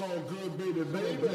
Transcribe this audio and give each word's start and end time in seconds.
So 0.00 0.06
good, 0.06 0.56
baby, 0.56 0.82
baby. 0.90 1.28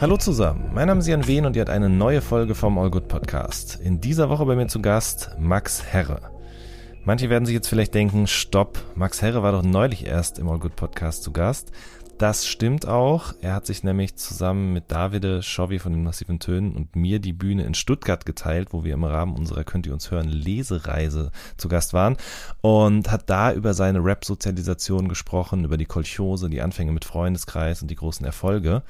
Hallo 0.00 0.16
zusammen, 0.18 0.70
mein 0.72 0.86
Name 0.86 1.00
ist 1.00 1.08
Jan 1.08 1.26
Wehn 1.26 1.46
und 1.46 1.56
ihr 1.56 1.62
habt 1.62 1.70
eine 1.70 1.88
neue 1.88 2.20
Folge 2.20 2.54
vom 2.54 2.78
All 2.78 2.92
Good 2.92 3.08
Podcast. 3.08 3.80
In 3.82 4.00
dieser 4.00 4.28
Woche 4.28 4.46
bei 4.46 4.54
mir 4.54 4.68
zu 4.68 4.80
Gast 4.80 5.32
Max 5.36 5.82
Herre. 5.82 6.35
Manche 7.06 7.30
werden 7.30 7.46
sich 7.46 7.54
jetzt 7.54 7.68
vielleicht 7.68 7.94
denken, 7.94 8.26
stopp, 8.26 8.82
Max 8.96 9.22
Herre 9.22 9.40
war 9.40 9.52
doch 9.52 9.62
neulich 9.62 10.04
erst 10.04 10.40
im 10.40 10.48
All 10.48 10.58
Good 10.58 10.74
Podcast 10.74 11.22
zu 11.22 11.30
Gast. 11.30 11.70
Das 12.18 12.48
stimmt 12.48 12.88
auch. 12.88 13.32
Er 13.42 13.54
hat 13.54 13.64
sich 13.64 13.84
nämlich 13.84 14.16
zusammen 14.16 14.72
mit 14.72 14.90
Davide 14.90 15.40
Schovi 15.40 15.78
von 15.78 15.92
den 15.92 16.02
Massiven 16.02 16.40
Tönen 16.40 16.74
und 16.74 16.96
mir 16.96 17.20
die 17.20 17.32
Bühne 17.32 17.62
in 17.62 17.74
Stuttgart 17.74 18.26
geteilt, 18.26 18.72
wo 18.72 18.82
wir 18.82 18.94
im 18.94 19.04
Rahmen 19.04 19.36
unserer 19.36 19.62
Könnt 19.62 19.86
ihr 19.86 19.92
uns 19.92 20.10
hören 20.10 20.26
Lesereise 20.26 21.30
zu 21.58 21.68
Gast 21.68 21.92
waren 21.92 22.16
und 22.60 23.08
hat 23.12 23.30
da 23.30 23.52
über 23.52 23.72
seine 23.72 24.02
Rap-Sozialisation 24.02 25.08
gesprochen, 25.08 25.64
über 25.64 25.76
die 25.76 25.84
Kolchose, 25.84 26.50
die 26.50 26.60
Anfänge 26.62 26.90
mit 26.90 27.04
Freundeskreis 27.04 27.82
und 27.82 27.88
die 27.88 27.96
großen 27.96 28.26
Erfolge. 28.26 28.82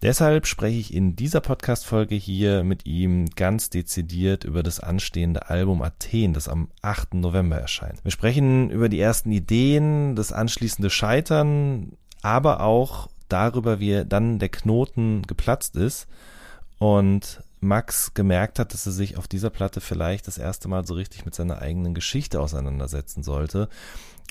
Deshalb 0.00 0.46
spreche 0.46 0.78
ich 0.78 0.94
in 0.94 1.16
dieser 1.16 1.40
Podcast-Folge 1.40 2.14
hier 2.14 2.62
mit 2.62 2.86
ihm 2.86 3.30
ganz 3.30 3.68
dezidiert 3.68 4.44
über 4.44 4.62
das 4.62 4.78
anstehende 4.78 5.48
Album 5.48 5.82
Athen, 5.82 6.34
das 6.34 6.48
am 6.48 6.68
8. 6.82 7.14
November 7.14 7.56
erscheint. 7.56 8.04
Wir 8.04 8.12
sprechen 8.12 8.70
über 8.70 8.88
die 8.88 9.00
ersten 9.00 9.32
Ideen, 9.32 10.14
das 10.14 10.32
anschließende 10.32 10.88
Scheitern, 10.88 11.96
aber 12.22 12.60
auch 12.60 13.08
darüber, 13.28 13.80
wie 13.80 14.04
dann 14.06 14.38
der 14.38 14.50
Knoten 14.50 15.22
geplatzt 15.22 15.74
ist 15.74 16.06
und 16.78 17.42
Max 17.58 18.14
gemerkt 18.14 18.60
hat, 18.60 18.74
dass 18.74 18.86
er 18.86 18.92
sich 18.92 19.16
auf 19.16 19.26
dieser 19.26 19.50
Platte 19.50 19.80
vielleicht 19.80 20.28
das 20.28 20.38
erste 20.38 20.68
Mal 20.68 20.86
so 20.86 20.94
richtig 20.94 21.24
mit 21.24 21.34
seiner 21.34 21.60
eigenen 21.60 21.92
Geschichte 21.92 22.40
auseinandersetzen 22.40 23.24
sollte 23.24 23.68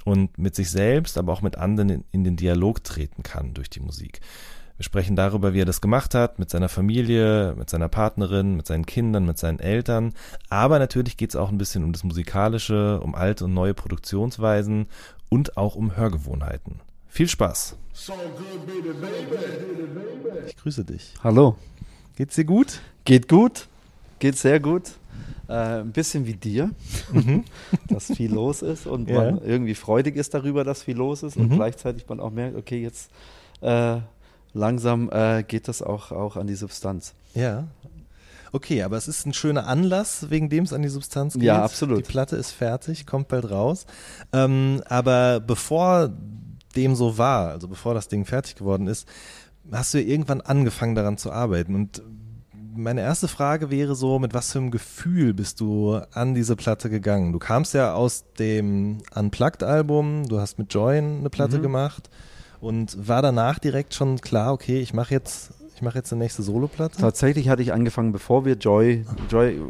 und 0.05 0.37
mit 0.37 0.55
sich 0.55 0.71
selbst, 0.71 1.17
aber 1.17 1.33
auch 1.33 1.41
mit 1.41 1.57
anderen 1.57 2.05
in 2.13 2.23
den 2.23 2.37
Dialog 2.37 2.85
treten 2.85 3.21
kann 3.23 3.53
durch 3.53 3.69
die 3.69 3.81
Musik. 3.81 4.21
Wir 4.77 4.83
sprechen 4.83 5.15
darüber, 5.15 5.53
wie 5.53 5.61
er 5.61 5.65
das 5.65 5.81
gemacht 5.81 6.13
hat, 6.13 6.37
mit 6.37 6.51
seiner 6.51 6.69
Familie, 6.69 7.55
mit 7.57 7.67
seiner 7.69 7.89
Partnerin, 7.89 8.55
mit 8.55 8.67
seinen 8.67 8.85
Kindern, 8.85 9.25
mit 9.25 9.39
seinen 9.39 9.59
Eltern. 9.59 10.13
Aber 10.49 10.77
natürlich 10.77 11.17
geht 11.17 11.31
es 11.31 11.35
auch 11.35 11.49
ein 11.49 11.57
bisschen 11.57 11.83
um 11.83 11.93
das 11.93 12.03
Musikalische, 12.03 12.99
um 13.01 13.15
alte 13.15 13.45
und 13.45 13.55
neue 13.55 13.73
Produktionsweisen 13.73 14.85
und 15.29 15.57
auch 15.57 15.75
um 15.75 15.97
Hörgewohnheiten. 15.97 16.79
Viel 17.07 17.27
Spaß! 17.27 17.75
So 17.93 18.13
good, 18.13 18.67
baby, 18.67 18.89
baby. 18.93 20.47
Ich 20.47 20.55
grüße 20.57 20.85
dich. 20.85 21.13
Hallo. 21.23 21.55
Geht's 22.15 22.35
dir 22.35 22.45
gut? 22.45 22.79
Geht 23.05 23.27
gut. 23.27 23.67
Geht 24.19 24.37
sehr 24.37 24.59
gut. 24.59 24.91
Äh, 25.47 25.79
ein 25.81 25.91
bisschen 25.91 26.27
wie 26.27 26.33
dir, 26.35 26.69
dass 27.87 28.13
viel 28.13 28.31
los 28.31 28.61
ist 28.61 28.85
und 28.85 29.07
Mhm. 29.09 29.15
Ja. 29.15 29.31
man 29.31 29.41
irgendwie 29.41 29.73
freudig 29.75 30.15
ist 30.17 30.35
darüber, 30.35 30.63
dass 30.63 30.83
viel 30.83 30.97
los 30.97 31.23
ist 31.23 31.37
und 31.37 31.49
Mhm. 31.49 31.55
gleichzeitig 31.55 32.05
man 32.07 32.19
auch 32.19 32.31
merkt, 32.31 32.55
okay, 32.57 32.81
jetzt 32.83 33.09
äh, 33.61 33.97
langsam 34.53 35.09
äh, 35.11 35.43
geht 35.43 35.67
das 35.67 35.81
auch, 35.81 36.11
auch 36.11 36.37
an 36.37 36.47
die 36.47 36.55
Substanz. 36.55 37.13
Ja. 37.33 37.67
Okay, 38.51 38.81
aber 38.83 38.97
es 38.97 39.07
ist 39.07 39.25
ein 39.25 39.33
schöner 39.33 39.67
Anlass, 39.67 40.29
wegen 40.29 40.49
dem 40.49 40.63
es 40.63 40.73
an 40.73 40.81
die 40.81 40.89
Substanz 40.89 41.33
geht. 41.33 41.43
Ja, 41.43 41.63
absolut. 41.63 41.99
Die 41.99 42.03
Platte 42.03 42.35
ist 42.37 42.51
fertig, 42.51 43.05
kommt 43.05 43.27
bald 43.27 43.49
raus. 43.49 43.85
Ähm, 44.33 44.81
aber 44.87 45.39
bevor 45.39 46.11
dem 46.75 46.95
so 46.95 47.17
war, 47.17 47.49
also 47.49 47.67
bevor 47.67 47.93
das 47.93 48.07
Ding 48.07 48.25
fertig 48.25 48.55
geworden 48.55 48.87
ist, 48.87 49.07
hast 49.71 49.93
du 49.93 49.99
ja 49.99 50.07
irgendwann 50.07 50.41
angefangen 50.41 50.95
daran 50.95 51.17
zu 51.17 51.31
arbeiten. 51.31 51.75
Und 51.75 52.01
meine 52.75 53.01
erste 53.01 53.27
Frage 53.27 53.69
wäre 53.69 53.95
so, 53.95 54.19
mit 54.19 54.33
was 54.33 54.51
für 54.51 54.59
einem 54.59 54.71
Gefühl 54.71 55.33
bist 55.33 55.59
du 55.59 55.99
an 56.13 56.33
diese 56.33 56.55
Platte 56.55 56.89
gegangen? 56.89 57.33
Du 57.33 57.39
kamst 57.39 57.73
ja 57.73 57.93
aus 57.93 58.25
dem 58.39 58.99
Unplugged-Album, 59.13 60.27
du 60.27 60.39
hast 60.39 60.57
mit 60.57 60.73
Join 60.73 61.19
eine 61.19 61.29
Platte 61.29 61.59
gemacht 61.59 62.09
und 62.61 63.07
war 63.07 63.21
danach 63.21 63.59
direkt 63.59 63.93
schon 63.93 64.19
klar, 64.19 64.53
okay, 64.53 64.79
ich 64.79 64.93
mache 64.93 65.13
jetzt, 65.13 65.51
ich 65.75 65.81
mache 65.81 65.97
jetzt 65.97 66.11
eine 66.11 66.23
nächste 66.23 66.43
Soloplatte? 66.43 66.97
Tatsächlich 66.99 67.49
hatte 67.49 67.61
ich 67.61 67.73
angefangen, 67.73 68.11
bevor 68.11 68.45
wir 68.45 68.55
Joy, 68.55 69.05
Joy 69.29 69.61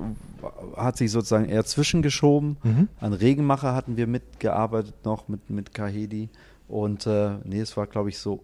hat 0.75 0.98
sich 0.98 1.12
sozusagen 1.12 1.46
eher 1.50 1.66
zwischengeschoben. 1.66 2.58
Mhm. 2.64 2.88
An 3.00 3.14
Regenmacher 3.14 3.74
hatten 3.75 3.98
wir 3.98 4.08
mitgearbeitet 4.08 4.96
noch 5.03 5.28
mit, 5.28 5.50
mit 5.50 5.74
Kahedi. 5.74 6.30
Und 6.68 7.08
äh, 7.08 7.31
nee, 7.44 7.59
es 7.59 7.75
war, 7.75 7.88
glaube 7.88 8.09
ich, 8.09 8.18
so 8.20 8.44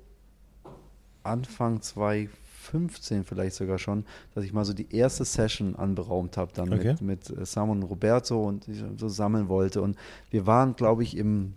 Anfang 1.23 1.81
2015 1.81 3.23
vielleicht 3.23 3.55
sogar 3.55 3.77
schon, 3.77 4.05
dass 4.35 4.43
ich 4.43 4.53
mal 4.53 4.65
so 4.65 4.73
die 4.73 4.93
erste 4.93 5.23
Session 5.25 5.75
anberaumt 5.75 6.37
habe, 6.37 6.51
dann 6.53 6.73
Okay. 6.73 6.95
mit, 6.99 7.29
mit 7.29 7.37
äh, 7.37 7.45
Sam 7.45 7.69
und 7.69 7.83
Roberto 7.83 8.43
und 8.43 8.65
so 8.97 9.07
sammeln 9.07 9.47
wollte. 9.47 9.81
Und 9.81 9.97
wir 10.31 10.45
waren, 10.45 10.75
glaube 10.75 11.03
ich, 11.03 11.15
im, 11.17 11.53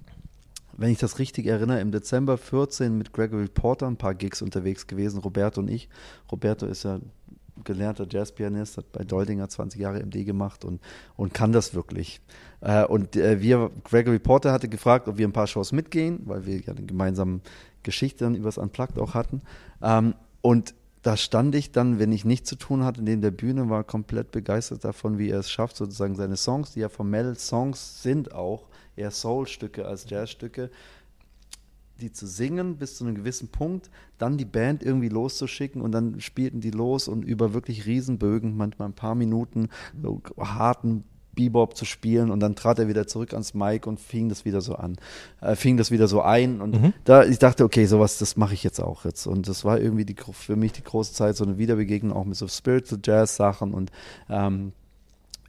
wenn 0.76 0.90
ich 0.90 0.98
das 0.98 1.18
richtig 1.18 1.46
erinnere, 1.46 1.80
im 1.80 1.90
Dezember 1.90 2.38
14 2.38 2.96
mit 2.96 3.12
Gregory 3.12 3.48
Porter 3.48 3.86
ein 3.86 3.96
paar 3.96 4.14
Gigs 4.14 4.42
unterwegs 4.42 4.86
gewesen, 4.86 5.20
Roberto 5.20 5.60
und 5.60 5.68
ich. 5.68 5.88
Roberto 6.30 6.66
ist 6.66 6.84
ja 6.84 7.00
gelernter 7.64 8.06
Jazzpianist, 8.08 8.76
hat 8.76 8.92
bei 8.92 9.02
Doldinger 9.04 9.48
20 9.48 9.80
Jahre 9.80 10.00
MD 10.00 10.24
gemacht 10.24 10.64
und, 10.64 10.80
und 11.16 11.32
kann 11.32 11.52
das 11.52 11.74
wirklich. 11.74 12.20
Äh, 12.60 12.84
und 12.84 13.16
äh, 13.16 13.40
wir, 13.40 13.70
Gregory 13.84 14.18
Porter 14.18 14.52
hatte 14.52 14.68
gefragt, 14.68 15.08
ob 15.08 15.16
wir 15.18 15.26
ein 15.26 15.32
paar 15.32 15.46
Shows 15.46 15.72
mitgehen, 15.72 16.20
weil 16.24 16.46
wir 16.46 16.60
ja 16.60 16.72
eine 16.72 16.84
gemeinsame 16.84 17.40
Geschichte 17.82 18.24
dann 18.24 18.34
übers 18.34 18.58
Unplugged 18.58 18.98
auch 18.98 19.14
hatten. 19.14 19.42
Ähm, 19.82 20.14
und 20.42 20.74
da 21.02 21.16
stand 21.16 21.54
ich 21.54 21.70
dann, 21.70 21.98
wenn 21.98 22.12
ich 22.12 22.24
nichts 22.24 22.48
zu 22.48 22.56
tun 22.56 22.84
hatte, 22.84 23.02
neben 23.02 23.22
der 23.22 23.30
Bühne, 23.30 23.70
war 23.70 23.84
komplett 23.84 24.32
begeistert 24.32 24.84
davon, 24.84 25.18
wie 25.18 25.30
er 25.30 25.38
es 25.38 25.50
schafft, 25.50 25.76
sozusagen 25.76 26.16
seine 26.16 26.36
Songs, 26.36 26.72
die 26.72 26.80
ja 26.80 26.88
formell 26.88 27.36
Songs 27.36 28.02
sind 28.02 28.34
auch, 28.34 28.66
eher 28.96 29.10
Soul-Stücke 29.10 29.86
als 29.86 30.08
Jazzstücke, 30.08 30.70
die 32.00 32.12
zu 32.12 32.26
singen 32.26 32.76
bis 32.76 32.96
zu 32.96 33.04
einem 33.04 33.14
gewissen 33.14 33.48
Punkt, 33.48 33.90
dann 34.18 34.36
die 34.36 34.44
Band 34.44 34.82
irgendwie 34.82 35.08
loszuschicken 35.08 35.80
und 35.80 35.92
dann 35.92 36.20
spielten 36.20 36.60
die 36.60 36.70
los 36.70 37.08
und 37.08 37.22
über 37.22 37.54
wirklich 37.54 37.86
Riesenbögen, 37.86 38.56
manchmal 38.56 38.88
ein 38.88 38.94
paar 38.94 39.14
Minuten, 39.14 39.68
so 40.02 40.20
harten 40.38 41.04
Bebop 41.36 41.76
zu 41.76 41.84
spielen 41.84 42.30
und 42.30 42.40
dann 42.40 42.56
trat 42.56 42.78
er 42.78 42.88
wieder 42.88 43.06
zurück 43.06 43.32
ans 43.34 43.54
Mic 43.54 43.86
und 43.86 44.00
fing 44.00 44.28
das 44.28 44.44
wieder 44.44 44.60
so 44.60 44.74
an, 44.74 44.96
äh, 45.40 45.54
fing 45.54 45.76
das 45.76 45.90
wieder 45.90 46.08
so 46.08 46.22
ein 46.22 46.60
und 46.60 46.94
da 47.04 47.24
ich 47.24 47.38
dachte, 47.38 47.64
okay, 47.64 47.84
sowas, 47.84 48.18
das 48.18 48.36
mache 48.36 48.54
ich 48.54 48.64
jetzt 48.64 48.80
auch 48.80 49.04
jetzt 49.04 49.26
und 49.26 49.46
das 49.46 49.64
war 49.64 49.78
irgendwie 49.78 50.04
die, 50.04 50.16
für 50.32 50.56
mich 50.56 50.72
die 50.72 50.82
große 50.82 51.12
Zeit, 51.12 51.36
so 51.36 51.44
eine 51.44 51.58
Wiederbegegnung 51.58 52.16
auch 52.16 52.24
mit 52.24 52.36
so 52.36 52.48
Spiritual 52.48 53.00
Jazz 53.04 53.36
Sachen 53.36 53.74
und 53.74 53.92
ähm, 54.28 54.72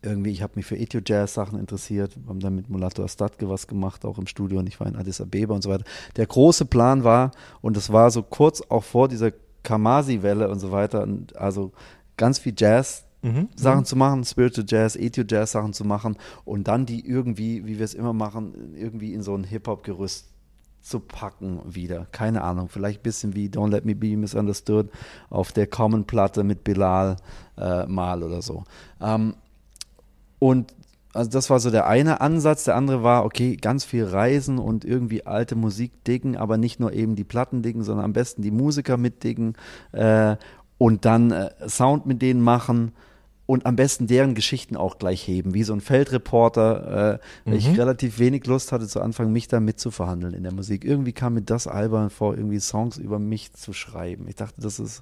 irgendwie, 0.02 0.32
ich 0.32 0.42
habe 0.42 0.54
mich 0.56 0.66
für 0.66 0.78
Ethio-Jazz-Sachen 0.78 1.60
interessiert, 1.60 2.16
wir 2.16 2.30
haben 2.30 2.40
dann 2.40 2.56
mit 2.56 2.70
Mulatto 2.70 3.04
Astatke 3.04 3.50
was 3.50 3.68
gemacht, 3.68 4.06
auch 4.06 4.18
im 4.18 4.28
Studio 4.28 4.60
und 4.60 4.68
ich 4.68 4.80
war 4.80 4.88
in 4.88 4.96
Addis 4.96 5.22
Abeba 5.22 5.56
und 5.56 5.62
so 5.62 5.70
weiter. 5.70 5.86
Der 6.16 6.26
große 6.26 6.66
Plan 6.66 7.04
war, 7.04 7.32
und 7.62 7.78
das 7.78 7.92
war 7.92 8.12
so 8.12 8.24
kurz 8.24 8.62
auch 8.70 8.84
vor 8.84 9.08
dieser 9.08 9.32
Kamasi-Welle 9.64 10.50
und 10.50 10.60
so 10.60 10.72
weiter, 10.72 11.04
und 11.04 11.36
also 11.36 11.72
ganz 12.16 12.40
viel 12.40 12.54
Jazz 12.58 13.04
Mhm. 13.24 13.50
Sachen 13.56 13.84
zu 13.84 13.96
machen, 13.96 14.24
Spiritual 14.24 14.66
Jazz, 14.70 14.96
Ethio-Jazz 14.96 15.54
Sachen 15.54 15.74
zu 15.74 15.84
machen 15.84 16.18
und 16.46 16.68
dann 16.68 16.86
die 16.86 17.06
irgendwie, 17.06 17.66
wie 17.66 17.80
wir 17.80 17.86
es 17.86 17.96
immer 17.96 18.14
machen, 18.14 18.76
irgendwie 18.76 19.14
in 19.14 19.24
so 19.24 19.36
ein 19.36 19.44
Hip-Hop-Gerüst 19.44 20.28
zu 20.82 21.00
packen 21.00 21.60
wieder. 21.66 22.08
Keine 22.12 22.44
Ahnung, 22.44 22.70
vielleicht 22.70 23.02
ein 23.02 23.04
bisschen 23.04 23.36
wie 23.36 23.50
Don't 23.50 23.72
Let 23.72 23.86
Me 23.86 23.96
Be 23.96 24.16
Misunderstood 24.16 24.90
auf 25.30 25.52
der 25.52 25.68
Common-Platte 25.68 26.44
mit 26.44 26.64
Bilal 26.64 27.18
äh, 27.58 27.86
mal 27.88 28.24
oder 28.24 28.42
so. 28.42 28.64
Ähm, 29.02 29.36
und 30.40 30.74
also 31.14 31.32
das 31.32 31.50
war 31.50 31.60
so 31.60 31.72
der 31.72 31.88
eine 31.88 32.22
Ansatz. 32.22 32.66
Der 32.66 32.76
andere 32.76 33.02
war, 33.02 33.26
okay, 33.26 33.56
ganz 33.56 33.84
viel 33.84 34.06
reisen 34.06 34.60
und 34.60 34.86
irgendwie 34.86 35.26
alte 35.26 35.56
Musik 35.56 36.04
diggen, 36.04 36.38
aber 36.38 36.58
nicht 36.58 36.80
nur 36.80 36.94
eben 36.94 37.16
die 37.16 37.24
Platten 37.24 37.64
diggen, 37.64 37.84
sondern 37.84 38.06
am 38.06 38.14
besten 38.14 38.44
die 38.44 38.52
Musiker 38.52 38.98
mitdiggen 38.98 39.54
äh, 39.94 40.36
und 40.78 41.06
dann 41.06 41.32
äh, 41.32 41.50
Sound 41.68 42.06
mit 42.06 42.22
denen 42.22 42.42
machen 42.42 42.92
und 43.48 43.66
am 43.66 43.76
besten 43.76 44.06
deren 44.06 44.36
Geschichten 44.36 44.76
auch 44.78 45.00
gleich 45.00 45.26
heben, 45.28 45.54
wie 45.56 45.64
so 45.64 45.74
ein 45.74 45.82
Feldreporter, 45.82 47.20
äh, 47.46 47.50
weil 47.50 47.58
ich 47.58 47.78
relativ 47.78 48.20
wenig 48.20 48.46
Lust 48.46 48.72
hatte 48.72 48.88
zu 48.88 49.02
Anfang, 49.02 49.32
mich 49.32 49.48
da 49.48 49.60
mitzuverhandeln 49.60 50.34
in 50.34 50.44
der 50.44 50.54
Musik. 50.54 50.84
Irgendwie 50.86 51.14
kam 51.14 51.34
mir 51.36 51.42
das 51.42 51.66
albern 51.66 52.10
vor, 52.10 52.36
irgendwie 52.38 52.60
Songs 52.60 52.98
über 52.98 53.20
mich 53.20 53.54
zu 53.54 53.74
schreiben. 53.74 54.26
Ich 54.28 54.36
dachte, 54.36 54.62
das 54.62 54.80
ist, 54.80 55.02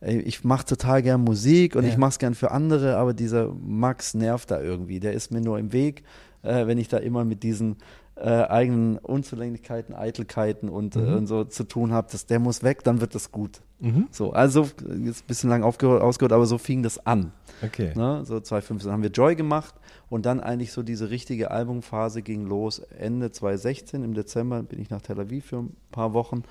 ey, 0.00 0.18
ich 0.20 0.42
mache 0.42 0.64
total 0.66 1.02
gern 1.02 1.20
Musik 1.22 1.76
und 1.76 1.84
Ja. 1.84 1.90
ich 1.90 1.96
mache 1.98 2.10
es 2.10 2.18
gern 2.18 2.34
für 2.34 2.50
andere, 2.50 2.96
aber 2.96 3.12
dieser 3.14 3.52
Max 3.62 4.14
nervt 4.14 4.50
da 4.50 4.60
irgendwie. 4.60 4.98
Der 4.98 5.12
ist 5.12 5.30
mir 5.30 5.40
nur 5.42 5.58
im 5.58 5.72
Weg, 5.72 6.02
äh, 6.42 6.66
wenn 6.66 6.78
ich 6.78 6.88
da 6.88 6.96
immer 6.96 7.24
mit 7.24 7.42
diesen 7.42 7.76
äh, 8.16 8.28
eigenen 8.28 8.98
Unzulänglichkeiten, 8.98 9.94
Eitelkeiten 9.94 10.68
und, 10.68 10.96
Mhm. 10.96 11.02
äh, 11.08 11.14
und 11.14 11.26
so 11.26 11.44
zu 11.44 11.64
tun 11.64 11.92
habe, 11.92 12.08
dass 12.12 12.26
der 12.26 12.38
muss 12.38 12.62
weg, 12.62 12.84
dann 12.84 13.00
wird 13.00 13.14
das 13.14 13.32
gut. 13.32 13.62
Mhm. 13.80 14.06
So, 14.10 14.32
also 14.32 14.68
jetzt 15.02 15.24
ein 15.24 15.26
bisschen 15.26 15.50
lang 15.50 15.62
aufgehört, 15.62 16.02
ausgehört, 16.02 16.32
aber 16.32 16.46
so 16.46 16.58
fing 16.58 16.82
das 16.82 17.04
an. 17.06 17.32
Okay. 17.62 17.92
Ne? 17.96 18.22
So 18.24 18.38
2015 18.38 18.92
haben 18.92 19.02
wir 19.02 19.10
Joy 19.10 19.34
gemacht 19.34 19.74
und 20.10 20.26
dann 20.26 20.40
eigentlich 20.40 20.72
so 20.72 20.82
diese 20.82 21.10
richtige 21.10 21.50
Albumphase 21.50 22.22
ging 22.22 22.46
los 22.46 22.80
Ende 22.80 23.32
2016. 23.32 24.04
Im 24.04 24.14
Dezember 24.14 24.62
bin 24.62 24.78
ich 24.80 24.90
nach 24.90 25.00
Tel 25.00 25.18
Aviv 25.18 25.46
für 25.46 25.58
ein 25.60 25.76
paar 25.90 26.12
Wochen, 26.12 26.42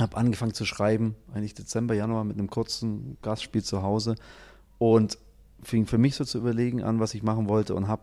habe 0.00 0.16
angefangen 0.16 0.54
zu 0.54 0.64
schreiben, 0.64 1.14
eigentlich 1.34 1.54
Dezember, 1.54 1.94
Januar 1.94 2.24
mit 2.24 2.38
einem 2.38 2.48
kurzen 2.48 3.18
Gastspiel 3.22 3.62
zu 3.64 3.82
Hause 3.82 4.14
und 4.78 5.18
fing 5.62 5.84
für 5.86 5.98
mich 5.98 6.14
so 6.14 6.24
zu 6.24 6.38
überlegen 6.38 6.82
an, 6.82 7.00
was 7.00 7.12
ich 7.14 7.22
machen 7.22 7.48
wollte 7.48 7.74
und 7.74 7.86
habe 7.88 8.02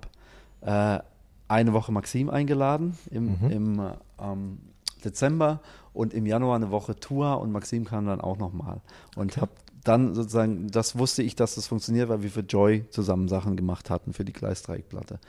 äh, 0.62 1.00
eine 1.47 1.73
Woche 1.73 1.91
Maxim 1.91 2.29
eingeladen 2.29 2.97
im, 3.11 3.39
Mhm. 3.41 3.49
im 3.51 3.79
äh, 3.79 3.91
ähm, 4.19 4.57
Dezember 5.03 5.61
und 5.94 6.13
im 6.13 6.25
Januar 6.25 6.55
eine 6.55 6.71
Woche 6.71 6.95
Tour 6.95 7.39
und 7.39 7.51
Maxim 7.51 7.85
kam 7.85 8.05
dann 8.05 8.21
auch 8.21 8.38
nochmal 8.38 8.81
und 9.15 9.38
habe 9.38 9.51
dann 9.83 10.13
sozusagen, 10.13 10.67
das 10.67 10.97
wusste 10.97 11.23
ich, 11.23 11.35
dass 11.35 11.55
das 11.55 11.67
funktioniert, 11.67 12.09
weil 12.09 12.21
wir 12.21 12.29
für 12.29 12.41
Joy 12.41 12.85
zusammen 12.89 13.27
Sachen 13.29 13.55
gemacht 13.55 13.89
hatten 13.89 14.11
für 14.11 14.25
die 14.25 14.33
Gleisdreieckplatte. 14.33 15.19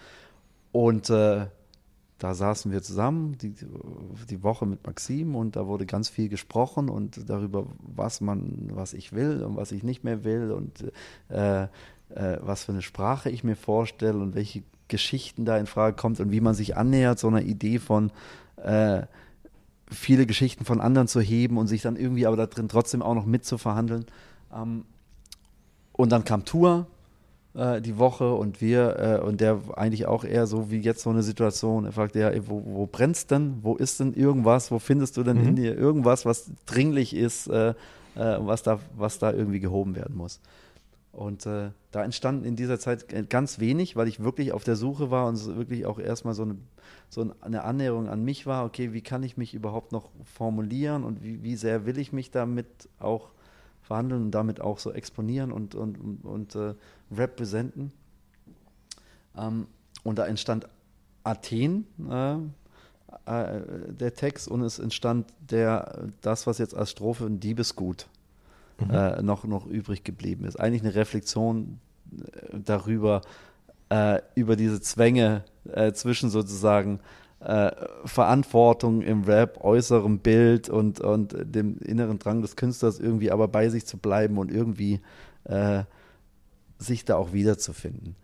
Und 0.73 1.11
äh, 1.11 1.47
da 2.19 2.35
saßen 2.35 2.73
wir 2.73 2.83
zusammen, 2.83 3.39
die, 3.39 3.55
die 4.29 4.43
Woche 4.43 4.67
mit 4.67 4.85
Maxim 4.85 5.37
und 5.37 5.55
da 5.55 5.69
wurde 5.69 5.87
ganz 5.87 6.09
viel 6.09 6.29
gesprochen 6.29 6.89
und 6.89 7.31
darüber, 7.31 7.67
was 7.79 8.21
man, 8.21 8.71
was 8.73 8.93
ich 8.93 9.13
will 9.13 9.45
und 9.45 9.57
was 9.57 9.71
ich 9.71 9.85
nicht 9.85 10.03
mehr 10.03 10.25
will 10.25 10.51
und 10.51 10.93
äh, 11.29 11.63
äh, 11.63 11.69
was 12.41 12.65
für 12.65 12.73
eine 12.73 12.83
Sprache 12.83 13.31
ich 13.31 13.45
mir 13.45 13.55
vorstelle 13.55 14.19
und 14.19 14.35
welche 14.35 14.65
Geschichten 14.89 15.45
da 15.45 15.57
in 15.59 15.67
Frage 15.67 15.97
kommt 15.97 16.21
und 16.21 16.33
wie 16.33 16.41
man 16.41 16.55
sich 16.55 16.77
annähert, 16.77 17.19
so 17.19 17.29
einer 17.29 17.43
Idee 17.43 17.79
von 17.79 18.11
äh, 18.63 19.03
viele 19.91 20.27
Geschichten 20.27 20.65
von 20.65 20.81
anderen 20.81 21.09
zu 21.09 21.21
heben 21.21 21.57
und 21.59 21.67
sich 21.67 21.83
dann 21.83 21.97
irgendwie 21.97 22.27
aber 22.27 22.37
da 22.37 22.47
drin 22.47 22.69
trotzdem 22.69 23.03
auch 23.03 23.15
noch 23.15 23.27
mitzuverhandeln. 23.27 24.07
Ähm, 24.55 24.85
und 25.93 26.13
dann 26.13 26.25
kam 26.25 26.45
Tour 26.45 26.87
äh, 27.55 27.81
die 27.81 27.99
Woche 27.99 28.35
und 28.35 28.61
wir 28.61 28.99
äh, 28.99 29.25
und 29.27 29.41
der 29.41 29.61
eigentlich 29.77 30.07
auch 30.07 30.25
eher 30.25 30.47
so 30.47 30.71
wie 30.71 30.79
jetzt 30.79 31.03
so 31.03 31.11
eine 31.11 31.23
Situation. 31.23 31.87
Er 31.87 31.93
fragte 31.93 32.21
ja, 32.21 32.31
wo, 32.49 32.63
wo 32.65 32.87
brennt's 32.87 33.27
denn? 33.27 33.59
Wo 33.63 33.75
ist 33.77 34.01
denn 34.01 34.15
irgendwas? 34.15 34.71
Wo 34.71 34.79
findest 34.79 35.17
du 35.17 35.23
denn 35.23 35.39
Mhm. 35.41 35.49
in 35.49 35.57
dir 35.57 35.77
irgendwas, 35.77 36.25
was 36.25 36.51
dringlich 36.67 37.17
ist, 37.17 37.49
äh, 37.49 37.71
äh, 37.71 37.75
was 38.15 38.63
da 38.63 38.79
was 38.97 39.19
da 39.19 39.33
irgendwie 39.33 39.61
gehoben 39.61 39.97
werden 39.97 40.17
muss? 40.17 40.41
Und 41.19 41.47
äh, 41.47 41.73
da 41.91 42.05
entstanden 42.05 42.45
in 42.45 42.55
dieser 42.55 42.79
Zeit 42.79 43.29
ganz 43.29 43.59
wenig, 43.59 43.97
weil 43.97 44.07
ich 44.07 44.23
wirklich 44.23 44.53
auf 44.53 44.63
der 44.63 44.77
Suche 44.77 45.11
war 45.11 45.27
und 45.27 45.57
wirklich 45.57 45.85
auch 45.85 45.99
erstmal 45.99 46.33
so 46.33 46.45
eine, 46.45 46.59
so 47.09 47.35
eine 47.41 47.65
Annäherung 47.65 48.09
an 48.09 48.23
mich 48.23 48.47
war. 48.47 48.65
Okay, 48.65 48.93
wie 48.93 49.01
kann 49.01 49.25
ich 49.25 49.37
mich 49.37 49.53
überhaupt 49.53 49.91
noch 49.91 50.11
formulieren 50.23 51.03
und 51.03 51.25
wie, 51.25 51.43
wie 51.43 51.57
sehr 51.57 51.87
will 51.87 51.99
ich 51.99 52.13
mich 52.13 52.31
damit 52.31 52.69
auch 53.01 53.31
verhandeln 53.83 54.27
und 54.27 54.31
damit 54.31 54.61
auch 54.61 54.79
so 54.79 54.93
exponieren 54.93 55.51
und, 55.51 55.75
und, 55.75 56.25
und, 56.25 56.55
äh, 56.55 56.75
representen. 57.11 57.91
Ähm, 59.37 59.67
und 60.05 60.21
da 60.21 60.27
entstand 60.29 60.69
Athen, 61.25 61.89
äh, 62.09 62.35
äh, 63.27 63.93
der 63.93 64.15
Text, 64.15 64.47
und 64.47 64.63
es 64.63 64.79
entstand 64.79 65.27
der, 65.41 66.11
das, 66.21 66.47
was 66.47 66.59
jetzt 66.59 66.77
als 66.77 66.93
Strophe 66.93 67.27
ein 67.27 67.41
Diebesgut 67.41 68.07
äh, 68.91 69.23
noch, 69.23 69.45
noch 69.45 69.67
übrig 69.67 70.05
geblieben 70.05 70.45
ist. 70.45 70.59
Eigentlich 70.59 70.83
eine 70.83 70.95
Reflexion 70.95 71.81
äh, 72.13 72.59
darüber, 72.65 73.23
äh, 73.89 74.21
über 74.35 74.57
diese 74.57 74.81
Zwänge 74.81 75.45
äh, 75.73 75.93
zwischen 75.93 76.31
sozusagen 76.31 77.01
äh, 77.41 77.71
Verantwortung 78.05 79.03
im 79.03 79.25
Rap, 79.25 79.63
äußerem 79.63 80.19
Bild 80.19 80.69
und, 80.69 81.01
und 81.01 81.37
dem 81.43 81.79
inneren 81.79 82.19
Drang 82.19 82.43
des 82.43 82.57
Künstlers, 82.57 82.99
irgendwie 82.99 83.31
aber 83.31 83.49
bei 83.49 83.69
sich 83.69 83.87
zu 83.87 83.97
bleiben 83.97 84.39
und 84.39 84.51
irgendwie 84.51 85.01
äh, 85.45 85.85
sich 86.79 87.05
da 87.05 87.17
auch 87.17 87.33
wiederzufinden. 87.33 88.17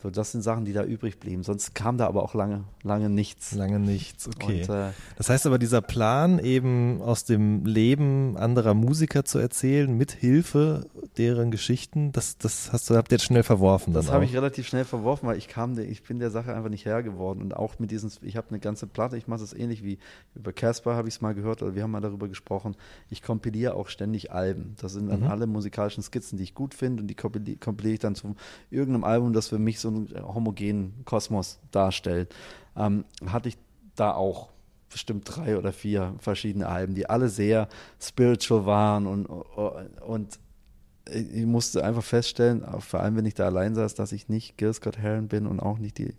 So, 0.00 0.10
das 0.10 0.30
sind 0.30 0.42
Sachen, 0.42 0.64
die 0.64 0.72
da 0.72 0.84
übrig 0.84 1.18
blieben. 1.18 1.42
Sonst 1.42 1.74
kam 1.74 1.98
da 1.98 2.06
aber 2.06 2.22
auch 2.22 2.32
lange, 2.34 2.62
lange 2.84 3.10
nichts. 3.10 3.52
Lange 3.56 3.80
nichts, 3.80 4.28
okay. 4.28 4.62
Und, 4.62 4.68
äh, 4.68 4.90
Das 5.16 5.28
heißt 5.28 5.44
aber, 5.44 5.58
dieser 5.58 5.80
Plan, 5.82 6.38
eben 6.38 7.02
aus 7.02 7.24
dem 7.24 7.66
Leben 7.66 8.36
anderer 8.36 8.74
Musiker 8.74 9.24
zu 9.24 9.40
erzählen, 9.40 9.92
mit 9.92 10.12
Hilfe 10.12 10.86
deren 11.16 11.50
Geschichten, 11.50 12.12
das, 12.12 12.38
das 12.38 12.72
hast 12.72 12.88
du, 12.88 12.94
habt 12.96 13.10
ihr 13.10 13.16
jetzt 13.16 13.24
schnell 13.24 13.42
verworfen. 13.42 13.92
Das 13.92 14.12
habe 14.12 14.24
ich 14.24 14.36
relativ 14.36 14.68
schnell 14.68 14.84
verworfen, 14.84 15.26
weil 15.28 15.36
ich 15.36 15.48
kam, 15.48 15.76
ich 15.76 16.04
bin 16.04 16.20
der 16.20 16.30
Sache 16.30 16.54
einfach 16.54 16.70
nicht 16.70 16.84
Herr 16.84 17.02
geworden. 17.02 17.42
Und 17.42 17.56
auch 17.56 17.80
mit 17.80 17.90
diesen, 17.90 18.12
ich 18.22 18.36
habe 18.36 18.50
eine 18.50 18.60
ganze 18.60 18.86
Platte, 18.86 19.16
ich 19.16 19.26
mache 19.26 19.42
es 19.42 19.52
ähnlich 19.52 19.82
wie 19.82 19.98
über 20.36 20.52
Casper 20.52 20.94
habe 20.94 21.08
ich 21.08 21.14
es 21.16 21.20
mal 21.20 21.34
gehört, 21.34 21.60
oder 21.60 21.74
wir 21.74 21.82
haben 21.82 21.90
mal 21.90 22.00
darüber 22.00 22.28
gesprochen. 22.28 22.76
Ich 23.10 23.20
kompiliere 23.20 23.74
auch 23.74 23.88
ständig 23.88 24.30
Alben. 24.30 24.76
Das 24.80 24.92
sind 24.92 25.08
dann 25.08 25.22
Mhm. 25.22 25.26
alle 25.26 25.48
musikalischen 25.48 26.04
Skizzen, 26.04 26.36
die 26.38 26.44
ich 26.44 26.54
gut 26.54 26.72
finde 26.74 27.00
und 27.02 27.08
die 27.08 27.16
kompili- 27.16 27.58
kompiliere 27.58 27.94
ich 27.94 28.00
dann 28.00 28.14
zu 28.14 28.36
irgendeinem 28.70 29.02
Album, 29.02 29.32
das 29.32 29.48
für 29.48 29.58
mich 29.58 29.80
so 29.80 29.87
einen 29.88 30.34
homogenen 30.34 31.04
Kosmos 31.04 31.58
darstellt. 31.70 32.34
Ähm, 32.76 33.04
hatte 33.26 33.48
ich 33.48 33.58
da 33.96 34.14
auch 34.14 34.50
bestimmt 34.90 35.24
drei 35.26 35.58
oder 35.58 35.72
vier 35.72 36.14
verschiedene 36.18 36.66
Alben, 36.68 36.94
die 36.94 37.08
alle 37.08 37.28
sehr 37.28 37.68
spiritual 38.00 38.64
waren 38.66 39.06
und, 39.06 39.26
und 39.26 40.38
ich 41.10 41.46
musste 41.46 41.84
einfach 41.84 42.02
feststellen, 42.02 42.64
auch 42.64 42.82
vor 42.82 43.00
allem 43.00 43.16
wenn 43.16 43.26
ich 43.26 43.34
da 43.34 43.46
allein 43.46 43.74
saß, 43.74 43.94
dass 43.94 44.12
ich 44.12 44.28
nicht 44.28 44.56
Gil 44.58 44.72
Scott 44.72 44.98
Heron 44.98 45.28
bin 45.28 45.46
und 45.46 45.60
auch 45.60 45.78
nicht 45.78 45.98
die 45.98 46.14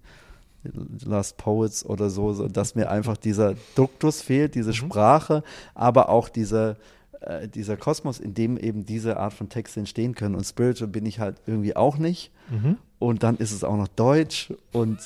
Last 1.06 1.38
Poets 1.38 1.86
oder 1.86 2.10
so, 2.10 2.34
so 2.34 2.48
dass 2.48 2.76
mir 2.76 2.90
einfach 2.90 3.18
dieser 3.18 3.56
Duktus 3.76 4.22
fehlt, 4.22 4.56
diese 4.56 4.74
Sprache, 4.74 5.44
aber 5.74 6.10
auch 6.10 6.28
dieser, 6.28 6.76
äh, 7.22 7.48
dieser 7.48 7.78
Kosmos, 7.78 8.20
in 8.20 8.34
dem 8.34 8.58
eben 8.58 8.86
diese 8.86 9.18
Art 9.18 9.34
von 9.34 9.48
Texte 9.48 9.80
entstehen 9.80 10.16
können. 10.16 10.36
Und 10.36 10.44
Spiritual 10.44 10.90
bin 10.90 11.06
ich 11.06 11.20
halt 11.20 11.38
irgendwie 11.46 11.76
auch 11.76 11.98
nicht. 11.98 12.32
Mhm. 12.50 12.78
Und 13.00 13.24
dann 13.24 13.38
ist 13.38 13.52
es 13.52 13.64
auch 13.64 13.78
noch 13.78 13.88
Deutsch 13.88 14.54
und 14.72 15.00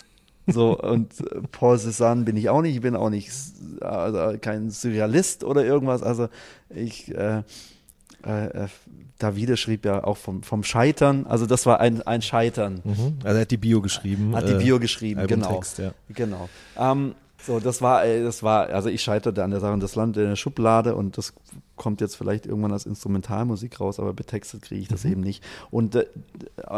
so 0.47 0.77
und 0.81 1.19
äh, 1.21 1.41
Paul 1.51 1.77
Cézanne 1.77 2.25
bin 2.25 2.35
ich 2.35 2.49
auch 2.49 2.61
nicht, 2.61 2.75
ich 2.75 2.81
bin 2.81 2.95
auch 2.95 3.09
nicht 3.09 3.31
äh, 3.81 3.85
also 3.85 4.37
kein 4.39 4.71
Surrealist 4.71 5.43
oder 5.43 5.63
irgendwas. 5.63 6.03
Also 6.03 6.27
ich 6.69 7.13
äh, 7.15 7.43
äh, 8.25 8.45
äh, 8.45 8.67
Davide 9.19 9.57
schrieb 9.57 9.85
ja 9.85 10.03
auch 10.03 10.17
vom, 10.17 10.43
vom 10.43 10.63
Scheitern, 10.63 11.25
also 11.27 11.45
das 11.45 11.65
war 11.65 11.79
ein, 11.79 12.01
ein 12.01 12.21
Scheitern. 12.21 12.81
Mhm. 12.83 13.19
Also 13.23 13.37
er 13.37 13.41
hat 13.41 13.51
die 13.51 13.57
Bio 13.57 13.81
geschrieben. 13.81 14.35
Hat 14.35 14.49
die 14.49 14.53
äh, 14.53 14.57
Bio 14.57 14.79
geschrieben, 14.79 15.25
genau. 15.27 15.45
Albumtext, 15.45 15.77
ja. 15.79 15.93
Genau. 16.09 16.49
Ähm, 16.77 17.15
so, 17.45 17.59
das 17.59 17.81
war, 17.81 18.05
äh, 18.05 18.23
das 18.23 18.41
war, 18.41 18.69
also 18.69 18.89
ich 18.89 19.01
scheiterte 19.01 19.43
an 19.43 19.51
der 19.51 19.59
Sache 19.59 19.73
und 19.73 19.83
das 19.83 19.95
landet 19.95 20.23
in 20.23 20.29
der 20.29 20.35
Schublade 20.35 20.95
und 20.95 21.17
das 21.17 21.33
kommt 21.75 22.01
jetzt 22.01 22.15
vielleicht 22.15 22.45
irgendwann 22.45 22.71
als 22.71 22.85
Instrumentalmusik 22.85 23.79
raus, 23.79 23.99
aber 23.99 24.13
betextet 24.13 24.61
kriege 24.61 24.81
ich 24.81 24.87
das 24.87 25.05
eben 25.05 25.21
nicht. 25.21 25.43
Und 25.69 25.95
äh, 25.95 26.05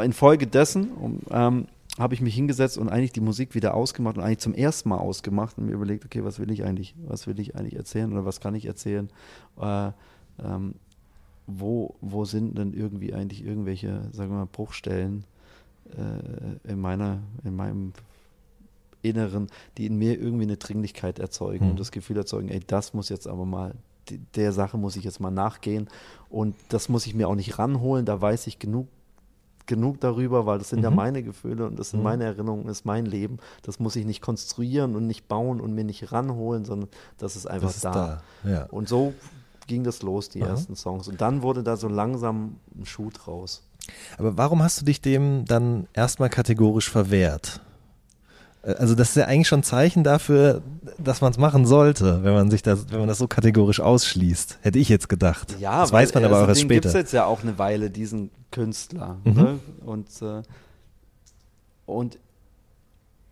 infolgedessen 0.03 0.91
um, 0.91 1.19
ähm, 1.29 1.67
habe 1.99 2.13
ich 2.13 2.21
mich 2.21 2.35
hingesetzt 2.35 2.77
und 2.77 2.89
eigentlich 2.89 3.13
die 3.13 3.21
Musik 3.21 3.55
wieder 3.55 3.73
ausgemacht 3.73 4.17
und 4.17 4.23
eigentlich 4.23 4.39
zum 4.39 4.53
ersten 4.53 4.89
Mal 4.89 4.97
ausgemacht 4.97 5.57
und 5.57 5.67
mir 5.67 5.73
überlegt, 5.73 6.03
okay, 6.03 6.23
was 6.23 6.39
will 6.39 6.51
ich 6.51 6.63
eigentlich, 6.63 6.95
was 7.07 7.27
will 7.27 7.39
ich 7.39 7.55
eigentlich 7.55 7.75
erzählen 7.75 8.11
oder 8.11 8.25
was 8.25 8.41
kann 8.41 8.55
ich 8.55 8.65
erzählen? 8.65 9.09
Äh, 9.61 9.91
ähm, 10.43 10.75
wo, 11.47 11.95
wo 12.01 12.25
sind 12.25 12.57
denn 12.57 12.73
irgendwie 12.73 13.13
eigentlich 13.13 13.45
irgendwelche, 13.45 14.09
sagen 14.11 14.31
wir 14.31 14.39
mal, 14.39 14.47
Bruchstellen 14.51 15.25
äh, 15.91 16.69
in 16.71 16.79
meiner, 16.79 17.19
in 17.43 17.55
meinem 17.55 17.93
Inneren, 19.05 19.47
die 19.77 19.85
in 19.85 19.97
mir 19.97 20.19
irgendwie 20.19 20.43
eine 20.43 20.57
Dringlichkeit 20.57 21.19
erzeugen 21.19 21.65
Mhm. 21.65 21.71
und 21.71 21.79
das 21.79 21.91
Gefühl 21.91 22.17
erzeugen, 22.17 22.49
ey, 22.49 22.59
das 22.65 22.93
muss 22.93 23.09
jetzt 23.09 23.27
aber 23.27 23.45
mal, 23.45 23.73
der 24.35 24.51
Sache 24.51 24.77
muss 24.77 24.95
ich 24.95 25.03
jetzt 25.03 25.19
mal 25.19 25.31
nachgehen 25.31 25.87
und 26.29 26.55
das 26.69 26.89
muss 26.89 27.05
ich 27.07 27.13
mir 27.15 27.27
auch 27.27 27.35
nicht 27.35 27.57
ranholen, 27.57 28.05
da 28.05 28.19
weiß 28.21 28.47
ich 28.47 28.59
genug 28.59 28.87
genug 29.67 29.99
darüber, 29.99 30.45
weil 30.45 30.59
das 30.59 30.69
sind 30.69 30.83
ja 30.83 30.91
Mhm. 30.91 30.95
meine 30.95 31.23
Gefühle 31.23 31.65
und 31.65 31.79
das 31.79 31.89
sind 31.89 32.01
Mhm. 32.01 32.03
meine 32.03 32.23
Erinnerungen, 32.25 32.67
das 32.67 32.81
ist 32.81 32.85
mein 32.85 33.07
Leben. 33.07 33.37
Das 33.63 33.79
muss 33.79 33.95
ich 33.95 34.05
nicht 34.05 34.21
konstruieren 34.21 34.95
und 34.95 35.07
nicht 35.07 35.27
bauen 35.27 35.59
und 35.59 35.73
mir 35.73 35.83
nicht 35.83 36.11
ranholen, 36.11 36.65
sondern 36.65 36.87
das 37.17 37.35
ist 37.35 37.47
einfach 37.47 37.69
Das 37.69 37.77
ist 37.77 37.85
da. 37.85 38.21
da. 38.43 38.49
Ja. 38.51 38.63
Und 38.65 38.87
so 38.87 39.15
ging 39.65 39.83
das 39.83 40.03
los, 40.03 40.29
die 40.29 40.43
Aha. 40.43 40.51
ersten 40.51 40.75
Songs. 40.75 41.07
Und 41.07 41.19
dann 41.19 41.41
wurde 41.41 41.63
da 41.63 41.77
so 41.77 41.87
langsam 41.87 42.57
ein 42.79 42.85
Schuh 42.85 43.09
draus. 43.09 43.63
Aber 44.19 44.37
warum 44.37 44.61
hast 44.61 44.81
du 44.81 44.85
dich 44.85 45.01
dem 45.01 45.45
dann 45.45 45.87
erstmal 45.93 46.29
kategorisch 46.29 46.91
verwehrt? 46.91 47.59
Äh, 48.65 48.73
Also 48.73 48.95
das 48.95 49.09
ist 49.09 49.15
ja 49.15 49.25
eigentlich 49.25 49.47
schon 49.47 49.59
ein 49.59 49.63
Zeichen 49.63 50.03
dafür, 50.03 50.61
dass 50.97 51.21
man 51.21 51.31
es 51.31 51.37
machen 51.37 51.65
sollte, 51.65 52.23
wenn 52.23 52.33
man 52.33 52.51
sich 52.51 52.61
das, 52.61 52.91
wenn 52.91 52.99
man 52.99 53.07
das 53.07 53.17
so 53.17 53.27
kategorisch 53.27 53.79
ausschließt. 53.79 54.59
Hätte 54.61 54.79
ich 54.79 54.89
jetzt 54.89 55.09
gedacht. 55.09 55.55
Ja, 55.59 55.81
das 55.81 55.91
weiß 55.91 56.13
man 56.13 56.25
aber 56.25 56.43
auch 56.43 56.47
erst 56.47 56.61
den 56.61 56.69
gibt 56.69 56.85
es 56.85 56.91
später. 56.91 56.99
jetzt 57.03 57.11
ja 57.13 57.25
auch 57.25 57.43
eine 57.43 57.57
Weile, 57.57 57.89
diesen 57.89 58.31
Künstler. 58.51 59.17
Mhm. 59.23 59.33
Ne? 59.33 59.59
Und, 59.85 60.21
äh, 60.21 60.41
und 61.85 62.17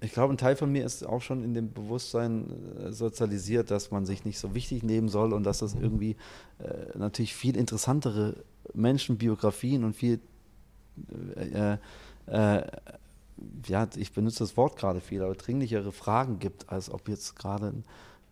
ich 0.02 0.12
glaube, 0.12 0.34
ein 0.34 0.38
Teil 0.38 0.58
von 0.58 0.70
mir 0.70 0.86
ist 0.86 1.06
auch 1.08 1.22
schon 1.22 1.44
in 1.46 1.54
dem 1.54 1.72
Bewusstsein 1.72 2.48
äh, 2.78 2.92
sozialisiert, 2.92 3.72
dass 3.72 3.90
man 3.90 4.06
sich 4.06 4.26
nicht 4.26 4.38
so 4.38 4.54
wichtig 4.54 4.84
nehmen 4.84 5.08
soll 5.08 5.32
und 5.32 5.44
dass 5.44 5.60
das 5.60 5.76
irgendwie 5.76 6.18
äh, 6.60 6.98
natürlich 6.98 7.34
viel 7.34 7.56
interessantere 7.56 8.36
Menschenbiografien 8.74 9.86
und 9.86 9.96
viel 9.96 10.20
äh, 11.36 11.78
äh, 12.28 12.64
ja, 13.68 13.88
ich 13.96 14.14
benutze 14.14 14.40
das 14.40 14.58
Wort 14.58 14.78
gerade 14.78 15.02
viel, 15.02 15.22
aber 15.22 15.36
dringlichere 15.36 15.92
Fragen 15.92 16.40
gibt, 16.40 16.70
als 16.70 16.92
ob 16.92 17.10
jetzt 17.10 17.36
gerade 17.36 17.68
ein, 17.68 17.84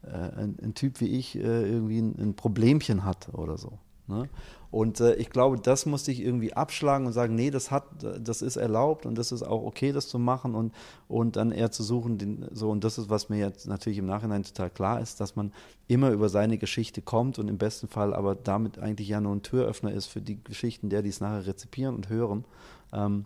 äh, 0.04 0.42
ein, 0.42 0.58
ein, 0.62 0.74
Typ 0.74 1.00
wie 1.02 1.08
ich 1.08 1.36
äh, 1.36 1.40
irgendwie 1.42 2.00
ein, 2.00 2.16
ein, 2.20 2.34
Problemchen 2.36 3.04
hat 3.04 3.34
oder 3.34 3.58
so. 3.58 3.80
Ne? 4.08 4.30
Und 4.72 5.02
äh, 5.02 5.16
ich 5.16 5.30
glaube, 5.30 5.60
das 5.60 5.86
musste 5.86 6.12
ich 6.12 6.22
irgendwie 6.22 6.54
abschlagen 6.54 7.06
und 7.06 7.14
sagen, 7.14 7.36
nee, 7.36 7.52
das 7.52 7.72
hat, 7.72 7.84
das 8.20 8.42
ist 8.42 8.56
erlaubt 8.56 9.06
und 9.06 9.16
das 9.18 9.32
ist 9.32 9.44
auch 9.44 9.64
okay, 9.64 9.92
das 9.92 10.08
zu 10.08 10.18
machen 10.18 10.56
und, 10.56 10.74
und 11.10 11.36
dann 11.36 11.52
eher 11.52 11.72
zu 11.72 11.84
suchen, 11.84 12.18
den, 12.18 12.46
so, 12.52 12.70
und 12.70 12.84
das 12.84 12.98
ist, 12.98 13.10
was 13.10 13.30
mir 13.30 13.38
jetzt 13.38 13.68
natürlich 13.68 14.00
im 14.00 14.06
Nachhinein 14.06 14.44
total 14.44 14.70
klar 14.70 15.02
ist, 15.02 15.20
dass 15.20 15.36
man 15.36 15.52
immer 15.88 16.12
über 16.12 16.30
seine 16.30 16.58
Geschichte 16.58 17.02
kommt 17.02 17.38
und 17.38 17.50
im 17.50 17.58
besten 17.58 17.90
Fall 17.90 18.14
aber 18.14 18.34
damit 18.34 18.80
eigentlich 18.80 19.10
ja 19.10 19.20
nur 19.20 19.36
ein 19.36 19.44
Türöffner 19.44 19.92
ist 19.92 20.08
für 20.08 20.22
die 20.22 20.42
Geschichten 20.42 20.90
der, 20.90 21.02
die 21.02 21.10
es 21.10 21.20
nachher 21.20 21.48
rezipieren 21.48 21.96
und 21.96 22.10
hören. 22.10 22.46
Ähm, 22.94 23.26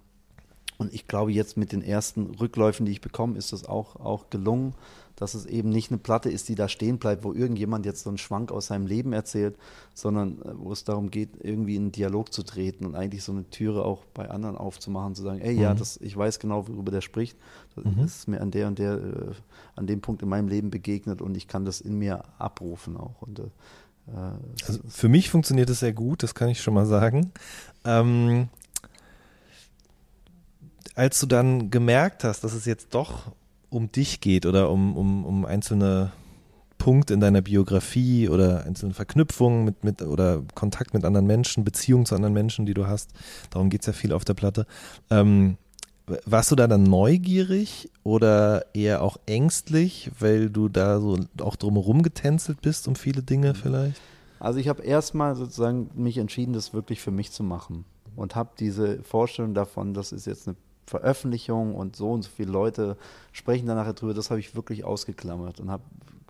und 0.78 0.94
ich 0.94 1.08
glaube, 1.08 1.32
jetzt 1.32 1.58
mit 1.58 1.72
den 1.72 1.82
ersten 1.82 2.36
Rückläufen, 2.36 2.86
die 2.86 2.92
ich 2.92 3.02
bekomme, 3.02 3.38
ist 3.38 3.54
das 3.54 3.66
auch, 3.66 3.96
auch 3.98 4.30
gelungen, 4.30 4.74
dass 5.16 5.34
es 5.34 5.46
eben 5.46 5.70
nicht 5.70 5.92
eine 5.92 5.98
Platte 5.98 6.30
ist, 6.30 6.50
die 6.50 6.56
da 6.56 6.68
stehen 6.68 6.98
bleibt, 6.98 7.24
wo 7.24 7.34
irgendjemand 7.34 7.86
jetzt 7.86 8.04
so 8.04 8.10
einen 8.10 8.18
Schwank 8.18 8.52
aus 8.52 8.68
seinem 8.68 8.86
Leben 8.86 9.14
erzählt, 9.14 9.56
sondern 9.94 10.42
äh, 10.42 10.52
wo 10.58 10.72
es 10.72 10.84
darum 10.84 11.10
geht, 11.10 11.30
irgendwie 11.42 11.76
in 11.76 11.84
einen 11.84 11.92
Dialog 11.92 12.34
zu 12.34 12.44
treten 12.44 12.86
und 12.86 12.96
eigentlich 12.96 13.24
so 13.24 13.32
eine 13.32 13.50
Türe 13.50 13.86
auch 13.86 14.04
bei 14.14 14.30
anderen 14.30 14.58
aufzumachen, 14.58 15.16
zu 15.16 15.24
sagen, 15.24 15.40
ey, 15.40 15.56
mhm. 15.56 15.62
ja, 15.62 15.74
das, 15.74 15.98
ich 15.98 16.16
weiß 16.16 16.40
genau, 16.40 16.68
worüber 16.68 16.92
der 16.92 17.02
spricht. 17.02 17.38
Das 17.76 17.86
mhm. 17.86 18.04
ist 18.04 18.28
mir 18.28 18.42
an 18.42 18.52
der 18.52 18.68
und 18.68 18.80
der, 18.80 18.94
äh, 18.96 19.32
an 19.76 19.88
dem 19.88 20.02
Punkt 20.02 20.22
in 20.22 20.30
meinem 20.30 20.48
Leben 20.48 20.70
begegnet 20.70 21.22
und 21.22 21.38
ich 21.38 21.48
kann 21.48 21.66
das 21.66 21.82
in 21.82 21.98
mir 21.98 22.24
abrufen 22.38 22.98
auch. 22.98 23.22
Und, 23.22 23.40
äh, 23.40 23.44
also 24.68 24.80
für 24.88 25.08
mich 25.08 25.30
funktioniert 25.30 25.70
es 25.70 25.80
sehr 25.80 25.94
gut, 25.94 26.24
das 26.24 26.36
kann 26.36 26.50
ich 26.50 26.62
schon 26.62 26.74
mal 26.74 26.86
sagen. 26.86 27.32
Ähm, 27.86 28.50
als 30.96 31.20
du 31.20 31.26
dann 31.26 31.70
gemerkt 31.70 32.24
hast, 32.24 32.44
dass 32.44 32.54
es 32.54 32.66
jetzt 32.66 32.94
doch 32.96 33.32
um 33.70 33.92
dich 33.92 34.22
geht 34.22 34.46
oder 34.46 34.70
um, 34.72 34.96
um, 34.98 35.26
um 35.26 35.46
einzelne 35.46 36.12
Punkte 36.78 37.14
in 37.14 37.20
deiner 37.20 37.42
Biografie 37.42 38.30
oder 38.30 38.66
einzelne 38.66 38.94
Verknüpfungen 38.94 39.66
mit, 39.66 39.84
mit 39.84 40.02
oder 40.02 40.44
Kontakt 40.56 40.94
mit 40.94 41.04
anderen 41.04 41.28
Menschen, 41.28 41.64
Beziehungen 41.64 42.06
zu 42.06 42.16
anderen 42.16 42.34
Menschen, 42.34 42.66
die 42.66 42.74
du 42.74 42.88
hast, 42.88 43.12
darum 43.50 43.70
geht 43.70 43.82
es 43.82 43.88
ja 43.88 43.94
viel 43.94 44.14
auf 44.14 44.26
der 44.26 44.34
Platte. 44.34 44.66
Ähm, 45.10 45.58
warst 46.26 46.52
du 46.52 46.56
da 46.56 46.68
dann 46.68 46.84
neugierig 46.84 47.90
oder 48.04 48.66
eher 48.76 49.02
auch 49.02 49.18
ängstlich, 49.26 50.12
weil 50.20 50.50
du 50.50 50.70
da 50.70 51.00
so 51.00 51.18
auch 51.42 51.56
drumherum 51.56 52.04
getänzelt 52.04 52.62
bist 52.62 52.88
um 52.88 52.96
viele 52.96 53.24
Dinge 53.24 53.56
vielleicht? 53.56 54.00
Also 54.40 54.60
ich 54.60 54.68
habe 54.68 54.84
erstmal 54.84 55.36
sozusagen 55.36 55.90
mich 55.96 56.18
entschieden, 56.18 56.54
das 56.54 56.74
wirklich 56.74 57.02
für 57.02 57.12
mich 57.12 57.32
zu 57.32 57.44
machen 57.44 57.86
und 58.16 58.36
habe 58.36 58.52
diese 58.60 59.02
Vorstellung 59.04 59.54
davon, 59.54 59.94
das 59.94 60.12
ist 60.12 60.28
jetzt 60.28 60.48
eine 60.48 60.56
Veröffentlichung 60.86 61.76
und 61.76 61.96
so 61.96 62.12
und 62.12 62.24
so 62.24 62.30
viele 62.30 62.52
Leute 62.52 62.98
sprechen 63.32 63.68
danach 63.68 63.92
drüber, 63.94 64.14
das 64.14 64.30
habe 64.30 64.40
ich 64.40 64.56
wirklich 64.56 64.84
ausgeklammert 64.84 65.60
und 65.60 65.72
habe 65.72 65.84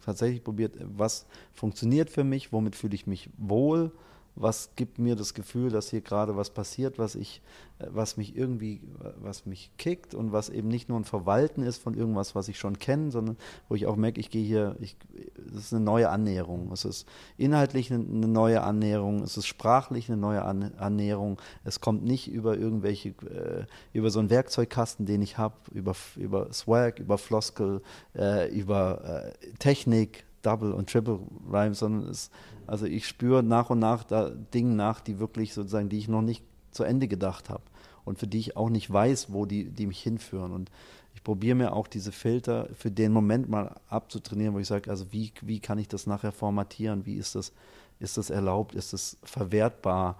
tatsächlich 0.03 0.43
probiert, 0.43 0.73
was 0.79 1.25
funktioniert 1.53 2.09
für 2.09 2.23
mich, 2.23 2.53
womit 2.53 2.75
fühle 2.75 2.95
ich 2.95 3.07
mich 3.07 3.29
wohl 3.37 3.91
was 4.35 4.71
gibt 4.75 4.99
mir 4.99 5.15
das 5.15 5.33
Gefühl, 5.33 5.69
dass 5.69 5.89
hier 5.89 6.01
gerade 6.01 6.35
was 6.35 6.49
passiert, 6.49 6.99
was 6.99 7.15
ich, 7.15 7.41
äh, 7.79 7.87
was 7.89 8.17
mich 8.17 8.35
irgendwie, 8.35 8.81
was 9.17 9.45
mich 9.45 9.71
kickt 9.77 10.13
und 10.13 10.31
was 10.31 10.49
eben 10.49 10.67
nicht 10.67 10.89
nur 10.89 10.99
ein 10.99 11.05
Verwalten 11.05 11.63
ist 11.63 11.81
von 11.81 11.93
irgendwas, 11.93 12.35
was 12.35 12.49
ich 12.49 12.59
schon 12.59 12.77
kenne, 12.77 13.11
sondern 13.11 13.37
wo 13.69 13.75
ich 13.75 13.85
auch 13.87 13.95
merke, 13.95 14.19
ich 14.19 14.29
gehe 14.29 14.43
hier, 14.43 14.75
ich, 14.79 14.97
das 15.37 15.65
ist 15.65 15.73
eine 15.73 15.83
neue 15.83 16.09
Annäherung. 16.09 16.71
Es 16.71 16.83
ist 16.85 17.07
inhaltlich 17.37 17.91
eine, 17.91 18.03
neue 18.03 18.61
Annäherung, 18.61 19.23
es 19.23 19.37
ist 19.37 19.47
sprachlich 19.47 20.09
eine 20.09 20.17
neue 20.17 20.43
An 20.43 20.73
Annäherung. 20.77 21.39
Es 21.63 21.79
kommt 21.79 22.03
nicht 22.03 22.29
über 22.29 22.57
irgendwelche, 22.57 23.09
äh, 23.09 23.65
über 23.93 24.09
so 24.09 24.19
einen 24.19 24.29
Werkzeugkasten, 24.29 25.05
den 25.05 25.21
ich 25.21 25.37
habe, 25.37 25.55
über, 25.71 25.95
über 26.17 26.51
Swag, 26.51 26.99
über 26.99 27.17
Floskel, 27.17 27.81
äh, 28.15 28.49
über 28.49 29.31
Technik, 29.59 30.24
Double 30.45 30.71
und 30.71 30.89
Triple 30.89 31.19
Rhyme, 31.51 31.73
sondern 31.73 32.09
es 32.09 32.29
also 32.67 32.85
ich 32.85 33.07
spüre 33.07 33.43
nach 33.43 33.69
und 33.69 33.79
nach 33.79 34.03
da 34.03 34.29
Dinge 34.29 34.73
nach, 34.73 35.01
die 35.01 35.19
wirklich 35.19 35.53
sozusagen, 35.53 35.89
die 35.89 35.99
ich 35.99 36.07
noch 36.07 36.21
nicht 36.21 36.43
zu 36.71 36.83
Ende 36.83 37.07
gedacht 37.07 37.49
habe 37.49 37.63
und 38.03 38.19
für 38.19 38.27
die 38.27 38.39
ich 38.39 38.57
auch 38.57 38.69
nicht 38.69 38.91
weiß, 38.91 39.31
wo 39.31 39.45
die, 39.45 39.65
die 39.65 39.87
mich 39.87 40.01
hinführen. 40.01 40.51
Und 40.51 40.71
ich 41.13 41.23
probiere 41.23 41.55
mir 41.55 41.73
auch 41.73 41.87
diese 41.87 42.11
Filter 42.11 42.67
für 42.73 42.91
den 42.91 43.11
Moment 43.11 43.49
mal 43.49 43.75
abzutrainieren, 43.89 44.53
wo 44.53 44.59
ich 44.59 44.67
sage, 44.67 44.89
also 44.89 45.11
wie, 45.11 45.31
wie 45.41 45.59
kann 45.59 45.77
ich 45.77 45.87
das 45.87 46.07
nachher 46.07 46.31
formatieren? 46.31 47.05
Wie 47.05 47.15
ist 47.15 47.35
das, 47.35 47.53
ist 47.99 48.17
das 48.17 48.29
erlaubt? 48.29 48.75
Ist 48.75 48.93
das 48.93 49.17
verwertbar? 49.23 50.17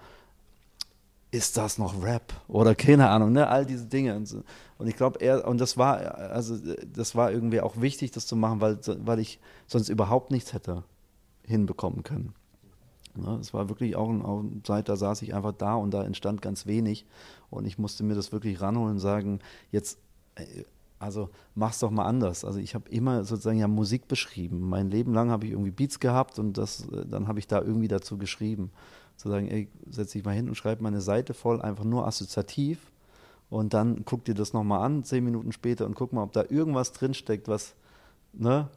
Ist 1.36 1.58
das 1.58 1.78
noch 1.78 2.02
Rap? 2.02 2.34
Oder 2.48 2.76
keine 2.76 3.10
Ahnung, 3.10 3.34
ne? 3.34 3.50
All 3.50 3.66
diese 3.66 3.88
Dinge. 3.88 4.16
Und, 4.16 4.88
ich 4.88 4.96
glaube, 4.96 5.20
er, 5.20 5.46
und 5.46 5.60
das 5.60 5.76
war, 5.76 6.16
also 6.16 6.58
das 6.94 7.14
war 7.14 7.30
irgendwie 7.30 7.60
auch 7.60 7.82
wichtig, 7.82 8.12
das 8.12 8.26
zu 8.26 8.38
machen, 8.38 8.62
weil, 8.62 8.80
weil 9.06 9.20
ich 9.20 9.42
sonst 9.68 9.90
überhaupt 9.90 10.32
nichts 10.32 10.54
hätte 10.54 10.86
hinbekommen 11.44 12.04
können. 12.04 12.34
Ne, 13.16 13.38
es 13.42 13.54
war 13.54 13.68
wirklich 13.68 13.98
auch 13.98 14.10
eine 14.10 14.64
Zeit, 14.64 14.88
da 14.88 14.96
saß 14.96 15.24
ich 15.24 15.36
einfach 15.36 15.52
da 15.52 15.76
und 15.76 15.94
da 15.94 16.06
entstand 16.06 16.42
ganz 16.42 16.68
wenig. 16.68 17.06
Und 17.50 17.66
ich 17.66 17.78
musste 17.78 18.06
mir 18.06 18.16
das 18.16 18.32
wirklich 18.32 18.62
ranholen 18.62 18.94
und 18.94 19.00
sagen, 19.00 19.40
jetzt, 19.72 20.00
äh, 20.36 20.64
also 21.00 21.30
mach's 21.54 21.80
doch 21.80 21.92
mal 21.92 22.06
anders. 22.06 22.46
Also 22.46 22.60
ich 22.60 22.76
habe 22.76 22.90
immer 22.90 23.26
sozusagen 23.26 23.60
ja 23.60 23.68
Musik 23.68 24.08
beschrieben. 24.08 24.70
Mein 24.70 24.90
Leben 24.90 25.14
lang 25.14 25.32
habe 25.32 25.46
ich 25.46 25.52
irgendwie 25.52 25.72
Beats 25.72 26.00
gehabt 26.00 26.40
und 26.40 26.58
das, 26.58 26.88
äh, 26.88 27.06
dann 27.06 27.28
habe 27.28 27.40
ich 27.40 27.48
da 27.48 27.62
irgendwie 27.62 27.90
dazu 27.90 28.18
geschrieben. 28.18 28.72
Zu 29.18 29.30
sagen, 29.30 29.48
ey, 29.48 29.68
setz 29.90 30.12
dich 30.12 30.24
mal 30.24 30.36
hin 30.36 30.50
und 30.50 30.56
schreib 30.56 30.82
meine 30.82 31.02
Seite 31.02 31.34
voll, 31.34 31.62
einfach 31.62 31.84
nur 31.84 32.08
assoziativ. 32.08 32.92
Und 33.50 33.74
dann 33.74 34.04
guck 34.06 34.26
dir 34.26 34.34
das 34.34 34.54
nochmal 34.54 34.84
an, 34.84 35.04
zehn 35.04 35.24
Minuten 35.24 35.52
später, 35.52 35.86
und 35.86 35.96
guck 35.96 36.14
mal, 36.14 36.24
ob 36.24 36.34
da 36.34 36.44
irgendwas 36.50 36.92
drinsteckt, 36.92 37.48
was, 37.48 37.76
ne, 38.34 38.68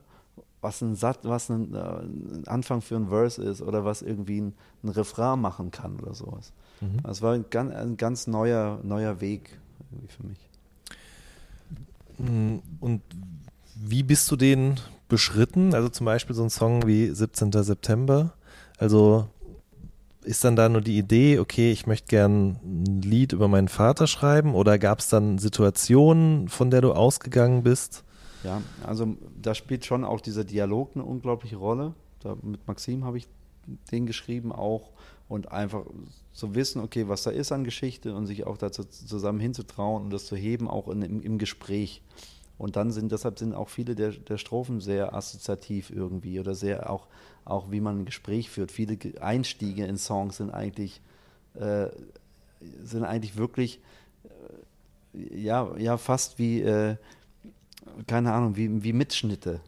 was 0.60 0.82
ein 0.82 0.94
Satz, 0.94 1.20
was 1.22 1.48
ein, 1.50 1.74
äh, 1.74 1.78
ein, 1.78 2.42
Anfang 2.46 2.80
für 2.80 2.96
ein 2.96 3.08
Verse 3.08 3.42
ist 3.42 3.62
oder 3.62 3.84
was 3.84 4.02
irgendwie 4.02 4.40
ein, 4.40 4.54
ein 4.82 4.88
Refrain 4.90 5.40
machen 5.40 5.70
kann 5.70 5.98
oder 6.00 6.14
sowas. 6.14 6.52
Mhm. 6.80 7.02
Das 7.02 7.22
war 7.22 7.34
ein, 7.34 7.46
ganz, 7.50 7.74
ein 7.74 7.96
ganz 7.96 8.26
neuer, 8.26 8.78
neuer 8.82 9.20
Weg 9.20 9.58
irgendwie 9.90 10.12
für 10.12 10.26
mich. 10.26 10.48
Mm, 12.18 12.58
und 12.80 13.02
wie 13.74 14.02
bist 14.02 14.30
du 14.30 14.36
den 14.36 14.80
beschritten? 15.08 15.74
Also 15.74 15.88
zum 15.88 16.04
Beispiel 16.04 16.34
so 16.34 16.42
ein 16.42 16.50
Song 16.50 16.86
wie 16.86 17.08
17. 17.08 17.52
September. 17.52 18.32
Also 18.76 19.28
ist 20.28 20.44
dann 20.44 20.56
da 20.56 20.68
nur 20.68 20.82
die 20.82 20.98
Idee, 20.98 21.38
okay, 21.38 21.72
ich 21.72 21.86
möchte 21.86 22.08
gern 22.08 22.60
ein 22.62 23.00
Lied 23.00 23.32
über 23.32 23.48
meinen 23.48 23.68
Vater 23.68 24.06
schreiben 24.06 24.54
oder 24.54 24.78
gab 24.78 24.98
es 24.98 25.08
dann 25.08 25.38
Situationen, 25.38 26.48
von 26.48 26.70
der 26.70 26.82
du 26.82 26.92
ausgegangen 26.92 27.62
bist? 27.62 28.04
Ja, 28.44 28.60
also 28.86 29.16
da 29.40 29.54
spielt 29.54 29.86
schon 29.86 30.04
auch 30.04 30.20
dieser 30.20 30.44
Dialog 30.44 30.90
eine 30.94 31.04
unglaubliche 31.04 31.56
Rolle. 31.56 31.94
Da, 32.20 32.36
mit 32.42 32.66
Maxim 32.68 33.04
habe 33.04 33.16
ich 33.16 33.26
den 33.90 34.04
geschrieben 34.04 34.52
auch 34.52 34.90
und 35.28 35.50
einfach 35.50 35.84
zu 36.32 36.54
wissen, 36.54 36.82
okay, 36.82 37.08
was 37.08 37.22
da 37.22 37.30
ist 37.30 37.50
an 37.50 37.64
Geschichte 37.64 38.14
und 38.14 38.26
sich 38.26 38.46
auch 38.46 38.58
dazu 38.58 38.84
zusammen 38.84 39.40
hinzutrauen 39.40 40.04
und 40.04 40.10
das 40.10 40.26
zu 40.26 40.36
heben, 40.36 40.68
auch 40.68 40.88
in, 40.88 41.00
im, 41.00 41.22
im, 41.22 41.38
Gespräch. 41.38 42.02
Und 42.58 42.76
dann 42.76 42.90
sind, 42.90 43.12
deshalb 43.12 43.38
sind 43.38 43.54
auch 43.54 43.70
viele 43.70 43.94
der, 43.94 44.10
der 44.10 44.36
Strophen 44.36 44.80
sehr 44.80 45.14
assoziativ 45.14 45.90
irgendwie 45.90 46.38
oder 46.38 46.54
sehr 46.54 46.90
auch, 46.90 47.06
auch 47.48 47.70
wie 47.70 47.80
man 47.80 48.00
ein 48.00 48.04
Gespräch 48.04 48.50
führt. 48.50 48.70
Viele 48.70 48.98
Einstiege 49.20 49.86
in 49.86 49.96
Songs 49.96 50.36
sind 50.36 50.50
eigentlich, 50.50 51.00
äh, 51.54 51.86
sind 52.82 53.04
eigentlich 53.04 53.36
wirklich, 53.36 53.80
äh, 55.14 55.40
ja, 55.40 55.76
ja, 55.78 55.96
fast 55.96 56.38
wie, 56.38 56.60
äh, 56.60 56.96
keine 58.06 58.32
Ahnung, 58.32 58.56
wie, 58.56 58.82
wie 58.82 58.92
Mitschnitte 58.92 59.60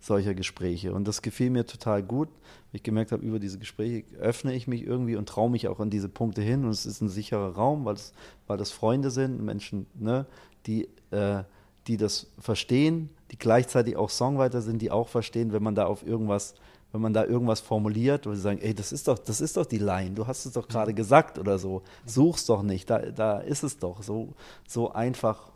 solcher 0.00 0.34
Gespräche. 0.34 0.92
Und 0.92 1.06
das 1.06 1.22
gefiel 1.22 1.50
mir 1.50 1.66
total 1.66 2.02
gut. 2.02 2.28
Ich 2.72 2.82
gemerkt 2.82 3.12
habe, 3.12 3.24
über 3.24 3.38
diese 3.38 3.58
Gespräche 3.58 4.04
öffne 4.16 4.54
ich 4.54 4.66
mich 4.66 4.82
irgendwie 4.82 5.16
und 5.16 5.28
traue 5.28 5.50
mich 5.50 5.68
auch 5.68 5.80
an 5.80 5.90
diese 5.90 6.08
Punkte 6.08 6.42
hin. 6.42 6.64
Und 6.64 6.70
es 6.70 6.86
ist 6.86 7.00
ein 7.00 7.08
sicherer 7.08 7.54
Raum, 7.54 7.84
weil, 7.84 7.94
es, 7.94 8.12
weil 8.46 8.58
das 8.58 8.70
Freunde 8.70 9.10
sind, 9.10 9.42
Menschen, 9.42 9.86
ne, 9.94 10.26
die, 10.66 10.88
äh, 11.10 11.44
die 11.86 11.96
das 11.96 12.26
verstehen, 12.38 13.10
die 13.30 13.38
gleichzeitig 13.38 13.96
auch 13.96 14.10
Songwriter 14.10 14.60
sind, 14.60 14.82
die 14.82 14.90
auch 14.90 15.08
verstehen, 15.08 15.52
wenn 15.52 15.62
man 15.62 15.74
da 15.74 15.86
auf 15.86 16.06
irgendwas, 16.06 16.54
wenn 16.92 17.00
man 17.00 17.12
da 17.12 17.24
irgendwas 17.24 17.60
formuliert, 17.60 18.26
wo 18.26 18.34
sie 18.34 18.40
sagen, 18.40 18.60
ey, 18.60 18.74
das 18.74 18.92
ist 18.92 19.08
doch, 19.08 19.18
das 19.18 19.40
ist 19.40 19.56
doch 19.56 19.66
die 19.66 19.78
Line, 19.78 20.12
du 20.12 20.26
hast 20.26 20.46
es 20.46 20.52
doch 20.52 20.68
gerade 20.68 20.94
gesagt 20.94 21.38
oder 21.38 21.58
so. 21.58 21.82
Such's 22.06 22.46
doch 22.46 22.62
nicht, 22.62 22.88
da, 22.88 22.98
da 22.98 23.38
ist 23.38 23.62
es 23.62 23.78
doch. 23.78 24.02
So, 24.02 24.34
so 24.66 24.92
einfach 24.92 25.50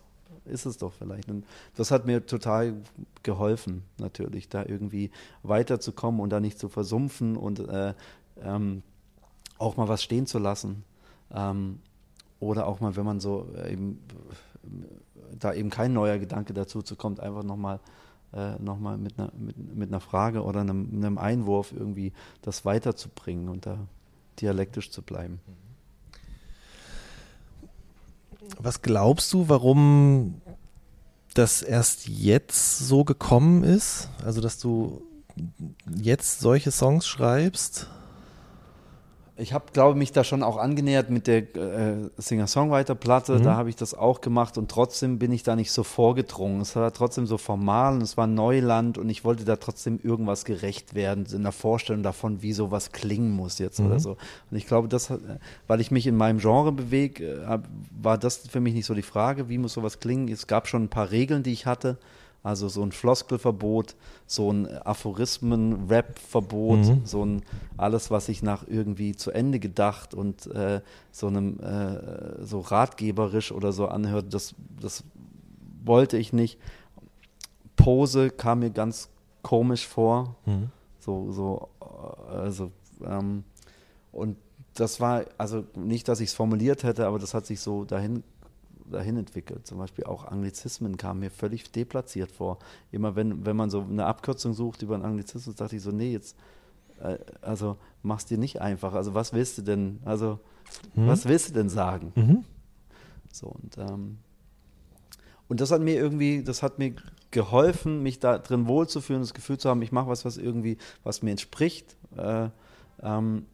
ist 0.44 0.66
es 0.66 0.76
doch 0.76 0.92
vielleicht. 0.92 1.28
Und 1.28 1.46
das 1.76 1.90
hat 1.90 2.04
mir 2.06 2.26
total 2.26 2.74
geholfen, 3.22 3.84
natürlich, 3.98 4.48
da 4.48 4.64
irgendwie 4.64 5.10
weiterzukommen 5.42 6.20
und 6.20 6.30
da 6.30 6.40
nicht 6.40 6.58
zu 6.58 6.68
versumpfen 6.68 7.36
und 7.36 7.60
äh, 7.60 7.94
ähm, 8.42 8.82
auch 9.58 9.76
mal 9.76 9.88
was 9.88 10.02
stehen 10.02 10.26
zu 10.26 10.38
lassen. 10.38 10.84
Ähm, 11.32 11.78
oder 12.40 12.66
auch 12.66 12.80
mal, 12.80 12.96
wenn 12.96 13.04
man 13.04 13.20
so 13.20 13.46
äh, 13.56 13.72
eben, 13.72 14.00
da 15.38 15.54
eben 15.54 15.70
kein 15.70 15.92
neuer 15.92 16.18
Gedanke 16.18 16.52
dazu 16.52 16.82
zu 16.82 16.96
kommt, 16.96 17.20
einfach 17.20 17.44
nochmal 17.44 17.80
äh, 18.34 18.54
noch 18.58 18.78
mit, 18.78 19.18
einer, 19.18 19.32
mit, 19.36 19.56
mit 19.74 19.88
einer 19.90 20.00
Frage 20.00 20.42
oder 20.42 20.60
einem, 20.60 20.88
einem 20.92 21.18
Einwurf 21.18 21.72
irgendwie 21.72 22.12
das 22.42 22.64
weiterzubringen 22.64 23.48
und 23.48 23.66
da 23.66 23.78
dialektisch 24.40 24.90
zu 24.90 25.02
bleiben. 25.02 25.40
Was 28.58 28.82
glaubst 28.82 29.32
du, 29.32 29.48
warum 29.48 30.40
das 31.34 31.62
erst 31.62 32.08
jetzt 32.08 32.78
so 32.78 33.04
gekommen 33.04 33.64
ist? 33.64 34.08
Also, 34.24 34.40
dass 34.40 34.58
du 34.58 35.02
jetzt 35.86 36.40
solche 36.40 36.70
Songs 36.70 37.06
schreibst? 37.06 37.88
Ich 39.42 39.52
habe, 39.52 39.64
glaube 39.72 39.98
mich 39.98 40.12
da 40.12 40.22
schon 40.22 40.44
auch 40.44 40.56
angenähert 40.56 41.10
mit 41.10 41.26
der 41.26 41.38
äh, 41.56 42.10
Singer-Songwriter-Platte. 42.16 43.40
Mhm. 43.40 43.42
Da 43.42 43.56
habe 43.56 43.68
ich 43.70 43.76
das 43.76 43.92
auch 43.92 44.20
gemacht 44.20 44.56
und 44.56 44.70
trotzdem 44.70 45.18
bin 45.18 45.32
ich 45.32 45.42
da 45.42 45.56
nicht 45.56 45.72
so 45.72 45.82
vorgedrungen. 45.82 46.60
Es 46.60 46.76
war 46.76 46.92
trotzdem 46.92 47.26
so 47.26 47.38
formal 47.38 47.94
und 47.94 48.02
es 48.02 48.16
war 48.16 48.28
Neuland 48.28 48.98
und 48.98 49.10
ich 49.10 49.24
wollte 49.24 49.44
da 49.44 49.56
trotzdem 49.56 49.98
irgendwas 50.00 50.44
gerecht 50.44 50.94
werden, 50.94 51.26
in 51.32 51.42
der 51.42 51.50
Vorstellung 51.50 52.04
davon, 52.04 52.40
wie 52.42 52.52
sowas 52.52 52.92
klingen 52.92 53.32
muss 53.32 53.58
jetzt 53.58 53.80
Mhm. 53.80 53.86
oder 53.86 53.98
so. 53.98 54.10
Und 54.50 54.56
ich 54.56 54.66
glaube, 54.66 54.86
das, 54.86 55.12
weil 55.66 55.80
ich 55.80 55.90
mich 55.90 56.06
in 56.06 56.16
meinem 56.16 56.38
Genre 56.38 56.70
bewege, 56.70 57.24
äh, 57.24 57.58
war 58.00 58.18
das 58.18 58.48
für 58.48 58.60
mich 58.60 58.74
nicht 58.74 58.86
so 58.86 58.94
die 58.94 59.02
Frage, 59.02 59.48
wie 59.48 59.58
muss 59.58 59.72
sowas 59.72 59.98
klingen. 59.98 60.28
Es 60.28 60.46
gab 60.46 60.68
schon 60.68 60.84
ein 60.84 60.88
paar 60.88 61.10
Regeln, 61.10 61.42
die 61.42 61.52
ich 61.52 61.66
hatte. 61.66 61.98
Also 62.44 62.68
so 62.68 62.82
ein 62.82 62.90
Floskelverbot, 62.90 63.94
so 64.26 64.50
ein 64.52 64.66
Aphorismen-Rap-Verbot, 64.66 66.78
Mhm. 66.80 67.02
so 67.04 67.24
ein 67.24 67.42
alles, 67.76 68.10
was 68.10 68.28
ich 68.28 68.42
nach 68.42 68.66
irgendwie 68.66 69.14
zu 69.14 69.30
Ende 69.30 69.60
gedacht 69.60 70.12
und 70.14 70.46
äh, 70.48 70.80
so 71.12 71.28
einem 71.28 71.60
äh, 71.60 72.44
so 72.44 72.58
ratgeberisch 72.60 73.52
oder 73.52 73.72
so 73.72 73.86
anhört, 73.88 74.34
das, 74.34 74.54
das 74.80 75.04
wollte 75.84 76.16
ich 76.18 76.32
nicht. 76.32 76.58
Pose 77.76 78.30
kam 78.30 78.60
mir 78.60 78.70
ganz 78.70 79.08
komisch 79.42 79.86
vor. 79.86 80.36
Mhm. 80.46 80.70
So, 81.00 81.30
so, 81.32 81.68
also, 82.30 82.70
ähm, 83.04 83.44
und 84.12 84.36
das 84.74 85.00
war, 85.00 85.24
also 85.38 85.64
nicht, 85.74 86.06
dass 86.08 86.20
ich 86.20 86.28
es 86.30 86.34
formuliert 86.34 86.82
hätte, 86.84 87.06
aber 87.06 87.18
das 87.18 87.34
hat 87.34 87.44
sich 87.46 87.60
so 87.60 87.84
dahin, 87.84 88.22
dahin 88.92 89.16
entwickelt. 89.16 89.66
Zum 89.66 89.78
Beispiel 89.78 90.04
auch 90.04 90.24
Anglizismen 90.24 90.96
kamen 90.96 91.20
mir 91.20 91.30
völlig 91.30 91.70
deplatziert 91.72 92.30
vor. 92.30 92.58
Immer 92.92 93.16
wenn, 93.16 93.44
wenn 93.44 93.56
man 93.56 93.70
so 93.70 93.80
eine 93.82 94.06
Abkürzung 94.06 94.54
sucht 94.54 94.82
über 94.82 94.94
einen 94.94 95.04
Anglizismus, 95.04 95.56
dachte 95.56 95.76
ich 95.76 95.82
so, 95.82 95.90
nee, 95.90 96.12
jetzt, 96.12 96.36
äh, 97.02 97.18
also 97.40 97.76
mach's 98.02 98.26
dir 98.26 98.38
nicht 98.38 98.60
einfach. 98.60 98.94
Also 98.94 99.14
was 99.14 99.32
willst 99.32 99.58
du 99.58 99.62
denn, 99.62 99.98
also 100.04 100.38
Mhm. 100.94 101.06
was 101.06 101.26
willst 101.26 101.50
du 101.50 101.52
denn 101.54 101.68
sagen? 101.68 102.12
Mhm. 102.14 102.44
So, 103.30 103.48
und, 103.48 103.78
ähm, 103.78 104.18
und 105.48 105.60
das 105.60 105.70
hat 105.70 105.82
mir 105.82 105.94
irgendwie, 105.96 106.42
das 106.42 106.62
hat 106.62 106.78
mir 106.78 106.94
geholfen, 107.30 108.02
mich 108.02 108.20
da 108.20 108.38
drin 108.38 108.66
wohlzufühlen, 108.66 109.22
das 109.22 109.34
Gefühl 109.34 109.58
zu 109.58 109.68
haben, 109.68 109.82
ich 109.82 109.92
mache 109.92 110.08
was, 110.08 110.24
was 110.24 110.36
irgendwie, 110.36 110.78
was 111.02 111.22
mir 111.22 111.30
entspricht. 111.30 111.96
Äh, 112.16 112.48
ähm, 113.02 113.46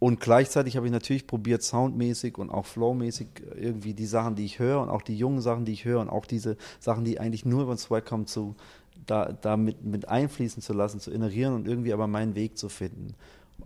und 0.00 0.18
gleichzeitig 0.18 0.76
habe 0.78 0.86
ich 0.86 0.92
natürlich 0.92 1.26
probiert, 1.26 1.62
soundmäßig 1.62 2.38
und 2.38 2.48
auch 2.48 2.64
flowmäßig 2.64 3.28
irgendwie 3.54 3.92
die 3.92 4.06
Sachen, 4.06 4.34
die 4.34 4.46
ich 4.46 4.58
höre 4.58 4.80
und 4.80 4.88
auch 4.88 5.02
die 5.02 5.16
jungen 5.16 5.42
Sachen, 5.42 5.66
die 5.66 5.72
ich 5.72 5.84
höre 5.84 6.00
und 6.00 6.08
auch 6.08 6.24
diese 6.24 6.56
Sachen, 6.80 7.04
die 7.04 7.20
eigentlich 7.20 7.44
nur 7.44 7.64
über 7.64 7.76
Swag 7.76 8.06
kommen, 8.06 8.26
zu, 8.26 8.56
da, 9.04 9.30
da 9.30 9.58
mit, 9.58 9.84
mit 9.84 10.08
einfließen 10.08 10.62
zu 10.62 10.72
lassen, 10.72 11.00
zu 11.00 11.10
inherieren 11.10 11.54
und 11.54 11.68
irgendwie 11.68 11.92
aber 11.92 12.06
meinen 12.06 12.34
Weg 12.34 12.56
zu 12.56 12.70
finden. 12.70 13.14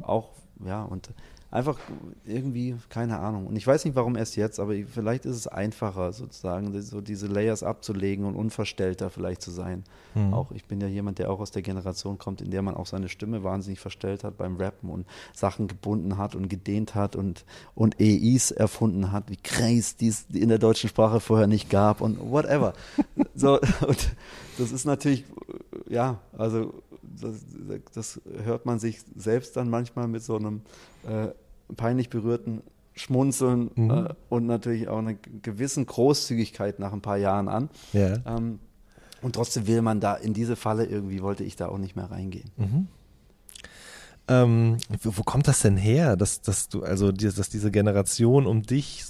Auch, 0.03 0.31
ja, 0.67 0.83
und 0.83 1.11
einfach 1.55 1.79
irgendwie, 2.27 2.75
keine 2.89 3.21
Ahnung. 3.21 3.47
Und 3.47 3.55
ich 3.55 3.65
weiß 3.65 3.85
nicht, 3.85 3.95
warum 3.95 4.17
erst 4.17 4.35
jetzt, 4.35 4.59
aber 4.59 4.75
vielleicht 4.93 5.25
ist 5.25 5.37
es 5.37 5.47
einfacher, 5.47 6.13
sozusagen, 6.13 6.83
so 6.83 7.01
diese 7.01 7.29
Layers 7.29 7.63
abzulegen 7.63 8.25
und 8.25 8.35
unverstellter 8.35 9.09
vielleicht 9.09 9.41
zu 9.41 9.53
sein. 9.53 9.85
Mhm. 10.17 10.35
Auch 10.35 10.51
ich 10.51 10.65
bin 10.65 10.81
ja 10.81 10.89
jemand, 10.89 11.21
der 11.21 11.31
auch 11.31 11.39
aus 11.39 11.53
der 11.53 11.63
Generation 11.63 12.19
kommt, 12.19 12.41
in 12.41 12.51
der 12.51 12.63
man 12.63 12.75
auch 12.75 12.87
seine 12.87 13.09
Stimme 13.09 13.45
wahnsinnig 13.45 13.79
verstellt 13.79 14.25
hat 14.25 14.37
beim 14.37 14.57
Rappen 14.57 14.91
und 14.91 15.07
Sachen 15.33 15.69
gebunden 15.69 16.19
hat 16.19 16.35
und 16.35 16.49
gedehnt 16.49 16.97
hat 16.97 17.15
und, 17.15 17.45
und 17.77 18.01
EIs 18.01 18.51
erfunden 18.51 19.13
hat, 19.13 19.31
wie 19.31 19.37
Kreis, 19.37 19.95
die 19.95 20.09
es 20.09 20.27
in 20.33 20.49
der 20.49 20.59
deutschen 20.59 20.91
Sprache 20.91 21.21
vorher 21.21 21.47
nicht 21.47 21.71
gab 21.71 22.01
und 22.01 22.19
whatever. 22.19 22.73
so, 23.37 23.61
und 23.61 24.17
das 24.59 24.73
ist 24.73 24.87
natürlich, 24.87 25.25
ja, 25.89 26.19
also 26.37 26.75
das, 27.01 27.45
das 27.95 28.21
hört 28.43 28.67
man 28.67 28.81
sich 28.81 29.03
selbst 29.15 29.57
dann 29.57 29.71
manchmal 29.71 30.09
mit 30.09 30.25
so 30.25 30.37
einem 30.37 30.63
äh, 31.07 31.29
peinlich 31.77 32.11
berührten 32.11 32.63
Schmunzeln 32.95 33.71
Mhm. 33.75 33.91
äh, 33.91 34.09
und 34.29 34.47
natürlich 34.47 34.89
auch 34.89 34.99
einer 34.99 35.15
gewissen 35.15 35.87
Großzügigkeit 35.87 36.79
nach 36.79 36.93
ein 36.93 37.01
paar 37.01 37.17
Jahren 37.17 37.49
an. 37.49 37.69
Ja. 37.93 38.19
Ähm, 38.27 38.61
und 39.21 39.35
trotzdem 39.35 39.67
will 39.67 39.83
man 39.83 40.01
da 40.01 40.15
in 40.15 40.35
diese 40.35 40.55
Falle 40.55 40.85
irgendwie, 40.85 41.23
wollte 41.23 41.45
ich 41.45 41.57
da 41.57 41.69
auch 41.69 41.79
nicht 41.79 41.97
mehr 41.97 42.11
reingehen. 42.11 42.51
Mhm. 42.57 42.89
Ähm, 44.29 44.77
wo, 45.03 45.19
wo 45.19 45.23
kommt 45.23 45.49
das 45.49 45.61
denn 45.61 45.77
her, 45.77 46.17
dass, 46.17 46.41
dass 46.41 46.69
du, 46.69 46.83
also 46.83 47.13
dass 47.13 47.49
diese 47.51 47.71
Generation 47.71 48.47
um 48.47 48.63
dich 48.63 49.05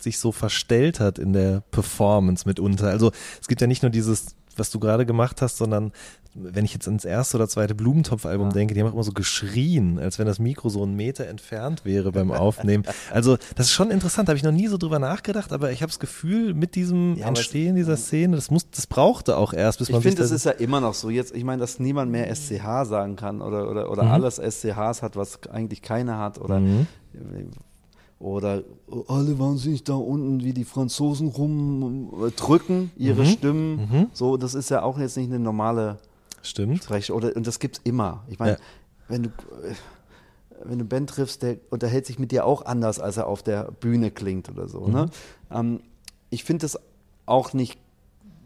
sich 0.00 0.18
so 0.18 0.32
verstellt 0.32 0.98
hat 0.98 1.18
in 1.18 1.32
der 1.32 1.60
Performance 1.70 2.48
mitunter? 2.48 2.88
Also 2.88 3.12
es 3.40 3.48
gibt 3.48 3.60
ja 3.60 3.66
nicht 3.66 3.82
nur 3.82 3.90
dieses, 3.90 4.34
was 4.56 4.70
du 4.70 4.80
gerade 4.80 5.06
gemacht 5.06 5.42
hast, 5.42 5.58
sondern 5.58 5.92
wenn 6.34 6.64
ich 6.64 6.72
jetzt 6.74 6.86
ins 6.86 7.04
erste 7.04 7.36
oder 7.36 7.48
zweite 7.48 7.74
Blumentopf-Album 7.74 8.48
Ja. 8.48 8.52
denke, 8.52 8.72
die 8.74 8.80
haben 8.80 8.88
auch 8.88 8.92
immer 8.92 9.02
so 9.02 9.10
geschrien, 9.12 9.98
als 9.98 10.18
wenn 10.20 10.26
das 10.26 10.38
Mikro 10.38 10.68
so 10.68 10.82
einen 10.84 10.94
Meter 10.94 11.26
entfernt 11.26 11.84
wäre 11.84 12.12
beim 12.12 12.30
Aufnehmen. 12.30 12.84
Also 13.12 13.36
das 13.56 13.66
ist 13.66 13.72
schon 13.72 13.90
interessant, 13.90 14.28
da 14.28 14.30
habe 14.30 14.36
ich 14.38 14.44
noch 14.44 14.52
nie 14.52 14.68
so 14.68 14.76
drüber 14.78 15.00
nachgedacht, 15.00 15.52
aber 15.52 15.72
ich 15.72 15.82
habe 15.82 15.90
das 15.90 15.98
Gefühl, 15.98 16.54
mit 16.54 16.76
diesem 16.76 17.16
Ja, 17.16 17.26
Entstehen 17.26 17.74
dieser 17.74 17.96
Szene, 17.96 18.36
das 18.36 18.50
muss, 18.50 18.70
das 18.70 18.86
brauchte 18.86 19.36
auch 19.36 19.52
erst, 19.52 19.80
bis 19.80 19.88
Ich 19.88 19.92
man 19.92 20.02
sich 20.02 20.10
finde, 20.12 20.22
es 20.22 20.30
da- 20.30 20.36
ist 20.36 20.44
ja 20.44 20.52
immer 20.52 20.80
noch 20.80 20.94
so. 20.94 21.10
Jetzt, 21.10 21.34
ich 21.34 21.42
meine, 21.42 21.58
dass 21.60 21.80
niemand 21.80 22.12
mehr 22.12 22.28
SCH 22.32 22.84
sagen 22.84 23.16
kann 23.16 23.42
oder, 23.42 23.68
oder, 23.68 23.90
oder 23.90 24.04
Mhm. 24.04 24.10
alles 24.12 24.38
SCHs 24.38 25.02
hat, 25.02 25.16
was 25.16 25.40
eigentlich 25.50 25.82
keiner 25.82 26.18
hat. 26.18 26.38
Oder, 26.40 26.60
Mhm. 26.60 26.86
oder 28.20 28.62
alle 29.08 29.38
wahnsinnig 29.38 29.82
da 29.82 29.94
unten, 29.94 30.44
wie 30.44 30.52
die 30.52 30.64
Franzosen 30.64 31.28
rumdrücken, 31.28 32.90
ihre 32.96 33.22
Mhm. 33.22 33.26
Stimmen. 33.26 33.76
Mhm. 33.76 34.06
So, 34.12 34.36
das 34.36 34.54
ist 34.54 34.70
ja 34.70 34.82
auch 34.82 34.98
jetzt 34.98 35.16
nicht 35.16 35.30
eine 35.30 35.38
normale 35.40 35.98
Stimmt. 36.42 36.84
Sprech 36.84 37.12
oder 37.12 37.34
und 37.36 37.46
das 37.46 37.58
gibt's 37.58 37.80
immer. 37.84 38.24
Ich 38.28 38.38
meine, 38.38 38.52
Ja. 38.52 38.58
wenn 39.08 39.22
du 39.24 39.28
äh, 39.28 39.74
wenn 40.64 40.78
du 40.78 40.84
Ben 40.84 41.06
triffst, 41.06 41.42
der 41.42 41.56
unterhält 41.70 42.04
sich 42.06 42.18
mit 42.18 42.32
dir 42.32 42.44
auch 42.44 42.66
anders, 42.66 43.00
als 43.00 43.16
er 43.16 43.26
auf 43.26 43.42
der 43.42 43.70
Bühne 43.72 44.10
klingt 44.10 44.48
oder 44.50 44.68
so. 44.68 44.86
Ne? 44.88 45.06
Mhm. 45.50 45.56
Ähm, 45.56 45.80
ich 46.28 46.44
finde 46.44 46.64
das 46.64 46.78
auch 47.26 47.52
nicht 47.54 47.78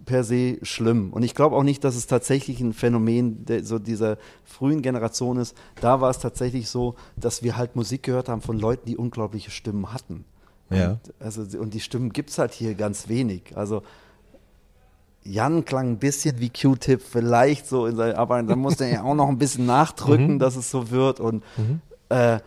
per 0.05 0.23
se 0.23 0.59
schlimm. 0.63 1.13
Und 1.13 1.23
ich 1.23 1.35
glaube 1.35 1.57
auch 1.57 1.63
nicht, 1.63 1.83
dass 1.83 1.97
es 1.97 2.07
tatsächlich 2.07 2.61
ein 2.61 2.73
Phänomen 2.73 3.45
der, 3.47 3.65
so 3.65 3.79
dieser 3.79 4.19
frühen 4.45 4.83
Generation 4.83 5.39
ist. 5.39 5.57
Da 5.81 6.01
war 6.01 6.11
es 6.11 6.19
tatsächlich 6.19 6.69
so, 6.69 6.95
dass 7.17 7.43
wir 7.43 7.57
halt 7.57 7.75
Musik 7.75 8.03
gehört 8.05 8.29
haben 8.29 8.43
von 8.43 8.59
Leuten, 8.59 8.87
die 8.87 8.97
unglaubliche 8.97 9.51
Stimmen 9.51 9.93
hatten. 9.93 10.25
Ja. 10.71 10.93
Und, 10.93 11.01
also, 11.21 11.59
und 11.59 11.75
die 11.75 11.81
Stimmen 11.81 12.13
gibt 12.13 12.31
es 12.31 12.39
halt 12.39 12.53
hier 12.53 12.75
ganz 12.75 13.09
wenig. 13.09 13.57
Also 13.57 13.83
Jan 15.25 15.65
klang 15.65 15.93
ein 15.93 15.99
bisschen 15.99 16.39
wie 16.41 16.51
Q-Tip, 16.51 17.01
vielleicht 17.03 17.67
so 17.67 17.87
in 17.87 17.97
seinem, 17.97 18.17
aber 18.17 18.43
dann 18.43 18.59
musste 18.59 18.85
er 18.85 18.91
ja 18.93 19.03
auch 19.03 19.15
noch 19.15 19.29
ein 19.29 19.39
bisschen 19.39 19.67
nachdrücken, 19.79 20.35
Mhm. 20.35 20.39
dass 20.39 20.57
es 20.57 20.71
so 20.71 20.91
wird. 20.91 21.19
Und 21.21 21.43
Mhm. 21.57 21.81
äh, 22.11 22.41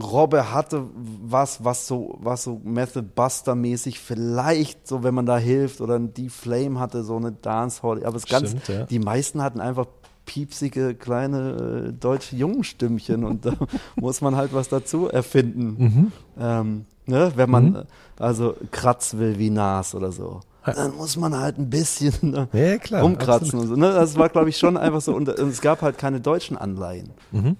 Robbe 0.00 0.52
hatte 0.54 0.84
was, 0.94 1.64
was 1.64 1.86
so, 1.86 2.16
was 2.22 2.44
so 2.44 2.60
Method 2.64 3.02
Buster-mäßig 3.14 3.98
vielleicht, 3.98 4.86
so 4.86 5.02
wenn 5.02 5.14
man 5.14 5.26
da 5.26 5.36
hilft, 5.36 5.80
oder 5.82 5.98
die 5.98 6.30
Flame 6.30 6.80
hatte 6.80 7.04
so 7.04 7.16
eine 7.16 7.32
Dancehall, 7.32 8.04
aber 8.06 8.16
es 8.16 8.24
ganz, 8.26 8.54
ja. 8.68 8.84
die 8.86 8.98
meisten 8.98 9.42
hatten 9.42 9.60
einfach 9.60 9.86
piepsige 10.24 10.94
kleine 10.94 11.88
äh, 11.88 11.92
deutsche 11.92 12.36
Jungenstimmchen 12.36 13.24
und 13.24 13.44
da 13.44 13.52
muss 13.96 14.20
man 14.22 14.36
halt 14.36 14.54
was 14.54 14.68
dazu 14.68 15.08
erfinden. 15.08 15.74
Mhm. 15.78 16.12
Ähm, 16.38 16.84
ne, 17.06 17.32
wenn 17.34 17.50
man 17.50 17.64
Mhm. 17.70 17.82
also 18.18 18.54
Kratz 18.70 19.14
will 19.18 19.38
wie 19.38 19.50
Nas 19.50 19.94
oder 19.94 20.12
so. 20.12 20.40
Dann 20.64 20.96
muss 20.96 21.16
man 21.16 21.36
halt 21.38 21.58
ein 21.58 21.70
bisschen 21.70 22.48
Ja, 22.52 22.78
klar. 22.78 23.02
rumkratzen 23.02 23.58
und 23.58 23.66
so. 23.68 23.76
Ne? 23.76 23.92
Das 23.92 24.16
war, 24.16 24.28
glaube 24.28 24.48
ich, 24.48 24.56
schon 24.58 24.76
einfach 24.76 25.00
so. 25.00 25.14
Und, 25.14 25.28
und 25.28 25.48
es 25.48 25.60
gab 25.60 25.82
halt 25.82 25.98
keine 25.98 26.20
deutschen 26.20 26.56
Anleihen. 26.56 27.10
Mhm. 27.32 27.56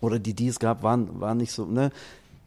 Oder 0.00 0.18
die, 0.18 0.32
die 0.34 0.48
es 0.48 0.58
gab, 0.58 0.82
waren, 0.82 1.20
waren 1.20 1.36
nicht 1.36 1.52
so. 1.52 1.66
Ne? 1.66 1.90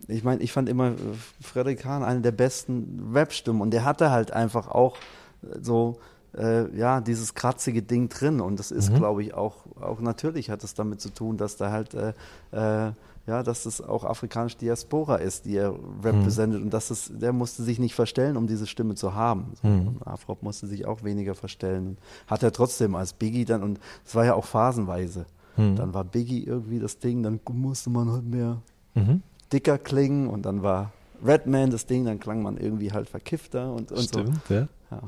Ich 0.07 0.23
meine, 0.23 0.41
ich 0.41 0.51
fand 0.51 0.67
immer 0.69 0.89
äh, 0.89 0.95
Frederik 1.41 1.85
Hahn 1.85 2.03
eine 2.03 2.21
der 2.21 2.31
besten 2.31 3.11
Rap-Stimmen. 3.13 3.61
Und 3.61 3.71
der 3.71 3.85
hatte 3.85 4.09
halt 4.11 4.31
einfach 4.31 4.67
auch 4.67 4.95
äh, 5.43 5.59
so, 5.61 5.99
äh, 6.35 6.75
ja, 6.75 6.99
dieses 6.99 7.35
kratzige 7.35 7.83
Ding 7.83 8.09
drin. 8.09 8.41
Und 8.41 8.57
das 8.59 8.71
ist, 8.71 8.89
Mhm. 8.91 8.95
glaube 8.95 9.21
ich, 9.23 9.33
auch, 9.35 9.57
auch 9.79 9.99
natürlich 9.99 10.49
hat 10.49 10.63
es 10.63 10.73
damit 10.73 10.99
zu 11.01 11.09
tun, 11.09 11.37
dass 11.37 11.55
da 11.57 11.71
halt, 11.71 11.93
äh, 11.93 12.13
äh, 12.51 12.91
ja, 13.25 13.41
dass 13.43 13.63
das 13.63 13.79
auch 13.81 14.03
afrikanische 14.03 14.57
Diaspora 14.57 15.15
ist, 15.15 15.45
die 15.45 15.55
er 15.55 15.73
repräsentiert. 16.03 16.61
Und 16.61 16.73
dass 16.73 16.89
es, 16.91 17.09
der 17.13 17.31
musste 17.31 17.63
sich 17.63 17.79
nicht 17.79 17.95
verstellen, 17.95 18.35
um 18.35 18.47
diese 18.47 18.67
Stimme 18.67 18.95
zu 18.95 19.13
haben. 19.15 19.53
So, 19.61 19.67
Mhm. 19.67 19.97
Afrop 20.03 20.43
musste 20.43 20.67
sich 20.67 20.85
auch 20.85 21.03
weniger 21.03 21.33
verstellen. 21.35 21.97
Hat 22.27 22.43
er 22.43 22.51
trotzdem 22.51 22.95
als 22.95 23.13
Biggie 23.13 23.45
dann, 23.45 23.63
und 23.63 23.79
es 24.05 24.13
war 24.13 24.25
ja 24.25 24.33
auch 24.33 24.45
phasenweise. 24.45 25.25
Mhm. 25.55 25.75
Dann 25.77 25.93
war 25.93 26.03
Biggie 26.03 26.43
irgendwie 26.43 26.79
das 26.79 26.99
Ding, 26.99 27.23
dann 27.23 27.39
musste 27.51 27.89
man 27.89 28.11
halt 28.11 28.25
mehr 28.25 28.57
Mhm. 28.95 29.21
dicker 29.51 29.77
klingen 29.77 30.27
und 30.27 30.43
dann 30.45 30.61
war 30.61 30.91
Redman 31.25 31.71
das 31.71 31.85
Ding, 31.85 32.03
dann 32.05 32.19
klang 32.19 32.41
man 32.41 32.57
irgendwie 32.57 32.91
halt 32.91 33.07
verkiffter 33.07 33.71
und, 33.71 33.91
und 33.91 33.99
so. 33.99 34.19
Stimmt, 34.19 34.41
ja. 34.49 34.67
Ja. 34.91 35.01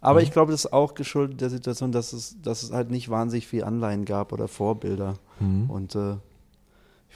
Aber 0.00 0.20
Mhm. 0.20 0.24
ich 0.26 0.30
glaube, 0.30 0.52
das 0.52 0.66
ist 0.66 0.72
auch 0.72 0.94
geschuldet 0.94 1.40
der 1.40 1.50
Situation, 1.50 1.90
dass 1.90 2.12
es, 2.12 2.36
dass 2.40 2.62
es 2.62 2.70
halt 2.72 2.90
nicht 2.92 3.08
wahnsinnig 3.08 3.48
viel 3.48 3.64
Anleihen 3.64 4.04
gab 4.04 4.32
oder 4.32 4.46
Vorbilder. 4.46 5.14
Mhm. 5.40 5.68
Und 5.68 5.96
äh, 5.96 6.14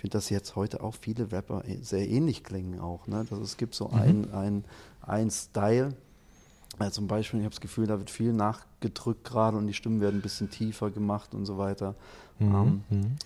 finde, 0.03 0.19
dass 0.19 0.29
jetzt 0.31 0.55
heute 0.57 0.83
auch 0.83 0.95
viele 1.01 1.33
Rapper 1.33 1.65
eh- 1.67 1.79
sehr 1.83 2.09
ähnlich 2.09 2.45
klingen 2.45 2.79
auch. 2.81 3.07
Ne? 3.07 3.25
Dass 3.31 3.39
es 3.39 3.57
gibt 3.57 3.75
so 3.75 3.89
Mhm. 3.89 3.95
ein, 3.95 4.33
ein, 4.35 4.65
ein 5.03 5.31
Style, 5.31 5.95
Ja, 6.81 6.91
zum 6.91 7.07
Beispiel, 7.07 7.41
ich 7.41 7.45
habe 7.45 7.55
das 7.55 7.61
Gefühl, 7.61 7.87
da 7.87 7.99
wird 7.99 8.09
viel 8.11 8.33
nachgedrückt 8.33 9.25
gerade 9.25 9.57
und 9.59 9.67
die 9.67 9.75
Stimmen 9.75 10.01
werden 10.01 10.17
ein 10.19 10.23
bisschen 10.23 10.51
tiefer 10.51 10.91
gemacht 10.91 11.35
und 11.35 11.45
so 11.47 11.59
weiter. 11.59 11.95
Mhm. 12.39 12.55
Ähm, 12.55 12.83
Mhm. 12.89 13.17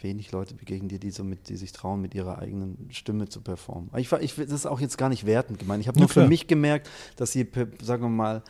wenig 0.00 0.32
Leute 0.32 0.54
begegnen 0.54 0.88
dir, 0.88 0.98
die, 0.98 1.10
so 1.10 1.22
mit, 1.24 1.48
die 1.48 1.56
sich 1.56 1.72
trauen, 1.72 2.00
mit 2.00 2.14
ihrer 2.14 2.38
eigenen 2.38 2.88
Stimme 2.90 3.28
zu 3.28 3.40
performen. 3.42 3.90
Ich, 3.96 4.10
ich, 4.12 4.34
das 4.36 4.50
ist 4.50 4.66
auch 4.66 4.80
jetzt 4.80 4.98
gar 4.98 5.08
nicht 5.10 5.24
wertend 5.26 5.58
gemeint. 5.58 5.80
Ich 5.82 5.88
habe 5.88 5.98
Ja, 5.98 6.02
nur 6.02 6.08
für 6.08 6.20
klar. 6.20 6.28
mich 6.28 6.46
gemerkt, 6.46 6.88
dass 7.16 7.32
je, 7.34 7.44
pe- 7.44 7.68
sagen 7.82 8.02
wir 8.02 8.08
mal, 8.10 8.42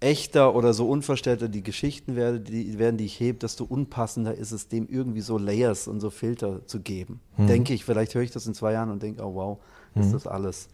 echter 0.00 0.54
oder 0.54 0.74
so 0.74 0.88
unverstellter 0.88 1.48
die 1.48 1.62
Geschichten 1.62 2.16
werden, 2.16 2.44
die, 2.44 2.78
werden, 2.78 2.96
die 2.96 3.06
ich 3.06 3.18
hebe, 3.18 3.38
desto 3.38 3.64
unpassender 3.64 4.34
ist 4.34 4.52
es, 4.52 4.68
dem 4.68 4.88
irgendwie 4.88 5.22
so 5.22 5.38
Layers 5.38 5.88
und 5.88 6.00
so 6.00 6.10
Filter 6.10 6.66
zu 6.66 6.80
geben. 6.80 7.20
Mhm. 7.36 7.46
Denke 7.46 7.74
ich, 7.74 7.84
vielleicht 7.84 8.14
höre 8.14 8.22
ich 8.22 8.30
das 8.30 8.46
in 8.46 8.54
zwei 8.54 8.72
Jahren 8.72 8.90
und 8.90 9.02
denke, 9.02 9.24
oh 9.24 9.34
wow, 9.34 9.58
ist 9.94 10.12
das 10.12 10.26
alles 10.26 10.68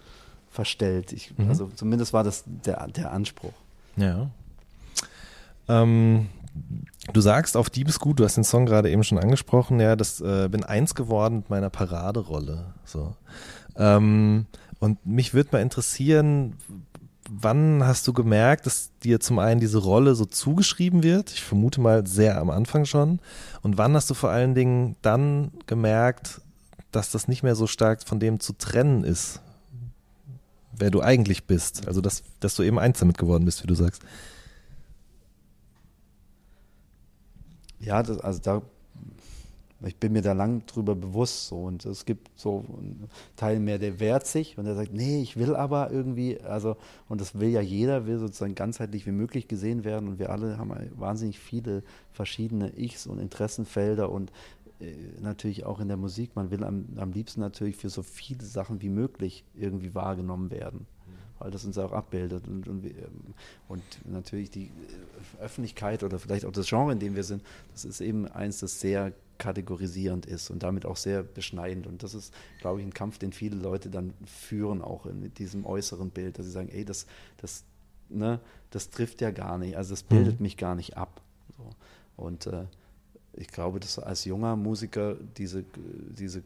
verstellt. 0.51 1.13
Ich, 1.13 1.33
Mhm. 1.37 1.49
Also 1.49 1.71
zumindest 1.75 2.13
war 2.13 2.25
das 2.25 2.45
der, 2.47 2.87
der 2.89 3.13
Anspruch. 3.13 3.53
Ja. 3.97 4.31
Ähm, 5.69 6.29
du 7.13 7.21
sagst 7.21 7.57
auf 7.57 7.71
Diebesgut, 7.71 8.19
du 8.21 8.25
hast 8.25 8.37
den 8.37 8.45
Song 8.45 8.67
gerade 8.67 8.91
eben 8.91 9.05
schon 9.05 9.19
angesprochen, 9.19 9.81
ja, 9.81 9.97
das 9.97 10.21
äh, 10.21 10.49
bin 10.51 10.65
eins 10.65 10.95
geworden 10.95 11.37
mit 11.39 11.51
meiner 11.51 11.71
Paraderolle. 11.71 12.75
So. 12.85 13.15
Ähm, 13.77 14.47
und 14.81 15.07
mich 15.07 15.33
würde 15.33 15.51
mal 15.53 15.63
interessieren, 15.63 16.57
wann 17.31 17.85
hast 17.85 18.07
du 18.07 18.13
gemerkt, 18.13 18.67
dass 18.67 18.91
dir 19.03 19.21
zum 19.21 19.39
einen 19.39 19.61
diese 19.61 19.79
Rolle 19.79 20.15
so 20.15 20.25
zugeschrieben 20.25 21.03
wird? 21.03 21.31
Ich 21.31 21.43
vermute 21.43 21.81
mal 21.81 22.07
sehr 22.07 22.39
am 22.41 22.51
Anfang 22.51 22.85
schon. 22.85 23.21
Und 23.63 23.79
wann 23.79 23.95
hast 23.95 24.11
du 24.11 24.15
vor 24.15 24.31
allen 24.31 24.55
Dingen 24.55 24.97
dann 25.03 25.53
gemerkt, 25.67 26.41
dass 26.91 27.11
das 27.11 27.29
nicht 27.29 27.43
mehr 27.43 27.55
so 27.55 27.67
stark 27.67 28.03
von 28.03 28.21
dem 28.21 28.41
zu 28.41 28.53
trennen 28.53 29.05
ist, 29.05 29.41
wer 30.77 30.91
du 30.91 31.01
eigentlich 31.01 31.47
bist? 31.47 31.87
Also, 31.87 32.01
dass, 32.01 32.23
dass 32.41 32.55
du 32.55 32.63
eben 32.63 32.79
eins 32.79 32.99
damit 32.99 33.19
geworden 33.19 33.45
bist, 33.45 33.63
wie 33.63 33.69
du 33.69 33.75
sagst. 33.75 34.03
Ja, 37.79 38.03
das, 38.03 38.19
also 38.19 38.41
da, 38.41 38.63
ich 39.85 39.97
bin 39.97 40.13
mir 40.13 40.23
da 40.23 40.33
lang 40.33 40.65
drüber 40.67 40.95
bewusst 40.95 41.49
so. 41.49 41.57
Und 41.57 41.85
es 41.85 42.05
gibt 42.05 42.31
so 42.37 42.65
einen 42.79 43.09
Teil 43.37 43.61
mehr, 43.61 43.79
der 43.79 44.01
wehrt 44.01 44.27
sich 44.27 44.59
und 44.59 44.65
der 44.65 44.75
sagt, 44.75 44.93
nee, 44.93 45.23
ich 45.23 45.37
will 45.37 45.57
aber 45.57 45.91
irgendwie, 45.91 46.41
also 46.41 46.77
und 47.09 47.21
das 47.21 47.39
will 47.39 47.49
ja 47.49 47.61
jeder, 47.61 48.07
will 48.07 48.19
sozusagen 48.19 48.55
ganzheitlich 48.55 49.07
wie 49.07 49.13
möglich 49.13 49.49
gesehen 49.49 49.85
werden. 49.85 50.09
Und 50.09 50.19
wir 50.19 50.31
alle 50.31 50.59
haben 50.59 50.73
wahnsinnig 50.97 51.39
viele 51.39 51.83
verschiedene 52.13 52.79
Ichs 52.79 53.07
und 53.07 53.19
Interessenfelder 53.19 54.11
und 54.11 54.31
äh, 54.81 54.95
natürlich 55.21 55.65
auch 55.65 55.81
in 55.81 55.89
der 55.89 55.97
Musik, 55.97 56.37
man 56.37 56.51
will 56.51 56.65
am, 56.65 56.87
am 56.97 57.13
liebsten 57.13 57.41
natürlich 57.41 57.77
für 57.77 57.91
so 57.91 58.03
viele 58.03 58.45
Sachen 58.45 58.83
wie 58.83 58.91
möglich 58.91 59.45
irgendwie 59.55 59.95
wahrgenommen 59.95 60.51
werden 60.51 60.87
weil 61.43 61.51
das 61.51 61.65
uns 61.65 61.77
auch 61.77 61.93
abbildet. 61.93 62.47
Und, 62.47 62.69
und, 62.69 62.85
ähm, 62.85 63.35
und 63.69 63.83
natürlich 64.05 64.51
die 64.51 64.67
äh, 64.67 65.43
Öffentlichkeit 65.43 66.05
oder 66.05 66.21
vielleicht 66.21 66.45
auch 66.45 66.53
das 66.53 66.69
Genre, 66.69 66.93
in 66.93 67.01
dem 67.01 67.17
wir 67.17 67.25
sind, 67.25 67.43
das 67.73 67.85
ist 67.85 68.01
eben 68.01 68.29
eins, 68.29 68.61
das 68.61 68.81
sehr 68.81 69.13
kategorisierend 69.43 70.25
ist 70.25 70.51
und 70.51 70.63
damit 70.63 70.87
auch 70.87 70.97
sehr 70.97 71.25
beschneidend. 71.25 71.89
Und 71.89 72.05
das 72.05 72.15
ist, 72.15 72.33
glaube 72.61 72.81
ich, 72.81 72.87
ein 72.87 72.95
Kampf, 72.95 73.19
den 73.19 73.33
viele 73.33 73.57
Leute 73.57 73.91
dann 73.91 74.15
führen, 74.25 74.83
auch 74.83 75.05
in 75.05 75.35
diesem 75.35 75.67
äußeren 75.67 76.11
Bild, 76.11 76.39
dass 76.39 76.47
sie 76.47 76.53
sagen, 76.53 76.69
ey, 76.69 76.85
das, 76.85 77.07
das, 77.39 77.65
ne, 78.09 78.39
das 78.71 78.91
trifft 78.91 79.21
ja 79.21 79.33
gar 79.33 79.59
nicht, 79.59 79.77
also 79.77 79.91
das 79.91 80.05
bildet 80.05 80.39
mich 80.39 80.57
gar 80.57 80.77
nicht 80.77 80.97
ab. 80.97 81.21
So. 81.57 81.65
Und 82.17 82.47
äh, 82.47 82.67
ich 83.33 83.49
glaube, 83.49 83.81
dass 83.81 83.99
als 83.99 84.25
junger 84.25 84.55
Musiker 84.55 85.17
diese, 85.37 85.65
diese 86.17 86.45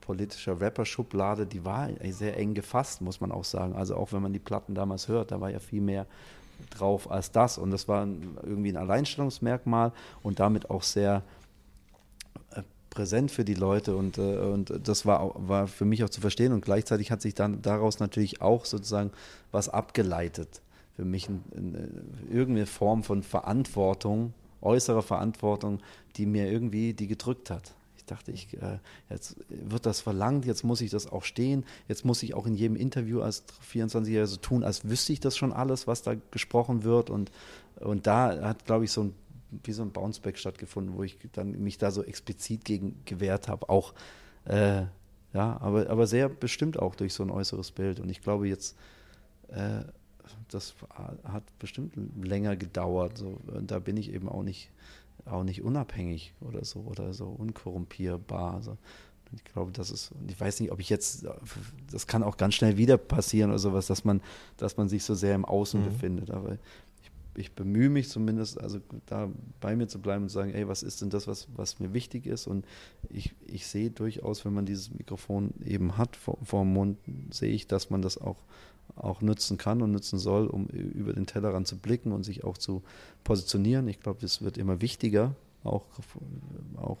politischer 0.00 0.60
Rapper-Schublade, 0.60 1.46
die 1.46 1.64
war 1.64 1.88
sehr 2.10 2.36
eng 2.36 2.54
gefasst, 2.54 3.00
muss 3.00 3.20
man 3.20 3.30
auch 3.30 3.44
sagen. 3.44 3.74
Also 3.74 3.94
auch 3.94 4.12
wenn 4.12 4.22
man 4.22 4.32
die 4.32 4.40
Platten 4.40 4.74
damals 4.74 5.06
hört, 5.06 5.30
da 5.30 5.40
war 5.40 5.50
ja 5.50 5.60
viel 5.60 5.82
mehr 5.82 6.06
drauf 6.70 7.08
als 7.08 7.30
das. 7.30 7.58
Und 7.58 7.70
das 7.70 7.86
war 7.86 8.08
irgendwie 8.42 8.70
ein 8.70 8.76
Alleinstellungsmerkmal 8.76 9.92
und 10.24 10.40
damit 10.40 10.68
auch 10.68 10.82
sehr 10.82 11.22
präsent 12.96 13.30
für 13.30 13.44
die 13.44 13.54
Leute 13.54 13.94
und, 13.94 14.16
äh, 14.16 14.38
und 14.38 14.72
das 14.82 15.04
war, 15.04 15.32
war 15.36 15.68
für 15.68 15.84
mich 15.84 16.02
auch 16.02 16.08
zu 16.08 16.22
verstehen 16.22 16.52
und 16.52 16.64
gleichzeitig 16.64 17.10
hat 17.10 17.20
sich 17.20 17.34
dann 17.34 17.60
daraus 17.60 18.00
natürlich 18.00 18.40
auch 18.40 18.64
sozusagen 18.64 19.10
was 19.52 19.68
abgeleitet. 19.68 20.62
Für 20.96 21.04
mich 21.04 21.28
ein, 21.28 21.44
ein, 21.54 22.28
irgendeine 22.32 22.64
Form 22.64 23.04
von 23.04 23.22
Verantwortung, 23.22 24.32
äußerer 24.62 25.02
Verantwortung, 25.02 25.80
die 26.16 26.24
mir 26.24 26.50
irgendwie 26.50 26.94
die 26.94 27.06
gedrückt 27.06 27.50
hat. 27.50 27.74
Ich 27.98 28.06
dachte, 28.06 28.32
ich, 28.32 28.54
äh, 28.54 28.78
jetzt 29.10 29.36
wird 29.50 29.84
das 29.84 30.00
verlangt, 30.00 30.46
jetzt 30.46 30.64
muss 30.64 30.80
ich 30.80 30.90
das 30.90 31.06
auch 31.06 31.24
stehen, 31.24 31.66
jetzt 31.88 32.06
muss 32.06 32.22
ich 32.22 32.32
auch 32.32 32.46
in 32.46 32.54
jedem 32.54 32.76
Interview 32.76 33.20
als 33.20 33.44
24-Jähriger 33.70 34.26
so 34.26 34.36
tun, 34.38 34.64
als 34.64 34.88
wüsste 34.88 35.12
ich 35.12 35.20
das 35.20 35.36
schon 35.36 35.52
alles, 35.52 35.86
was 35.86 36.00
da 36.00 36.14
gesprochen 36.30 36.82
wird. 36.82 37.10
Und, 37.10 37.30
und 37.78 38.06
da 38.06 38.40
hat, 38.40 38.64
glaube 38.64 38.86
ich, 38.86 38.90
so 38.90 39.02
ein, 39.02 39.14
wie 39.50 39.72
so 39.72 39.82
ein 39.82 39.92
Bounceback 39.92 40.38
stattgefunden, 40.38 40.96
wo 40.96 41.02
ich 41.02 41.18
dann 41.32 41.52
mich 41.62 41.78
da 41.78 41.90
so 41.90 42.02
explizit 42.02 42.64
gegen 42.64 43.00
gewehrt 43.04 43.48
habe. 43.48 43.68
Auch, 43.68 43.94
äh, 44.44 44.82
ja, 45.32 45.60
aber, 45.60 45.88
aber 45.90 46.06
sehr 46.06 46.28
bestimmt 46.28 46.78
auch 46.78 46.94
durch 46.94 47.14
so 47.14 47.22
ein 47.22 47.30
äußeres 47.30 47.70
Bild. 47.72 48.00
Und 48.00 48.08
ich 48.10 48.20
glaube 48.20 48.48
jetzt, 48.48 48.76
äh, 49.48 49.82
das 50.48 50.74
hat 51.24 51.44
bestimmt 51.58 51.94
länger 52.22 52.56
gedauert. 52.56 53.18
So. 53.18 53.38
Und 53.46 53.70
da 53.70 53.78
bin 53.78 53.96
ich 53.96 54.12
eben 54.12 54.28
auch 54.28 54.42
nicht, 54.42 54.70
auch 55.24 55.44
nicht 55.44 55.62
unabhängig 55.62 56.34
oder 56.40 56.64
so 56.64 56.80
oder 56.80 57.12
so 57.12 57.26
unkorrumpierbar. 57.26 58.54
Also 58.54 58.76
ich 59.34 59.44
glaube, 59.44 59.72
das 59.72 59.90
ist, 59.90 60.12
und 60.12 60.30
ich 60.30 60.40
weiß 60.40 60.60
nicht, 60.60 60.70
ob 60.70 60.78
ich 60.80 60.88
jetzt, 60.88 61.26
das 61.90 62.06
kann 62.06 62.22
auch 62.22 62.36
ganz 62.36 62.54
schnell 62.54 62.76
wieder 62.76 62.96
passieren 62.96 63.50
oder 63.50 63.58
sowas, 63.58 63.86
dass 63.88 64.04
man, 64.04 64.20
dass 64.56 64.76
man 64.76 64.88
sich 64.88 65.04
so 65.04 65.14
sehr 65.14 65.34
im 65.34 65.44
Außen 65.44 65.80
Mhm. 65.80 65.84
befindet. 65.84 66.30
Aber 66.30 66.58
ich, 67.36 67.52
bemühe 67.52 67.88
mich 67.88 68.08
zumindest, 68.08 68.60
also 68.60 68.80
da 69.06 69.30
bei 69.60 69.76
mir 69.76 69.88
zu 69.88 70.00
bleiben 70.00 70.24
und 70.24 70.28
zu 70.28 70.34
sagen, 70.34 70.52
ey, 70.52 70.68
was 70.68 70.82
ist 70.82 71.02
denn 71.02 71.10
das, 71.10 71.26
was, 71.26 71.48
was 71.54 71.78
mir 71.78 71.92
wichtig 71.92 72.26
ist? 72.26 72.46
Und 72.46 72.64
ich, 73.08 73.34
ich 73.46 73.66
sehe 73.66 73.90
durchaus, 73.90 74.44
wenn 74.44 74.54
man 74.54 74.66
dieses 74.66 74.92
Mikrofon 74.92 75.52
eben 75.64 75.96
hat 75.96 76.16
vor, 76.16 76.38
vor 76.42 76.62
dem 76.62 76.72
Mund, 76.72 76.98
sehe 77.30 77.52
ich, 77.52 77.66
dass 77.66 77.90
man 77.90 78.02
das 78.02 78.18
auch 78.18 78.36
auch 78.94 79.20
nutzen 79.20 79.58
kann 79.58 79.82
und 79.82 79.90
nutzen 79.90 80.18
soll, 80.18 80.46
um 80.46 80.66
über 80.68 81.12
den 81.12 81.26
Tellerrand 81.26 81.66
zu 81.66 81.76
blicken 81.76 82.12
und 82.12 82.22
sich 82.22 82.44
auch 82.44 82.56
zu 82.56 82.82
positionieren. 83.24 83.88
Ich 83.88 84.00
glaube, 84.00 84.20
das 84.20 84.42
wird 84.42 84.56
immer 84.56 84.80
wichtiger, 84.80 85.34
auch, 85.66 85.84
auch 86.76 86.98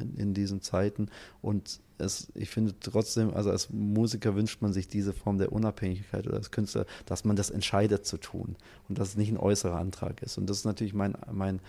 in, 0.00 0.14
in 0.16 0.34
diesen 0.34 0.60
Zeiten. 0.60 1.08
Und 1.42 1.80
es, 1.98 2.28
ich 2.34 2.50
finde 2.50 2.74
trotzdem, 2.80 3.34
also 3.34 3.50
als 3.50 3.70
Musiker 3.70 4.34
wünscht 4.34 4.62
man 4.62 4.72
sich 4.72 4.88
diese 4.88 5.12
Form 5.12 5.38
der 5.38 5.52
Unabhängigkeit 5.52 6.26
oder 6.26 6.36
als 6.36 6.50
Künstler, 6.50 6.86
dass 7.06 7.24
man 7.24 7.36
das 7.36 7.50
entscheidet 7.50 8.06
zu 8.06 8.16
tun 8.18 8.56
und 8.88 8.98
dass 8.98 9.08
es 9.10 9.16
nicht 9.16 9.30
ein 9.30 9.38
äußerer 9.38 9.76
Antrag 9.76 10.22
ist. 10.22 10.38
Und 10.38 10.48
das 10.48 10.58
ist 10.58 10.64
natürlich 10.64 10.94
mein, 10.94 11.14
mein, 11.30 11.60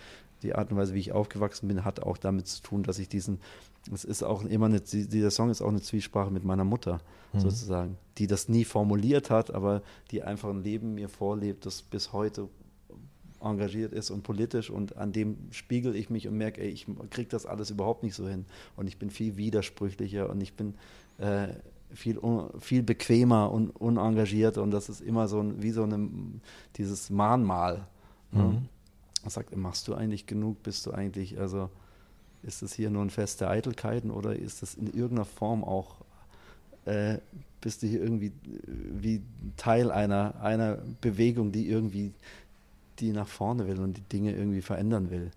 die 0.42 0.54
Art 0.54 0.70
und 0.70 0.76
Weise, 0.76 0.94
wie 0.94 1.00
ich 1.00 1.12
aufgewachsen 1.12 1.68
bin, 1.68 1.84
hat 1.84 2.00
auch 2.00 2.18
damit 2.18 2.46
zu 2.46 2.62
tun, 2.62 2.82
dass 2.82 2.98
ich 2.98 3.08
diesen, 3.08 3.38
es 3.92 4.04
ist 4.04 4.22
auch 4.22 4.44
immer 4.44 4.66
eine, 4.66 4.80
dieser 4.80 5.30
Song 5.30 5.50
ist 5.50 5.62
auch 5.62 5.68
eine 5.68 5.80
Zwiesprache 5.82 6.30
mit 6.30 6.44
meiner 6.44 6.64
Mutter, 6.64 7.00
Mhm. 7.32 7.40
sozusagen, 7.40 7.98
die 8.18 8.26
das 8.26 8.48
nie 8.48 8.64
formuliert 8.64 9.30
hat, 9.30 9.52
aber 9.52 9.82
die 10.10 10.22
einfach 10.22 10.50
ein 10.50 10.62
Leben 10.62 10.94
mir 10.94 11.08
vorlebt, 11.08 11.66
das 11.66 11.82
bis 11.82 12.12
heute 12.12 12.48
engagiert 13.40 13.92
ist 13.92 14.10
und 14.10 14.22
politisch 14.22 14.70
und 14.70 14.96
an 14.96 15.12
dem 15.12 15.36
spiegel 15.50 15.94
ich 15.94 16.10
mich 16.10 16.28
und 16.28 16.36
merke, 16.36 16.60
ey, 16.60 16.68
ich 16.68 16.86
kriege 17.10 17.28
das 17.28 17.46
alles 17.46 17.70
überhaupt 17.70 18.02
nicht 18.02 18.14
so 18.14 18.28
hin 18.28 18.44
und 18.76 18.86
ich 18.86 18.98
bin 18.98 19.10
viel 19.10 19.36
widersprüchlicher 19.36 20.30
und 20.30 20.40
ich 20.42 20.54
bin 20.54 20.74
äh, 21.18 21.48
viel, 21.92 22.20
viel 22.58 22.82
bequemer 22.82 23.50
und 23.50 23.70
unengagiert 23.70 24.58
und 24.58 24.70
das 24.70 24.88
ist 24.88 25.00
immer 25.00 25.28
so 25.28 25.40
ein, 25.40 25.62
wie 25.62 25.70
so 25.70 25.84
eine, 25.84 26.08
dieses 26.76 27.10
Mahnmal. 27.10 27.86
Ne? 28.32 28.42
Mhm. 28.42 28.68
Man 29.22 29.30
sagt, 29.30 29.56
machst 29.56 29.88
du 29.88 29.94
eigentlich 29.94 30.26
genug, 30.26 30.62
bist 30.62 30.86
du 30.86 30.92
eigentlich, 30.92 31.38
also 31.38 31.70
ist 32.42 32.62
das 32.62 32.74
hier 32.74 32.90
nur 32.90 33.02
ein 33.02 33.10
Fest 33.10 33.40
der 33.40 33.50
Eitelkeiten 33.50 34.10
oder 34.10 34.36
ist 34.36 34.62
das 34.62 34.74
in 34.74 34.86
irgendeiner 34.86 35.24
Form 35.24 35.64
auch, 35.64 35.96
äh, 36.84 37.18
bist 37.60 37.82
du 37.82 37.86
hier 37.86 38.00
irgendwie 38.00 38.26
äh, 38.26 38.32
wie 39.00 39.22
Teil 39.56 39.90
einer, 39.90 40.40
einer 40.40 40.78
Bewegung, 41.00 41.50
die 41.50 41.68
irgendwie 41.68 42.12
die 42.96 43.12
nach 43.12 43.28
vorne 43.28 43.66
will 43.66 43.80
und 43.80 43.96
die 43.96 44.02
Dinge 44.02 44.32
irgendwie 44.32 44.62
verändern 44.62 45.10
will. 45.10 45.30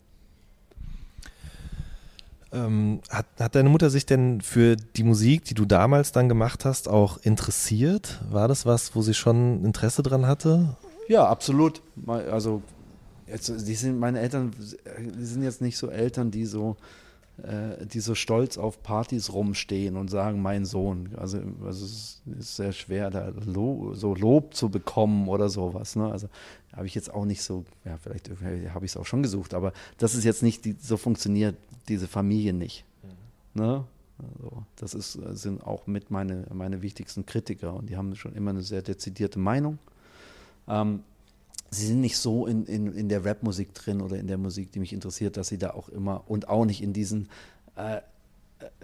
Ähm, 2.52 3.02
hat, 3.10 3.28
hat 3.40 3.54
deine 3.54 3.70
Mutter 3.70 3.90
sich 3.90 4.06
denn 4.06 4.42
für 4.42 4.76
die 4.76 5.04
Musik, 5.04 5.46
die 5.46 5.54
du 5.54 5.66
damals 5.66 6.12
dann 6.12 6.30
gemacht 6.30 6.66
hast, 6.66 6.90
auch 6.90 7.20
interessiert? 7.22 8.20
War 8.32 8.48
das 8.48 8.66
was, 8.66 8.96
wo 8.96 9.02
sie 9.02 9.14
schon 9.14 9.64
Interesse 9.64 10.02
dran 10.02 10.26
hatte? 10.26 10.76
Ja, 11.08 11.28
absolut. 11.28 11.82
Also, 12.08 12.64
jetzt, 13.28 13.50
die 13.68 13.76
sind 13.76 14.00
meine 14.00 14.20
Eltern, 14.20 14.52
die 14.98 15.26
sind 15.26 15.44
jetzt 15.44 15.62
nicht 15.62 15.78
so 15.78 15.90
Eltern, 15.90 16.32
die 16.32 16.46
so, 16.46 16.76
äh, 17.44 17.86
die 17.86 18.00
so 18.00 18.16
stolz 18.16 18.58
auf 18.58 18.84
Partys 18.84 19.34
rumstehen 19.34 19.98
und 19.98 20.10
sagen, 20.10 20.42
mein 20.42 20.66
Sohn. 20.66 21.10
Also, 21.18 21.40
also 21.64 21.86
es 21.86 22.22
ist 22.38 22.56
sehr 22.56 22.72
schwer, 22.72 23.10
da 23.10 23.32
Lo 23.46 23.94
so 23.94 24.14
Lob 24.16 24.54
zu 24.54 24.70
bekommen 24.70 25.28
oder 25.28 25.50
sowas. 25.50 25.96
Ne? 25.96 26.12
Also 26.12 26.28
habe 26.74 26.88
ich 26.88 26.96
jetzt 26.96 27.14
auch 27.14 27.26
nicht 27.26 27.42
so, 27.42 27.66
ja, 27.86 27.98
vielleicht 27.98 28.30
habe 28.74 28.86
ich 28.86 28.92
es 28.92 28.98
auch 28.98 29.06
schon 29.06 29.24
gesucht, 29.24 29.54
aber 29.54 29.74
das 29.98 30.16
ist 30.16 30.24
jetzt 30.24 30.44
nicht, 30.44 30.66
die, 30.66 30.76
so 30.80 30.98
funktioniert 30.98 31.56
diese 31.88 32.08
Familie 32.08 32.54
nicht. 32.54 32.86
Ne? 33.54 33.84
Also, 34.20 34.64
das 34.76 34.94
ist, 34.94 35.14
sind 35.14 35.64
auch 35.64 35.88
mit 35.88 36.12
meine, 36.12 36.46
meine 36.54 36.82
wichtigsten 36.82 37.26
Kritiker 37.26 37.74
und 37.74 37.90
die 37.90 37.98
haben 37.98 38.16
schon 38.16 38.36
immer 38.36 38.52
eine 38.52 38.62
sehr 38.62 38.82
dezidierte 38.82 39.40
Meinung. 39.40 39.80
Ähm, 40.68 41.04
sie 41.72 41.86
sind 41.88 42.02
nicht 42.02 42.18
so 42.18 42.48
in, 42.48 42.66
in, 42.66 42.94
in 42.94 43.10
der 43.10 43.26
Rapmusik 43.26 43.74
drin 43.74 44.02
oder 44.02 44.18
in 44.18 44.28
der 44.28 44.38
Musik, 44.38 44.72
die 44.72 44.80
mich 44.80 44.94
interessiert, 44.94 45.38
dass 45.38 45.48
sie 45.48 45.58
da 45.58 45.72
auch 45.72 45.90
immer 45.90 46.24
und 46.28 46.50
auch 46.50 46.66
nicht 46.66 46.82
in 46.82 46.94
diesen 46.94 47.30
äh, 47.76 47.98
äh, 47.98 48.02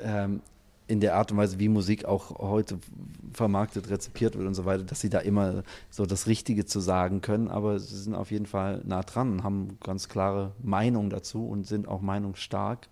ähm, 0.03 0.41
in 0.87 0.99
der 0.99 1.15
Art 1.15 1.31
und 1.31 1.37
Weise, 1.37 1.57
wie 1.57 1.67
Musik 1.67 2.05
auch 2.05 2.37
heute 2.37 2.77
vermarktet, 3.33 3.89
rezipiert 3.89 4.37
wird 4.37 4.45
und 4.45 4.53
so 4.53 4.65
weiter, 4.65 4.83
dass 4.83 5.01
sie 5.01 5.09
da 5.09 5.17
immer 5.17 5.63
so 5.89 6.05
das 6.05 6.27
Richtige 6.27 6.65
zu 6.65 6.79
sagen 6.79 7.21
können, 7.21 7.47
aber 7.47 7.79
sie 7.79 7.97
sind 7.97 8.13
auf 8.13 8.29
jeden 8.29 8.45
Fall 8.45 8.81
nah 8.85 9.01
dran, 9.01 9.43
haben 9.43 9.79
ganz 9.83 10.09
klare 10.09 10.51
Meinung 10.61 11.09
dazu 11.09 11.47
und 11.47 11.65
sind 11.65 11.87
auch 11.87 12.01
meinungsstark. 12.01 12.87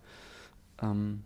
Ähm, 0.82 1.22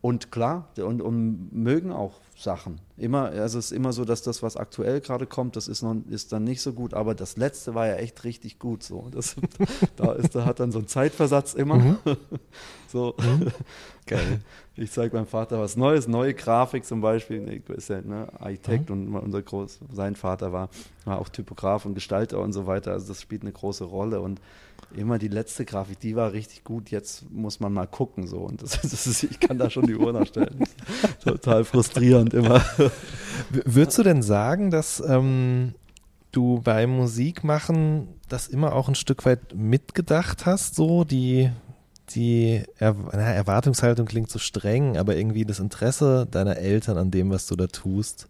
und 0.00 0.32
klar, 0.32 0.68
und, 0.76 1.02
und 1.02 1.52
mögen 1.52 1.92
auch 1.92 2.14
Sachen. 2.38 2.80
Immer, 2.98 3.30
also 3.30 3.58
es 3.58 3.66
ist 3.66 3.72
immer 3.72 3.94
so, 3.94 4.04
dass 4.04 4.20
das, 4.22 4.42
was 4.42 4.58
aktuell 4.58 5.00
gerade 5.00 5.26
kommt, 5.26 5.56
das 5.56 5.68
ist, 5.68 5.82
noch, 5.82 5.96
ist 6.10 6.32
dann 6.32 6.44
nicht 6.44 6.60
so 6.60 6.74
gut, 6.74 6.92
aber 6.92 7.14
das 7.14 7.38
letzte 7.38 7.74
war 7.74 7.86
ja 7.86 7.94
echt 7.94 8.24
richtig 8.24 8.58
gut. 8.58 8.82
So. 8.82 9.08
Das, 9.10 9.36
da, 9.96 10.12
ist, 10.12 10.34
da 10.34 10.44
hat 10.44 10.60
dann 10.60 10.70
so 10.70 10.78
ein 10.78 10.86
Zeitversatz 10.86 11.54
immer. 11.54 11.76
Mhm. 11.76 11.96
so. 12.88 13.14
Mhm. 13.18 13.52
Geil. 14.06 14.40
Ich 14.76 14.92
zeige 14.92 15.16
meinem 15.16 15.26
Vater 15.26 15.58
was 15.58 15.76
Neues, 15.76 16.08
neue 16.08 16.34
Grafik 16.34 16.84
zum 16.84 17.00
Beispiel. 17.00 17.48
Ich 17.48 17.68
ist 17.70 17.88
ja 17.88 18.02
ne, 18.02 18.28
Architekt 18.38 18.90
mhm. 18.90 19.14
und 19.14 19.22
unser 19.22 19.40
Groß, 19.40 19.80
sein 19.92 20.14
Vater 20.14 20.52
war, 20.52 20.68
war 21.06 21.18
auch 21.18 21.30
Typograf 21.30 21.86
und 21.86 21.94
Gestalter 21.94 22.40
und 22.40 22.52
so 22.52 22.66
weiter. 22.66 22.92
Also 22.92 23.08
das 23.08 23.22
spielt 23.22 23.42
eine 23.42 23.52
große 23.52 23.84
Rolle. 23.84 24.20
Und 24.20 24.42
immer 24.94 25.18
die 25.18 25.28
letzte 25.28 25.64
Grafik, 25.64 26.00
die 26.00 26.16
war 26.16 26.32
richtig 26.32 26.64
gut. 26.64 26.90
Jetzt 26.90 27.30
muss 27.30 27.60
man 27.60 27.72
mal 27.72 27.86
gucken. 27.86 28.26
So. 28.26 28.38
Und 28.38 28.62
das, 28.62 28.80
das 28.80 29.06
ist, 29.06 29.22
ich 29.22 29.40
kann 29.40 29.58
da 29.58 29.70
schon 29.70 29.86
die 29.86 29.96
Uhr 29.96 30.12
nachstellen. 30.12 30.64
Total 31.24 31.64
frustrierend 31.64 32.34
immer. 32.34 32.64
Würdest 33.50 33.98
du 33.98 34.02
denn 34.02 34.22
sagen, 34.22 34.70
dass 34.70 35.00
ähm, 35.00 35.74
du 36.32 36.60
beim 36.62 36.90
Musikmachen 36.90 38.08
das 38.28 38.48
immer 38.48 38.74
auch 38.74 38.88
ein 38.88 38.94
Stück 38.94 39.24
weit 39.24 39.54
mitgedacht 39.54 40.46
hast, 40.46 40.74
so 40.74 41.04
die 41.04 41.50
die 42.10 42.62
er 42.78 42.94
na, 43.12 43.18
Erwartungshaltung 43.18 44.06
klingt 44.06 44.30
so 44.30 44.38
streng, 44.38 44.96
aber 44.96 45.16
irgendwie 45.16 45.44
das 45.44 45.58
Interesse 45.58 46.26
deiner 46.30 46.56
Eltern 46.56 46.98
an 46.98 47.10
dem, 47.10 47.30
was 47.30 47.46
du 47.46 47.56
da 47.56 47.66
tust. 47.66 48.28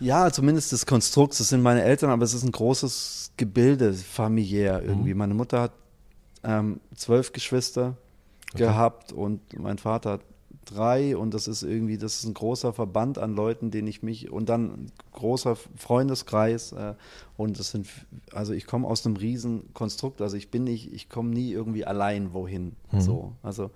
Ja, 0.00 0.32
zumindest 0.32 0.72
des 0.72 0.86
Konstrukts. 0.86 1.38
Das 1.38 1.50
sind 1.50 1.62
meine 1.62 1.82
Eltern, 1.82 2.10
aber 2.10 2.24
es 2.24 2.34
ist 2.34 2.42
ein 2.42 2.52
großes 2.52 3.32
Gebilde 3.36 3.92
familiär 3.92 4.82
irgendwie. 4.82 5.12
Mhm. 5.12 5.18
Meine 5.18 5.34
Mutter 5.34 5.60
hat 5.60 5.72
ähm, 6.42 6.80
zwölf 6.94 7.32
Geschwister 7.32 7.96
okay. 8.52 8.64
gehabt 8.64 9.12
und 9.12 9.40
mein 9.58 9.78
Vater 9.78 10.12
hat 10.12 10.20
drei 10.64 11.16
und 11.16 11.34
das 11.34 11.48
ist 11.48 11.62
irgendwie, 11.62 11.98
das 11.98 12.16
ist 12.16 12.24
ein 12.24 12.34
großer 12.34 12.72
Verband 12.72 13.18
an 13.18 13.34
Leuten, 13.34 13.70
den 13.70 13.86
ich 13.86 14.02
mich 14.02 14.30
und 14.30 14.48
dann 14.48 14.70
ein 14.70 14.92
großer 15.12 15.56
Freundeskreis 15.76 16.72
äh, 16.72 16.94
und 17.36 17.58
das 17.58 17.70
sind, 17.70 17.88
also 18.32 18.52
ich 18.52 18.66
komme 18.66 18.86
aus 18.86 19.04
einem 19.04 19.16
riesen 19.16 19.72
Konstrukt, 19.74 20.20
also 20.20 20.36
ich 20.36 20.50
bin 20.50 20.64
nicht, 20.64 20.92
ich 20.92 21.08
komme 21.08 21.30
nie 21.30 21.50
irgendwie 21.50 21.84
allein 21.84 22.32
wohin, 22.32 22.76
mhm. 22.92 23.00
so, 23.00 23.32
also 23.42 23.70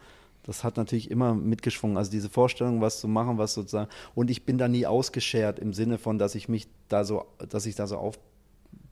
das 0.45 0.63
hat 0.63 0.77
natürlich 0.77 1.11
immer 1.11 1.35
mitgeschwungen, 1.35 1.97
also 1.97 2.11
diese 2.11 2.29
Vorstellung, 2.29 2.81
was 2.81 3.01
zu 3.01 3.09
machen, 3.09 3.39
was 3.39 3.55
sozusagen, 3.55 3.91
und 4.15 4.31
ich 4.31 4.45
bin 4.45 4.59
da 4.59 4.69
nie 4.69 4.87
ausgeschert 4.87 5.59
im 5.59 5.73
Sinne 5.73 5.99
von, 5.99 6.19
dass 6.19 6.35
ich 6.35 6.49
mich 6.49 6.69
da 6.89 7.05
so, 7.05 7.27
dass 7.49 7.67
ich 7.67 7.75
da 7.75 7.87
so 7.87 7.97
auf 7.97 8.19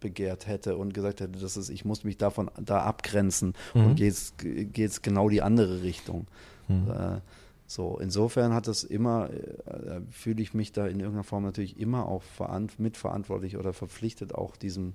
begehrt 0.00 0.46
hätte 0.46 0.76
und 0.76 0.92
gesagt 0.92 1.20
hätte, 1.20 1.38
das 1.38 1.56
ist, 1.56 1.70
ich 1.70 1.84
muss 1.84 2.04
mich 2.04 2.18
davon 2.18 2.50
da 2.60 2.82
abgrenzen 2.82 3.54
mhm. 3.72 3.86
und 3.86 3.96
geht 3.96 4.12
es 4.12 5.02
genau 5.02 5.28
die 5.28 5.40
andere 5.40 5.82
Richtung. 5.82 6.26
Mhm. 6.68 6.90
Äh, 6.90 7.20
so, 7.66 7.98
insofern 7.98 8.52
hat 8.52 8.66
das 8.66 8.84
immer, 8.84 9.30
äh, 9.30 10.00
fühle 10.10 10.42
ich 10.42 10.52
mich 10.52 10.72
da 10.72 10.86
in 10.86 11.00
irgendeiner 11.00 11.24
Form 11.24 11.44
natürlich 11.44 11.80
immer 11.80 12.06
auch 12.06 12.22
mitverantwortlich 12.76 13.56
oder 13.56 13.72
verpflichtet, 13.72 14.34
auch 14.34 14.56
diesem, 14.56 14.92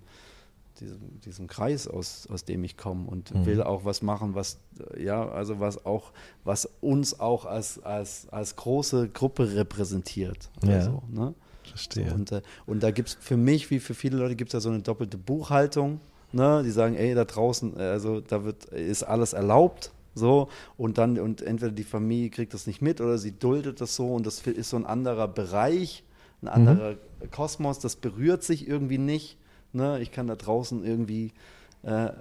diesem, 0.80 1.20
diesem 1.22 1.48
Kreis, 1.48 1.88
aus, 1.88 2.28
aus 2.32 2.46
dem 2.46 2.64
ich 2.64 2.78
komme 2.78 3.08
und 3.08 3.34
mhm. 3.34 3.46
will 3.46 3.64
auch 3.64 3.86
was 3.86 4.02
machen, 4.02 4.36
was, 4.36 4.60
ja, 4.98 5.28
also 5.30 5.60
was 5.60 5.86
auch, 5.86 6.12
was 6.44 6.70
uns 6.82 7.20
auch 7.20 7.46
als, 7.46 7.84
als, 7.84 8.28
als 8.30 8.56
große 8.56 9.10
Gruppe 9.10 9.56
repräsentiert. 9.56 10.50
Ja. 10.64 10.82
So, 10.82 11.04
ne? 11.10 11.34
Verstehe. 11.64 12.14
Und, 12.14 12.32
äh, 12.32 12.42
und 12.66 12.84
da 12.84 12.92
gibt 12.92 13.10
es 13.10 13.18
für 13.20 13.38
mich, 13.38 13.70
wie 13.70 13.80
für 13.80 13.94
viele 13.94 14.18
Leute, 14.18 14.36
gibt 14.36 14.50
es 14.50 14.54
da 14.54 14.60
so 14.62 14.70
eine 14.70 14.82
doppelte 14.82 15.18
Buchhaltung. 15.18 16.00
Ne? 16.32 16.62
Die 16.64 16.72
sagen, 16.72 16.96
ey, 16.96 17.14
da 17.14 17.26
draußen, 17.26 17.78
äh, 17.78 17.84
also 17.84 18.22
da 18.22 18.44
wird, 18.44 18.66
ist 18.66 19.04
alles 19.04 19.34
erlaubt, 19.34 19.92
so, 20.18 20.50
und 20.78 20.98
dann, 20.98 21.20
und 21.20 21.42
entweder 21.42 21.72
die 21.72 21.84
Familie 21.84 22.30
kriegt 22.32 22.54
das 22.54 22.66
nicht 22.66 22.82
mit 22.82 23.00
oder 23.02 23.18
sie 23.18 23.38
duldet 23.38 23.82
das 23.82 23.96
so 23.96 24.16
und 24.16 24.26
das 24.26 24.42
ist 24.42 24.72
so 24.72 24.78
ein 24.78 24.86
anderer 24.86 25.28
Bereich, 25.28 26.04
ein 26.42 26.46
mhm. 26.46 26.68
anderer 26.68 26.92
mhm. 26.92 27.32
Kosmos, 27.32 27.80
das 27.80 27.96
berührt 27.96 28.44
sich 28.44 28.68
irgendwie 28.68 28.98
nicht. 28.98 29.38
Ne? 29.78 30.02
Ich 30.02 30.12
kann 30.12 30.28
da 30.28 30.36
draußen 30.36 30.84
irgendwie 30.84 31.32
äh, 31.84 32.08
äh, 32.08 32.12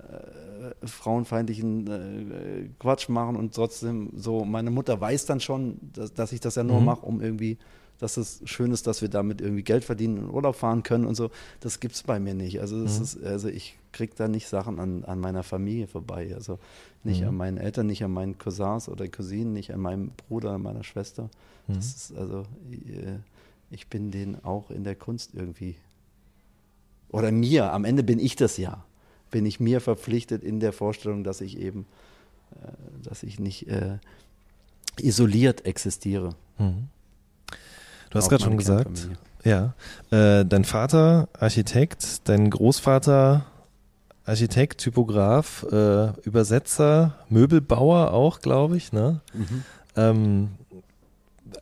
frauenfeindlichen 0.85 1.87
äh, 1.89 2.69
Quatsch 2.79 3.09
machen 3.09 3.37
und 3.37 3.55
trotzdem 3.55 4.11
so, 4.15 4.45
meine 4.45 4.71
Mutter 4.71 5.01
weiß 5.01 5.27
dann 5.27 5.41
schon, 5.41 5.79
dass, 5.93 6.15
dass 6.15 6.33
ich 6.33 6.41
das 6.41 6.55
ja 6.55 6.63
nur 6.63 6.81
mhm. 6.81 6.87
mache, 6.87 7.05
um 7.05 7.21
irgendwie 7.21 7.59
dass 7.99 8.17
es 8.17 8.43
schön 8.45 8.73
ist, 8.73 8.87
dass 8.87 9.01
wir 9.03 9.09
damit 9.09 9.41
irgendwie 9.41 9.63
Geld 9.63 9.85
verdienen 9.85 10.19
und 10.19 10.31
Urlaub 10.31 10.57
fahren 10.57 10.83
können 10.83 11.07
und 11.07 11.15
so. 11.15 11.31
Das 11.61 11.81
gibt 11.81 11.95
es 11.95 12.03
bei 12.03 12.21
mir 12.21 12.35
nicht. 12.35 12.61
Also, 12.61 12.77
mhm. 12.77 12.87
ist, 12.87 13.23
also 13.25 13.49
ich 13.49 13.79
kriege 13.93 14.13
da 14.17 14.29
nicht 14.29 14.49
Sachen 14.49 14.79
an, 14.79 15.05
an 15.05 15.19
meiner 15.19 15.43
Familie 15.43 15.87
vorbei. 15.87 16.33
Also 16.35 16.59
nicht 17.05 17.23
mhm. 17.23 17.29
an 17.29 17.37
meinen 17.37 17.57
Eltern, 17.57 17.87
nicht 17.87 18.05
an 18.05 18.13
meinen 18.13 18.39
Cousins 18.39 18.89
oder 18.89 19.09
Cousinen, 19.09 19.53
nicht 19.53 19.73
an 19.73 19.81
meinem 19.81 20.11
Bruder, 20.29 20.53
an 20.53 20.63
meiner 20.63 20.85
Schwester. 20.85 21.31
Mhm. 21.67 21.75
Das 21.75 21.87
ist 21.87 22.17
also, 22.17 22.41
äh, 22.71 23.19
ich 23.71 23.89
bin 23.89 24.11
denen 24.11 24.45
auch 24.45 24.71
in 24.71 24.85
der 24.85 24.95
Kunst 24.95 25.31
irgendwie. 25.35 25.77
Oder 27.11 27.33
mir, 27.33 27.73
am 27.73 27.85
Ende 27.85 28.03
bin 28.03 28.19
ich 28.19 28.37
das 28.37 28.57
ja. 28.57 28.85
Bin 29.31 29.47
ich 29.47 29.61
mir 29.61 29.81
verpflichtet 29.81 30.45
in 30.45 30.61
der 30.61 30.73
Vorstellung, 30.73 31.25
dass 31.25 31.41
ich 31.41 31.59
eben, 31.59 31.87
äh, 32.63 32.69
dass 33.03 33.23
ich 33.23 33.39
nicht 33.39 33.69
äh, 33.69 33.99
isoliert 35.01 35.67
existiere. 35.67 36.31
Mhm. 36.59 36.89
Du 38.11 38.19
hast 38.19 38.29
gerade 38.29 38.45
schon 38.45 38.57
gesagt, 38.57 39.09
ja, 39.45 39.75
äh, 40.11 40.45
dein 40.45 40.65
Vater 40.65 41.29
Architekt, 41.39 42.29
dein 42.29 42.51
Großvater 42.51 43.47
Architekt, 44.25 44.81
Typograf, 44.81 45.65
äh, 45.71 46.09
Übersetzer, 46.23 47.15
Möbelbauer 47.29 48.13
auch, 48.13 48.41
glaube 48.41 48.77
ich. 48.77 48.93
Ne? 48.93 49.21
Mhm. 49.35 49.65
Ähm, 49.97 50.49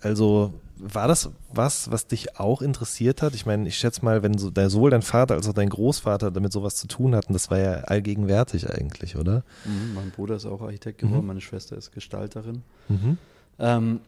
also 0.01 0.55
war 0.77 1.09
das 1.09 1.31
was, 1.53 1.91
was 1.91 2.07
dich 2.07 2.39
auch 2.39 2.63
interessiert 2.63 3.23
hat? 3.23 3.35
Ich 3.35 3.47
meine, 3.47 3.69
ich 3.69 3.77
schätze 3.77 4.05
mal, 4.05 4.23
wenn 4.23 4.39
so, 4.39 4.51
sowohl 4.69 4.91
dein 4.91 5.03
Vater 5.03 5.35
als 5.35 5.49
auch 5.49 5.53
dein 5.53 5.69
Großvater 5.69 6.31
damit 6.31 6.53
sowas 6.53 6.77
zu 6.77 6.89
tun 6.89 7.15
hatten, 7.15 7.33
das 7.33 7.51
war 7.51 7.59
ja 7.59 7.73
allgegenwärtig 7.85 8.69
eigentlich, 8.69 9.17
oder? 9.17 9.45
Mhm, 9.65 9.95
mein 9.95 10.11
Bruder 10.11 10.37
ist 10.37 10.47
auch 10.47 10.63
Architekt 10.63 10.99
geworden, 10.99 11.23
mhm. 11.23 11.29
meine 11.29 11.41
Schwester 11.41 11.77
ist 11.77 11.93
Gestalterin. 11.93 12.63
Mhm. 12.89 13.19
Ähm, 13.59 14.01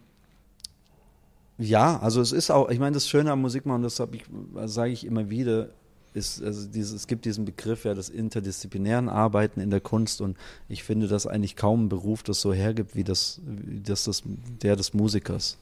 ja, 1.59 1.99
also 2.01 2.21
es 2.21 2.33
ist 2.33 2.51
auch, 2.51 2.69
ich 2.69 2.79
meine, 2.79 2.95
das 2.95 3.09
Schöne 3.09 3.31
am 3.31 3.41
Musikmachen, 3.41 3.83
das 3.83 4.01
ich, 4.13 4.25
sage 4.67 4.93
ich 4.93 5.07
immer 5.07 5.31
wieder, 5.31 5.69
ist, 6.13 6.43
also 6.43 6.67
dieses, 6.67 6.93
es 6.93 7.07
gibt 7.07 7.27
diesen 7.27 7.45
Begriff 7.45 7.85
ja 7.85 7.95
des 7.95 8.09
interdisziplinären 8.09 9.09
Arbeiten 9.09 9.61
in 9.61 9.71
der 9.71 9.81
Kunst 9.81 10.21
und 10.21 10.37
ich 10.69 10.83
finde, 10.83 11.09
dass 11.09 11.27
eigentlich 11.27 11.57
kaum 11.57 11.85
ein 11.85 11.89
Beruf 11.89 12.23
das 12.23 12.41
so 12.41 12.53
hergibt 12.53 12.97
wie 12.97 13.05
das, 13.05 13.41
wie 13.45 13.81
das, 13.81 14.05
das 14.05 14.23
der 14.63 14.77
des 14.77 14.95
Musikers. 14.95 15.59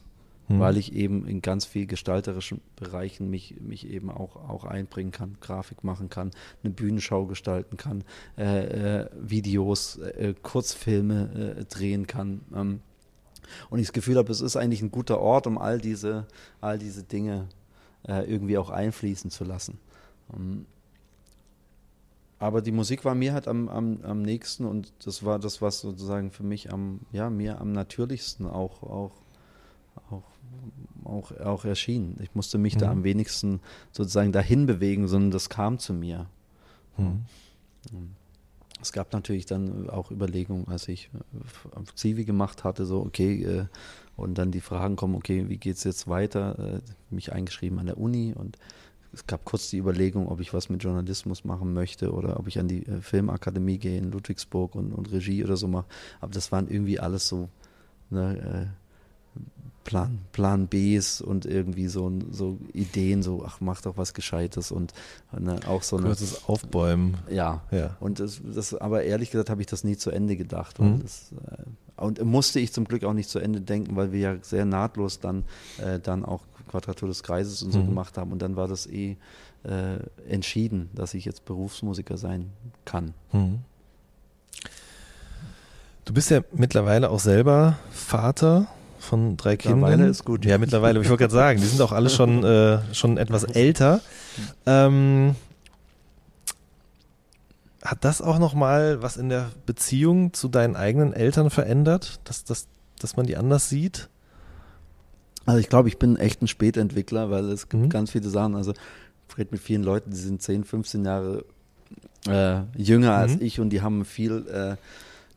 Mhm. 0.49 0.61
Weil 0.61 0.77
ich 0.77 0.93
eben 0.93 1.27
in 1.27 1.41
ganz 1.41 1.65
viel 1.65 1.87
gestalterischen 1.87 2.61
Bereichen 2.77 3.31
mich, 3.31 3.57
mich 3.61 3.89
eben 3.89 4.11
auch, 4.11 4.37
auch 4.37 4.65
einbringen 4.65 5.11
kann, 5.11 5.37
Grafik 5.41 5.85
machen 5.85 6.11
kann, 6.11 6.31
eine 6.63 6.73
Bühnenschau 6.73 7.27
gestalten 7.27 7.77
kann, 7.77 8.05
äh, 8.37 9.03
äh, 9.03 9.09
Videos, 9.19 9.97
äh, 9.99 10.35
Kurzfilme 10.43 11.57
äh, 11.61 11.65
drehen 11.65 12.07
kann. 12.07 12.43
Ähm, 12.55 12.81
und 13.71 13.79
ich 13.79 13.87
das 13.87 13.93
Gefühl 13.93 14.17
habe, 14.17 14.31
es 14.33 14.41
ist 14.41 14.57
eigentlich 14.57 14.83
ein 14.83 14.91
guter 14.91 15.19
Ort, 15.21 15.47
um 15.47 15.59
all 15.59 15.81
diese, 15.81 16.27
all 16.61 16.79
diese 16.79 17.03
Dinge 17.03 17.49
äh, 18.07 18.31
irgendwie 18.31 18.59
auch 18.59 18.71
einfließen 18.71 19.31
zu 19.31 19.45
lassen. 19.45 19.79
Ähm, 20.35 20.67
aber 22.39 22.61
die 22.61 22.73
Musik 22.73 23.05
war 23.07 23.15
mir 23.15 23.33
halt 23.33 23.49
am, 23.49 23.69
am, 23.69 24.01
am 24.03 24.21
nächsten 24.21 24.67
und 24.67 24.93
das 25.05 25.25
war 25.25 25.39
das, 25.39 25.63
was 25.63 25.81
sozusagen 25.81 26.31
für 26.31 26.43
mich 26.43 26.73
am, 26.73 27.01
ja, 27.13 27.31
mir 27.31 27.61
am 27.61 27.73
natürlichsten 27.73 28.47
auch, 28.47 28.83
auch, 28.83 29.13
auch, 31.05 31.33
auch, 31.39 31.65
erschien. 31.65 32.17
Ich 32.23 32.35
musste 32.35 32.59
mich 32.59 32.77
mhm. 32.77 32.81
da 32.81 32.91
am 32.91 33.05
wenigsten 33.05 33.61
sozusagen 33.93 34.33
dahin 34.33 34.67
bewegen, 34.67 35.09
sondern 35.09 35.31
das 35.31 35.49
kam 35.49 35.79
zu 35.79 35.93
mir. 35.93 36.27
Mhm. 36.97 37.25
Mhm. 37.93 38.11
Es 38.81 38.93
gab 38.93 39.13
natürlich 39.13 39.47
dann 39.47 39.89
auch 39.89 40.11
Überlegungen, 40.11 40.69
als 40.69 40.89
ich 40.89 41.11
äh, 41.15 41.95
Zivi 41.95 42.25
gemacht 42.25 42.65
hatte, 42.65 42.85
so, 42.85 43.01
okay, 43.01 43.43
äh, 43.43 43.67
und 44.17 44.37
dann 44.39 44.51
die 44.51 44.61
Fragen 44.61 44.97
kommen, 44.97 45.15
okay, 45.15 45.49
wie 45.49 45.57
geht 45.57 45.77
es 45.77 45.85
jetzt 45.85 46.07
weiter? 46.07 46.59
Äh, 46.59 46.81
mich 47.11 47.33
eingeschrieben 47.33 47.79
an 47.79 47.87
der 47.87 47.99
Uni 47.99 48.35
und 48.37 48.59
es 49.13 49.27
gab 49.27 49.45
kurz 49.45 49.71
die 49.71 49.79
Überlegung, 49.79 50.29
ob 50.29 50.41
ich 50.41 50.53
was 50.53 50.69
mit 50.69 50.83
Journalismus 50.83 51.45
machen 51.45 51.73
möchte 51.73 52.13
oder 52.13 52.39
ob 52.39 52.49
ich 52.49 52.59
an 52.59 52.69
die 52.69 52.85
Filmakademie 53.01 53.79
gehe 53.79 53.97
in 53.97 54.11
Ludwigsburg 54.11 54.75
und, 54.75 54.93
und 54.93 55.13
Regie 55.13 55.45
oder 55.45 55.57
so 55.57 55.69
mache. 55.69 55.87
Aber 56.21 56.33
das 56.33 56.51
waren 56.51 56.69
irgendwie 56.69 56.99
alles 56.99 57.29
so 57.29 57.49
ne, 58.11 58.75
Plan, 59.85 60.19
Plan 60.33 60.67
Bs 60.67 61.21
und 61.21 61.45
irgendwie 61.47 61.89
so, 61.89 62.11
so 62.31 62.59
Ideen, 62.73 63.23
so, 63.23 63.45
ach, 63.47 63.61
mach 63.61 63.83
doch 63.83 63.97
was 63.97 64.15
Gescheites 64.15 64.73
und 64.73 64.93
ne, 65.39 65.61
auch 65.67 65.83
so 65.83 65.97
eine. 65.99 66.07
Kurzes 66.07 66.49
Aufbäumen. 66.49 67.19
Ja. 67.31 67.63
Ja. 67.71 67.97
Und 68.01 68.19
das, 68.19 68.41
das, 68.43 68.75
aber 68.75 69.03
ehrlich 69.05 69.31
gesagt 69.31 69.51
habe 69.51 69.61
ich 69.61 69.67
das 69.67 69.85
nie 69.85 69.97
zu 69.97 70.11
Ende 70.11 70.37
gedacht. 70.37 70.81
Mhm. 70.81 71.03
das, 71.03 71.33
äh, 71.33 72.03
und 72.03 72.25
musste 72.25 72.59
ich 72.59 72.73
zum 72.73 72.87
Glück 72.87 73.05
auch 73.05 73.13
nicht 73.13 73.29
zu 73.29 73.39
Ende 73.39 73.61
denken, 73.61 73.95
weil 73.95 74.11
wir 74.11 74.19
ja 74.21 74.37
sehr 74.43 74.65
nahtlos 74.65 75.21
dann, 75.21 75.45
äh, 75.79 76.01
dann 76.01 76.25
auch 76.25 76.41
Quadratur 76.69 77.09
des 77.09 77.23
Kreises 77.23 77.63
und 77.63 77.71
so 77.73 77.79
Mhm. 77.81 77.87
gemacht 77.87 78.19
haben. 78.19 78.33
Und 78.33 78.41
dann 78.43 78.57
war 78.57 78.67
das 78.67 78.87
eh 78.87 79.17
äh, 79.65 79.99
entschieden, 80.29 80.91
dass 80.95 81.15
ich 81.15 81.25
jetzt 81.25 81.45
Berufsmusiker 81.45 82.17
sein 82.19 82.51
kann. 82.85 83.15
Mhm. 83.33 83.61
Du 86.05 86.13
bist 86.13 86.31
ja 86.31 86.41
mittlerweile 86.53 87.09
auch 87.11 87.21
selber 87.21 87.79
Vater 87.91 88.67
von 89.05 89.37
drei 89.37 89.53
Mittlerweile 89.53 89.93
Kindern. 89.93 90.11
ist 90.11 90.25
gut. 90.25 90.45
Ja, 90.45 90.59
mittlerweile, 90.59 91.01
ich 91.01 91.09
wollte 91.09 91.23
gerade 91.25 91.35
sagen, 91.35 91.61
die 91.61 91.67
sind 91.67 91.81
auch 91.81 91.93
alle 91.93 92.11
schon, 92.11 92.43
äh, 92.45 92.79
schon 92.95 93.17
etwas 93.19 93.45
älter. 93.45 94.01
Ähm, 94.67 95.37
hat 97.83 98.05
das 98.05 98.23
auch 98.23 98.39
nochmal 98.39 99.03
was 99.03 99.17
in 99.17 99.29
der 99.29 99.51
Beziehung 99.67 100.33
zu 100.33 100.49
deinen 100.49 100.75
eigenen 100.77 101.13
Eltern 101.13 101.51
verändert, 101.51 102.21
dass, 102.25 102.45
dass, 102.45 102.67
dass 102.99 103.17
man 103.17 103.27
die 103.27 103.37
anders 103.37 103.69
sieht? 103.69 104.09
Also 105.47 105.61
ich 105.61 105.69
glaube, 105.69 105.89
ich 105.89 105.99
bin 105.99 106.17
echt 106.17 106.41
ein 106.41 106.49
Spätentwickler, 106.49 107.31
weil 107.31 107.45
es 107.51 107.69
gibt 107.69 107.83
Mhm. 107.83 107.89
ganz 107.91 108.11
viele 108.13 108.29
Sachen. 108.31 108.55
Also 108.57 108.73
ich 109.29 109.37
rede 109.39 109.51
mit 109.53 109.61
vielen 109.61 109.83
Leuten, 109.83 110.11
die 110.11 110.17
sind 110.17 110.41
10, 110.41 110.65
15 110.65 111.05
Jahre 111.05 111.45
äh, 112.27 112.61
jünger 112.77 113.13
als 113.13 113.33
Mhm. 113.37 113.43
ich 113.43 113.61
und 113.61 113.69
die 113.71 113.83
haben 113.83 114.01
ein 114.01 114.05
viel 114.07 114.47
äh, 114.49 114.77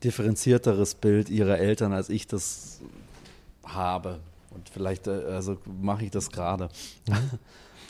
differenzierteres 0.06 0.96
Bild 0.96 1.30
ihrer 1.30 1.58
Eltern, 1.58 1.92
als 1.92 2.08
ich 2.08 2.28
das 2.28 2.80
habe. 3.68 4.20
Und 4.52 4.70
vielleicht 4.70 5.08
äh, 5.08 5.24
also 5.26 5.58
mache 5.82 6.06
ich 6.06 6.12
das 6.12 6.32
gerade. 6.32 6.70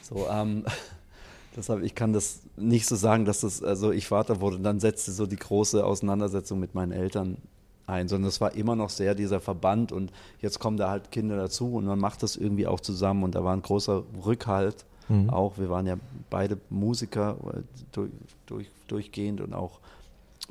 So, 0.04 0.26
ähm, 0.32 0.63
deshalb, 1.58 1.84
ich 1.84 1.94
kann 1.94 2.13
das 2.13 2.40
nicht 2.56 2.86
so 2.86 2.96
sagen, 2.96 3.26
dass 3.26 3.42
das, 3.42 3.62
also 3.62 3.92
ich 3.92 4.08
Vater 4.08 4.40
wurde 4.40 4.56
und 4.56 4.63
dann 4.63 4.80
setzte 4.80 5.12
so 5.12 5.26
die 5.26 5.36
große 5.36 5.86
Auseinandersetzung 5.86 6.62
mit 6.62 6.76
meinen 6.76 6.94
Eltern 6.94 7.40
ein, 7.88 8.08
sondern 8.08 8.30
es 8.30 8.40
war 8.40 8.56
immer 8.56 8.78
noch 8.78 8.90
sehr 8.90 9.16
dieser 9.16 9.42
Verband 9.42 9.92
und 9.92 10.13
jetzt 10.40 10.60
kommen 10.60 10.78
da 10.78 10.90
halt 10.90 11.12
Kinder 11.12 11.36
dazu 11.36 11.74
und 11.74 11.84
man 11.84 12.00
macht 12.00 12.24
das 12.24 12.38
irgendwie 12.38 12.68
auch 12.68 12.80
zusammen 12.80 13.24
und 13.24 13.36
da 13.36 13.44
war 13.44 13.52
ein 13.52 13.62
großer 13.62 14.04
Rückhalt 14.26 14.86
Mhm. 15.10 15.30
auch. 15.30 15.58
Wir 15.58 15.70
waren 15.70 15.86
ja 15.86 15.96
beide 16.30 16.58
Musiker 16.70 17.38
äh, 17.54 17.62
durch, 17.92 18.12
durch, 18.46 18.68
durchgehend 18.88 19.42
und 19.42 19.54
auch 19.54 19.80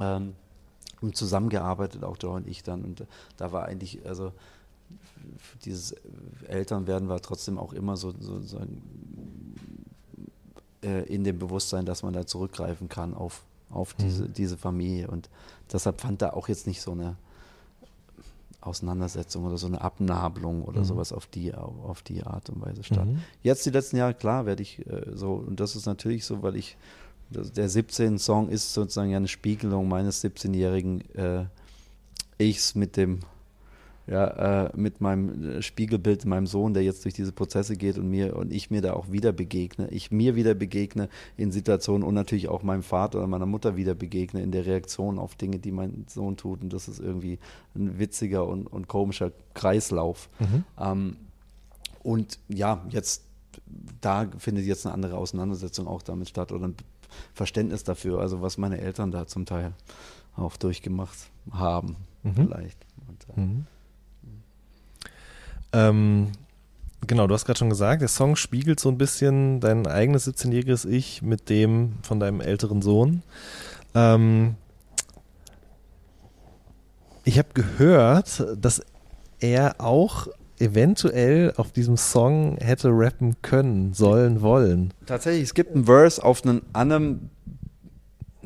ähm, 0.00 0.34
zusammengearbeitet, 1.12 2.04
auch 2.04 2.16
Joe 2.18 2.36
und 2.36 2.48
ich 2.48 2.62
dann 2.62 2.82
und 2.82 3.06
da 3.36 3.52
war 3.52 3.66
eigentlich, 3.66 4.06
also 4.06 4.32
dieses 5.64 5.94
Elternwerden 6.48 7.08
war 7.08 7.20
trotzdem 7.20 7.58
auch 7.58 7.72
immer 7.72 7.96
so, 7.96 8.12
so, 8.18 8.40
so 8.40 8.60
äh, 10.82 11.02
in 11.12 11.24
dem 11.24 11.38
Bewusstsein, 11.38 11.84
dass 11.86 12.02
man 12.02 12.12
da 12.12 12.26
zurückgreifen 12.26 12.88
kann 12.88 13.14
auf, 13.14 13.42
auf 13.70 13.94
diese, 13.94 14.24
Mhm. 14.24 14.32
diese 14.32 14.56
Familie. 14.56 15.08
Und 15.08 15.28
deshalb 15.72 16.00
fand 16.00 16.22
da 16.22 16.30
auch 16.30 16.48
jetzt 16.48 16.66
nicht 16.66 16.80
so 16.80 16.92
eine 16.92 17.16
Auseinandersetzung 18.60 19.44
oder 19.44 19.58
so 19.58 19.66
eine 19.68 19.80
Abnabelung 19.80 20.62
oder 20.64 20.80
Mhm. 20.80 20.84
sowas 20.86 21.12
auf 21.12 21.26
die, 21.26 21.54
auf 21.54 22.02
die 22.02 22.24
Art 22.24 22.50
und 22.50 22.64
Weise 22.64 22.82
statt. 22.82 23.06
Mhm. 23.06 23.20
Jetzt 23.42 23.64
die 23.64 23.70
letzten 23.70 23.96
Jahre, 23.96 24.14
klar, 24.14 24.44
werde 24.46 24.62
ich 24.62 24.84
äh, 24.86 25.12
so, 25.14 25.34
und 25.34 25.60
das 25.60 25.76
ist 25.76 25.86
natürlich 25.86 26.24
so, 26.24 26.42
weil 26.42 26.56
ich, 26.56 26.76
der 27.30 27.68
17-Song 27.68 28.48
ist 28.48 28.72
sozusagen 28.72 29.10
ja 29.10 29.16
eine 29.18 29.28
Spiegelung 29.28 29.88
meines 29.88 30.22
17-jährigen 30.24 31.00
äh, 31.14 31.44
Ichs 32.38 32.74
mit 32.74 32.96
dem, 32.96 33.20
ja, 34.06 34.66
äh, 34.66 34.70
mit 34.76 35.00
meinem 35.00 35.58
äh, 35.58 35.62
Spiegelbild, 35.62 36.24
meinem 36.24 36.46
Sohn, 36.46 36.74
der 36.74 36.84
jetzt 36.84 37.04
durch 37.04 37.14
diese 37.14 37.32
Prozesse 37.32 37.76
geht 37.76 37.98
und 37.98 38.08
mir 38.08 38.36
und 38.36 38.52
ich 38.52 38.70
mir 38.70 38.80
da 38.80 38.92
auch 38.92 39.10
wieder 39.10 39.32
begegne, 39.32 39.88
ich 39.90 40.10
mir 40.10 40.36
wieder 40.36 40.54
begegne 40.54 41.08
in 41.36 41.50
Situationen 41.50 42.06
und 42.06 42.14
natürlich 42.14 42.48
auch 42.48 42.62
meinem 42.62 42.82
Vater 42.84 43.18
oder 43.18 43.26
meiner 43.26 43.46
Mutter 43.46 43.76
wieder 43.76 43.94
begegne 43.94 44.42
in 44.42 44.52
der 44.52 44.64
Reaktion 44.66 45.18
auf 45.18 45.34
Dinge, 45.34 45.58
die 45.58 45.72
mein 45.72 46.04
Sohn 46.08 46.36
tut. 46.36 46.62
Und 46.62 46.72
das 46.72 46.88
ist 46.88 47.00
irgendwie 47.00 47.38
ein 47.74 47.98
witziger 47.98 48.46
und, 48.46 48.66
und 48.66 48.86
komischer 48.86 49.32
Kreislauf. 49.54 50.28
Mhm. 50.38 50.64
Ähm, 50.78 51.16
und 52.02 52.38
ja, 52.48 52.84
jetzt, 52.90 53.24
da 54.00 54.28
findet 54.38 54.66
jetzt 54.66 54.86
eine 54.86 54.94
andere 54.94 55.16
Auseinandersetzung 55.16 55.88
auch 55.88 56.02
damit 56.02 56.28
statt 56.28 56.52
oder 56.52 56.68
ein 56.68 56.76
Verständnis 57.34 57.82
dafür, 57.82 58.20
also 58.20 58.42
was 58.42 58.58
meine 58.58 58.80
Eltern 58.80 59.10
da 59.10 59.26
zum 59.26 59.46
Teil 59.46 59.72
auch 60.36 60.56
durchgemacht 60.56 61.16
haben, 61.50 61.96
Mhm. 62.22 62.34
vielleicht. 62.34 62.78
Und, 63.08 63.36
äh, 63.36 63.40
Mhm. 63.40 63.66
Ähm, 65.72 66.28
genau, 67.06 67.26
du 67.26 67.34
hast 67.34 67.44
gerade 67.44 67.58
schon 67.58 67.70
gesagt, 67.70 68.00
der 68.02 68.08
Song 68.08 68.36
spiegelt 68.36 68.80
so 68.80 68.88
ein 68.88 68.98
bisschen 68.98 69.60
dein 69.60 69.86
eigenes 69.86 70.26
17-jähriges 70.28 70.86
Ich 70.88 71.22
mit 71.22 71.48
dem 71.48 71.94
von 72.02 72.20
deinem 72.20 72.40
älteren 72.40 72.82
Sohn. 72.82 73.22
Ähm, 73.94 74.54
ich 77.24 77.38
habe 77.38 77.48
gehört, 77.54 78.44
dass 78.60 78.82
er 79.40 79.76
auch 79.80 80.28
eventuell 80.58 81.52
auf 81.56 81.72
diesem 81.72 81.96
Song 81.96 82.56
hätte 82.58 82.88
rappen 82.90 83.36
können, 83.42 83.92
sollen, 83.92 84.40
wollen. 84.40 84.94
Tatsächlich, 85.04 85.42
es 85.44 85.54
gibt 85.54 85.74
einen 85.74 85.84
Verse 85.84 86.22
auf 86.22 86.44
einen 86.44 86.62
anderen 86.72 87.30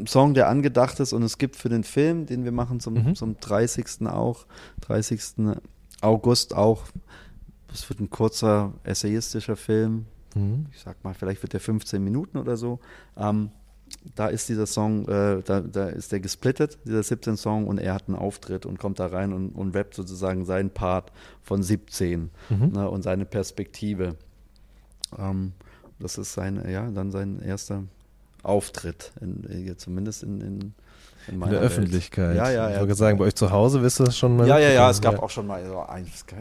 Song, 0.07 0.35
der 0.35 0.49
angedacht 0.49 0.99
ist 0.99 1.13
und 1.13 1.23
es 1.23 1.37
gibt 1.39 1.57
für 1.57 1.69
den 1.69 1.85
Film, 1.85 2.27
den 2.27 2.45
wir 2.45 2.53
machen 2.53 2.81
zum, 2.81 2.95
Mhm. 2.95 3.15
zum 3.15 3.39
30. 3.39 4.07
auch, 4.09 4.47
30. 4.81 5.21
August 6.03 6.55
auch, 6.55 6.85
das 7.69 7.89
wird 7.89 8.01
ein 8.01 8.11
kurzer 8.11 8.73
essayistischer 8.85 9.57
Film, 9.57 10.07
Mhm. 10.35 10.67
ich 10.73 10.79
sag 10.81 11.03
mal, 11.03 11.13
vielleicht 11.13 11.43
wird 11.43 11.55
der 11.55 11.61
15 11.61 12.03
Minuten 12.05 12.39
oder 12.39 12.57
so. 12.57 12.79
Ähm, 13.17 13.51
da 14.15 14.29
ist 14.29 14.49
dieser 14.49 14.67
Song, 14.67 15.09
äh, 15.09 15.43
da, 15.45 15.61
da 15.61 15.89
ist 15.89 16.13
der 16.13 16.21
gesplittet, 16.21 16.79
dieser 16.85 17.03
17 17.03 17.37
Song, 17.37 17.67
und 17.67 17.79
er 17.79 17.95
hat 17.95 18.07
einen 18.07 18.17
Auftritt 18.17 18.65
und 18.65 18.79
kommt 18.79 19.01
da 19.01 19.07
rein 19.07 19.33
und, 19.33 19.51
und 19.51 19.75
rappt 19.75 19.95
sozusagen 19.95 20.45
seinen 20.45 20.71
Part 20.71 21.11
von 21.43 21.65
17 21.65 22.31
Mhm. 22.49 22.69
ne, 22.73 22.89
und 22.89 23.03
seine 23.03 23.25
Perspektive. 23.25 24.15
Ähm, 25.19 25.53
das 25.99 26.17
ist 26.17 26.33
sein, 26.33 26.65
ja, 26.71 26.89
dann 26.93 27.11
sein 27.11 27.43
erster 27.43 27.83
Auftritt, 28.45 29.13
in, 29.21 29.43
in, 29.43 29.77
zumindest 29.79 30.23
in, 30.23 30.41
in, 30.41 30.75
in 31.31 31.35
In 31.37 31.41
der 31.41 31.51
Welt. 31.53 31.63
Öffentlichkeit. 31.63 32.37
Ja, 32.37 32.51
ja, 32.51 32.51
Ich 32.51 32.55
ja. 32.57 32.65
wollte 32.81 32.87
gerade 32.89 32.95
sagen, 32.95 33.19
bei 33.19 33.25
euch 33.25 33.35
zu 33.35 33.51
Hause 33.51 33.83
wirst 33.83 34.01
du 34.01 34.05
das 34.05 34.17
schon 34.19 34.37
mal. 34.37 34.47
Ja, 34.47 34.59
ja, 34.59 34.69
ja, 34.71 34.89
mitbekommen. 34.89 34.91
es 34.91 35.01
gab 35.01 35.19
auch 35.23 35.31
schon 35.31 35.47
mal 35.47 35.65
so 35.67 35.85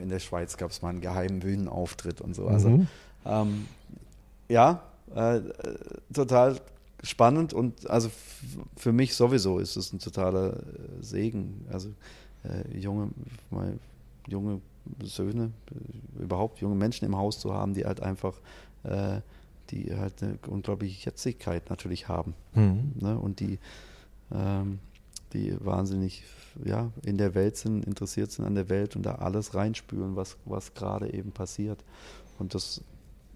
in 0.01 0.09
der 0.09 0.19
Schweiz 0.19 0.57
gab 0.57 0.71
es 0.71 0.81
mal 0.81 0.89
einen 0.89 1.01
geheimen 1.01 1.39
Bühnenauftritt 1.39 2.21
und 2.21 2.35
so. 2.35 2.47
Also 2.47 2.69
Mhm. 2.69 2.87
ähm, 3.25 3.65
ja, 4.47 4.81
äh, 5.15 5.39
total 6.13 6.59
spannend 7.03 7.53
und 7.53 7.89
also 7.89 8.09
für 8.75 8.91
mich 8.91 9.15
sowieso 9.15 9.59
ist 9.59 9.75
es 9.77 9.93
ein 9.93 9.99
totaler 9.99 10.53
äh, 10.53 10.59
Segen. 11.01 11.65
Also 11.71 11.89
äh, 12.43 12.77
junge, 12.77 13.09
mal, 13.49 13.77
junge 14.27 14.59
Söhne, 15.03 15.51
äh, 16.19 16.23
überhaupt 16.23 16.59
junge 16.61 16.75
Menschen 16.75 17.05
im 17.05 17.15
Haus 17.17 17.39
zu 17.39 17.53
haben, 17.53 17.73
die 17.73 17.85
halt 17.85 18.01
einfach, 18.01 18.33
äh, 18.83 19.21
die 19.69 19.95
halt 19.95 20.21
eine 20.23 20.39
unglaubliche 20.47 21.05
Jetzigkeit 21.09 21.69
natürlich 21.69 22.07
haben 22.07 22.33
Mhm. 22.55 22.93
ne? 22.99 23.17
und 23.19 23.39
die, 23.39 23.59
ähm, 24.33 24.79
die 25.33 25.55
wahnsinnig 25.63 26.23
ja, 26.63 26.91
in 27.03 27.17
der 27.17 27.35
Welt 27.35 27.57
sind, 27.57 27.85
interessiert 27.85 28.31
sind 28.31 28.45
an 28.45 28.55
der 28.55 28.69
Welt 28.69 28.95
und 28.95 29.03
da 29.03 29.15
alles 29.15 29.53
reinspüren, 29.53 30.15
was, 30.15 30.37
was 30.45 30.73
gerade 30.73 31.13
eben 31.13 31.31
passiert. 31.31 31.83
Und 32.39 32.53
das 32.53 32.83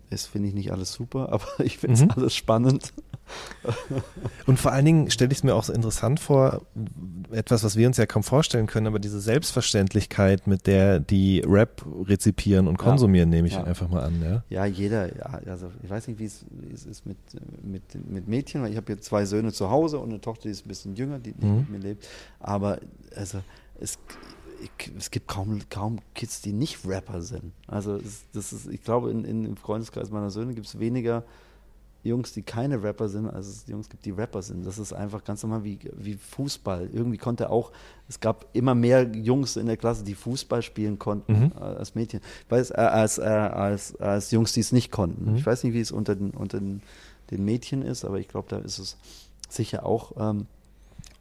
ist, 0.10 0.28
finde 0.28 0.50
ich, 0.50 0.54
nicht 0.54 0.72
alles 0.72 0.94
super, 0.94 1.30
aber 1.32 1.48
ich 1.60 1.78
finde 1.78 1.96
es 1.96 2.02
Mhm. 2.04 2.12
alles 2.16 2.36
spannend. 2.36 2.94
Und 4.46 4.60
vor 4.60 4.72
allen 4.74 4.84
Dingen 4.86 5.10
stelle 5.10 5.32
ich 5.32 5.40
es 5.40 5.44
mir 5.44 5.56
auch 5.56 5.64
so 5.64 5.72
interessant 5.74 6.20
vor, 6.20 6.62
etwas, 7.32 7.64
was 7.64 7.76
wir 7.78 7.88
uns 7.88 7.98
ja 7.98 8.06
kaum 8.06 8.22
vorstellen 8.24 8.68
können, 8.68 8.86
aber 8.88 9.00
diese 9.00 9.20
Selbstverständlichkeit, 9.22 10.46
mit 10.46 10.68
der 10.68 11.00
die 11.00 11.40
Rap 11.46 11.86
rezipieren 12.08 12.68
und 12.68 12.80
Ja. 12.80 12.84
konsumieren, 12.90 13.30
nehme 13.30 13.48
ich 13.48 13.54
Ja. 13.54 13.64
einfach 13.64 13.88
mal 13.88 14.04
an. 14.04 14.22
Ja? 14.22 14.44
Ja, 14.50 14.66
jeder, 14.66 15.16
ja, 15.16 15.40
also 15.50 15.72
ich 15.82 15.90
weiß 15.90 16.08
nicht, 16.08 16.20
wie 16.20 16.26
es, 16.26 16.44
ist 16.86 17.06
mit, 17.06 17.18
mit, 17.64 17.84
mit 18.10 18.28
Mädchen, 18.28 18.62
weil 18.62 18.72
ich 18.72 18.78
habe 18.78 18.92
jetzt 18.92 19.06
zwei 19.06 19.26
Söhne 19.26 19.54
zu 19.54 19.70
Hause 19.70 20.00
und 20.00 20.10
eine 20.10 20.20
Tochter, 20.22 20.44
die 20.44 20.50
ist 20.50 20.66
ein 20.66 20.70
bisschen 20.70 20.96
jünger, 20.96 21.20
die 21.20 21.30
nicht 21.32 21.42
Mhm. 21.44 21.56
mit 21.60 21.70
mir 21.70 21.80
lebt. 21.80 22.08
Aber 22.40 22.80
also 23.16 23.40
es, 23.80 23.98
es 24.98 25.12
gibt 25.12 25.28
kaum, 25.28 25.60
kaum 25.70 26.00
Kids, 26.16 26.42
die 26.42 26.54
nicht 26.54 26.86
Rapper 26.88 27.22
sind. 27.22 27.52
Also 27.68 27.96
es, 27.96 28.24
das 28.34 28.54
ist, 28.54 28.68
ich 28.68 28.84
glaube, 28.84 29.12
in, 29.12 29.24
in, 29.26 29.46
im 29.46 29.58
Freundeskreis 29.58 30.10
meiner 30.12 30.30
Söhne 30.32 30.54
gibt 30.54 30.68
es 30.68 30.80
weniger 30.80 31.24
Jungs, 32.06 32.34
die 32.34 32.42
keine 32.42 32.84
Rapper 32.84 33.08
sind, 33.08 33.28
als 33.30 33.48
es 33.48 33.66
Jungs 33.68 33.88
gibt, 33.88 34.04
die 34.04 34.12
Rapper 34.12 34.42
sind. 34.42 34.66
Das 34.66 34.78
ist 34.78 34.92
einfach 34.92 35.24
ganz 35.24 35.42
normal 35.42 35.64
wie, 35.64 35.80
wie 35.96 36.16
Fußball. 36.16 36.90
Irgendwie 36.92 37.18
konnte 37.18 37.50
auch, 37.50 37.72
es 38.10 38.20
gab 38.20 38.46
immer 38.52 38.76
mehr 38.76 39.04
Jungs 39.16 39.56
in 39.56 39.68
der 39.68 39.78
Klasse, 39.78 40.04
die 40.04 40.14
Fußball 40.16 40.62
spielen 40.62 41.00
konnten 41.00 41.32
Mhm. 41.34 41.52
äh, 41.58 41.62
als 41.64 41.96
Mädchen. 41.96 42.20
Ich 42.46 42.52
weiß, 42.52 42.72
äh, 42.72 42.74
als, 42.74 43.20
äh, 43.20 43.24
als, 43.24 43.96
als 44.02 44.32
Jungs, 44.32 44.52
die 44.52 44.60
es 44.60 44.74
nicht 44.74 44.92
konnten. 44.92 45.32
Mhm. 45.32 45.38
Ich 45.38 45.46
weiß 45.46 45.64
nicht, 45.64 45.74
wie 45.74 45.80
es 45.80 45.94
unter 45.94 46.16
den, 46.16 46.32
unter 46.32 46.60
den, 46.60 46.82
den 47.32 47.46
Mädchen 47.46 47.82
ist, 47.82 48.04
aber 48.04 48.20
ich 48.20 48.28
glaube, 48.28 48.48
da 48.50 48.58
ist 48.58 48.80
es 48.80 48.98
sicher 49.48 49.86
auch, 49.86 50.12
ähm, 50.18 50.48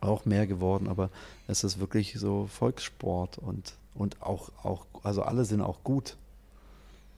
auch 0.00 0.24
mehr 0.24 0.48
geworden. 0.48 0.88
Aber 0.88 1.10
es 1.52 1.64
ist 1.64 1.78
wirklich 1.78 2.18
so 2.18 2.46
Volkssport 2.46 3.38
und, 3.38 3.74
und 3.94 4.20
auch, 4.22 4.50
auch, 4.62 4.86
also 5.02 5.22
alle 5.22 5.44
sind 5.44 5.60
auch 5.60 5.84
gut. 5.84 6.16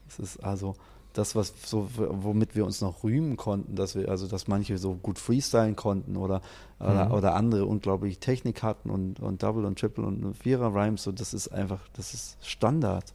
Es 0.09 0.18
ist 0.18 0.45
also 0.45 0.74
das, 1.14 1.37
was 1.37 1.55
so, 1.64 1.89
womit 1.97 2.57
wir 2.57 2.66
uns 2.66 2.80
noch 2.80 3.05
rühmen 3.05 3.37
konnten, 3.37 3.76
dass 3.76 3.95
wir, 3.95 4.09
also 4.09 4.26
dass 4.26 4.49
manche 4.49 4.76
so 4.78 4.95
gut 4.95 5.18
freestylen 5.18 5.76
konnten 5.76 6.16
oder, 6.16 6.43
mhm. 6.80 6.87
oder, 6.87 7.14
oder, 7.14 7.35
andere 7.37 7.66
unglaublich 7.66 8.18
Technik 8.18 8.62
hatten 8.62 8.91
und, 8.91 9.20
und 9.20 9.43
Double 9.43 9.64
und 9.64 9.78
Triple 9.78 10.05
und 10.05 10.37
Vierer 10.37 10.74
Rhymes, 10.74 11.05
so 11.05 11.12
das 11.12 11.32
ist 11.32 11.49
einfach, 11.49 11.80
das 11.95 12.12
ist 12.12 12.37
Standard. 12.45 13.14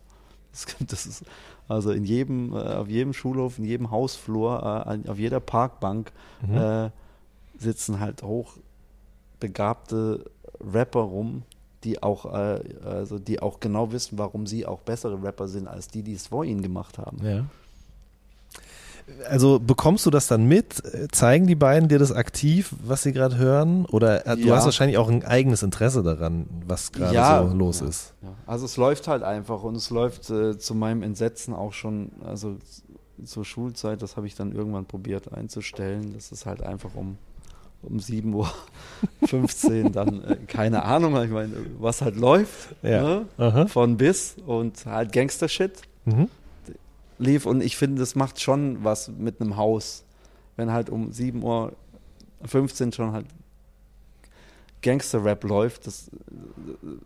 Das, 0.51 0.65
das 0.87 1.05
ist 1.05 1.25
also 1.67 1.91
in 1.91 2.05
jedem, 2.05 2.53
äh, 2.53 2.55
auf 2.55 2.87
jedem 2.87 3.13
Schulhof, 3.13 3.59
in 3.59 3.65
jedem 3.65 3.91
Hausflur, 3.91 4.87
äh, 4.87 5.09
auf 5.09 5.19
jeder 5.19 5.39
Parkbank 5.39 6.11
mhm. 6.41 6.57
äh, 6.57 6.89
sitzen 7.59 7.99
halt 7.99 8.23
hochbegabte 8.23 10.25
Rapper 10.61 11.01
rum, 11.01 11.43
die 11.83 12.03
auch, 12.03 12.25
äh, 12.33 12.59
also 12.83 13.19
die 13.19 13.41
auch 13.41 13.59
genau 13.59 13.91
wissen, 13.91 14.17
warum 14.17 14.45
sie 14.47 14.65
auch 14.65 14.81
bessere 14.81 15.21
Rapper 15.21 15.47
sind 15.47 15.67
als 15.67 15.87
die, 15.87 16.03
die 16.03 16.13
es 16.13 16.27
vor 16.27 16.43
ihnen 16.43 16.61
gemacht 16.61 16.97
haben. 16.97 17.25
Ja. 17.25 17.45
Also 19.27 19.59
bekommst 19.59 20.05
du 20.05 20.11
das 20.11 20.27
dann 20.27 20.45
mit? 20.45 20.83
Zeigen 21.11 21.47
die 21.47 21.55
beiden 21.55 21.89
dir 21.89 21.97
das 21.97 22.11
aktiv, 22.11 22.75
was 22.83 23.03
sie 23.03 23.11
gerade 23.11 23.37
hören? 23.37 23.85
Oder 23.85 24.27
äh, 24.27 24.37
du 24.37 24.49
ja. 24.49 24.55
hast 24.55 24.65
wahrscheinlich 24.65 24.97
auch 24.97 25.09
ein 25.09 25.23
eigenes 25.23 25.63
Interesse 25.63 26.03
daran, 26.03 26.45
was 26.67 26.91
gerade 26.91 27.15
ja, 27.15 27.47
so 27.47 27.55
los 27.55 27.81
ist. 27.81 28.13
Also 28.45 28.65
es 28.65 28.77
läuft 28.77 29.07
halt 29.07 29.23
einfach 29.23 29.63
und 29.63 29.75
es 29.75 29.89
läuft 29.89 30.29
äh, 30.29 30.59
zu 30.59 30.75
meinem 30.75 31.01
Entsetzen 31.01 31.55
auch 31.55 31.73
schon, 31.73 32.11
also 32.23 32.57
zur 33.25 33.45
Schulzeit, 33.45 34.01
das 34.01 34.15
habe 34.15 34.27
ich 34.27 34.35
dann 34.35 34.51
irgendwann 34.51 34.85
probiert 34.85 35.33
einzustellen. 35.33 36.13
Das 36.13 36.31
ist 36.31 36.45
halt 36.45 36.61
einfach 36.61 36.91
um 36.95 37.17
um 37.81 37.97
7.15 37.97 39.83
Uhr 39.83 39.89
dann, 39.91 40.23
äh, 40.23 40.35
keine 40.47 40.83
Ahnung, 40.83 41.21
ich 41.23 41.31
meine, 41.31 41.53
was 41.79 42.01
halt 42.01 42.15
läuft, 42.15 42.75
ja. 42.81 43.25
ne? 43.37 43.67
von 43.67 43.97
bis 43.97 44.35
und 44.45 44.85
halt 44.85 45.11
Gangster-Shit 45.11 45.81
mhm. 46.05 46.27
lief 47.17 47.45
und 47.45 47.61
ich 47.61 47.77
finde, 47.77 47.99
das 47.99 48.15
macht 48.15 48.41
schon 48.41 48.83
was 48.83 49.09
mit 49.09 49.41
einem 49.41 49.57
Haus, 49.57 50.03
wenn 50.55 50.71
halt 50.71 50.89
um 50.89 51.11
7.15 51.11 52.85
Uhr 52.87 52.93
schon 52.93 53.11
halt 53.13 53.25
Gangster-Rap 54.81 55.43
läuft. 55.43 55.87
Das, 55.87 56.09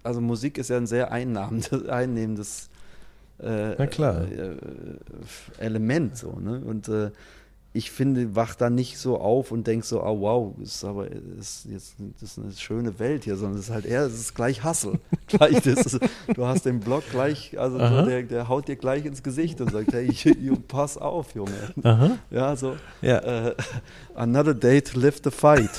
also 0.04 0.22
Musik 0.22 0.58
ist 0.58 0.70
ja 0.70 0.78
ein 0.78 0.88
sehr 0.88 1.12
einnahmendes, 1.12 1.88
einnehmendes 1.90 2.70
äh, 3.42 3.74
äh, 3.74 4.56
Element 5.58 6.18
so, 6.18 6.40
ne? 6.40 6.62
Und 6.64 6.88
äh, 6.88 7.12
ich 7.76 7.90
finde, 7.90 8.36
wach 8.36 8.54
da 8.54 8.70
nicht 8.70 9.00
so 9.00 9.20
auf 9.20 9.52
und 9.52 9.66
denk 9.66 9.84
so, 9.84 10.04
oh 10.04 10.22
wow, 10.22 10.54
ist 10.62 10.84
aber 10.86 11.08
ist 11.10 11.66
jetzt 11.66 11.96
das 12.22 12.30
ist 12.30 12.40
eine 12.40 12.52
schöne 12.54 13.00
Welt 13.00 13.24
hier, 13.24 13.36
sondern 13.36 13.58
es 13.60 13.66
ist 13.66 13.74
halt 13.74 13.86
eher, 13.86 14.04
es 14.04 14.14
ist 14.14 14.36
gleich 14.36 14.64
Hassel. 14.64 15.00
gleich 15.28 15.60
das 15.62 16.00
du 16.36 16.46
hast 16.46 16.66
den 16.66 16.80
Block 16.80 17.04
gleich, 17.10 17.60
also 17.60 17.80
der, 17.80 18.24
der 18.24 18.48
haut 18.48 18.68
dir 18.68 18.76
gleich 18.76 19.06
ins 19.06 19.24
Gesicht 19.24 19.60
und 19.60 19.72
sagt, 19.72 19.92
hey, 19.92 20.08
you, 20.12 20.56
pass 20.68 20.98
auf, 20.98 21.34
Junge. 21.34 21.74
Aha. 21.82 22.18
Ja, 22.30 22.56
so 22.56 22.76
ja. 23.02 23.18
Äh, 23.18 23.56
another 24.16 24.54
day 24.54 24.80
to 24.80 25.00
live 25.00 25.20
the 25.24 25.32
fight. 25.32 25.72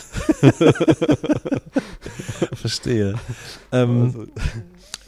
Verstehe. 2.54 3.14
Ähm, 3.70 4.02
also, 4.02 4.26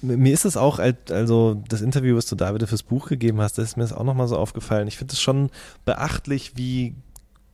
mir 0.03 0.33
ist 0.33 0.45
es 0.45 0.57
auch, 0.57 0.79
also 1.11 1.63
das 1.69 1.81
Interview, 1.81 2.17
was 2.17 2.27
du 2.27 2.37
da 2.37 2.55
wieder 2.55 2.67
fürs 2.67 2.83
Buch 2.83 3.09
gegeben 3.09 3.41
hast, 3.41 3.59
das 3.59 3.71
ist 3.71 3.77
mir 3.77 3.83
das 3.85 3.93
auch 3.93 4.05
nochmal 4.05 4.29
so 4.29 4.37
aufgefallen. 4.37 4.89
Ich 4.89 4.97
finde 4.99 5.13
es 5.13 5.21
schon 5.21 5.51
beachtlich, 5.85 6.53
wie 6.57 6.95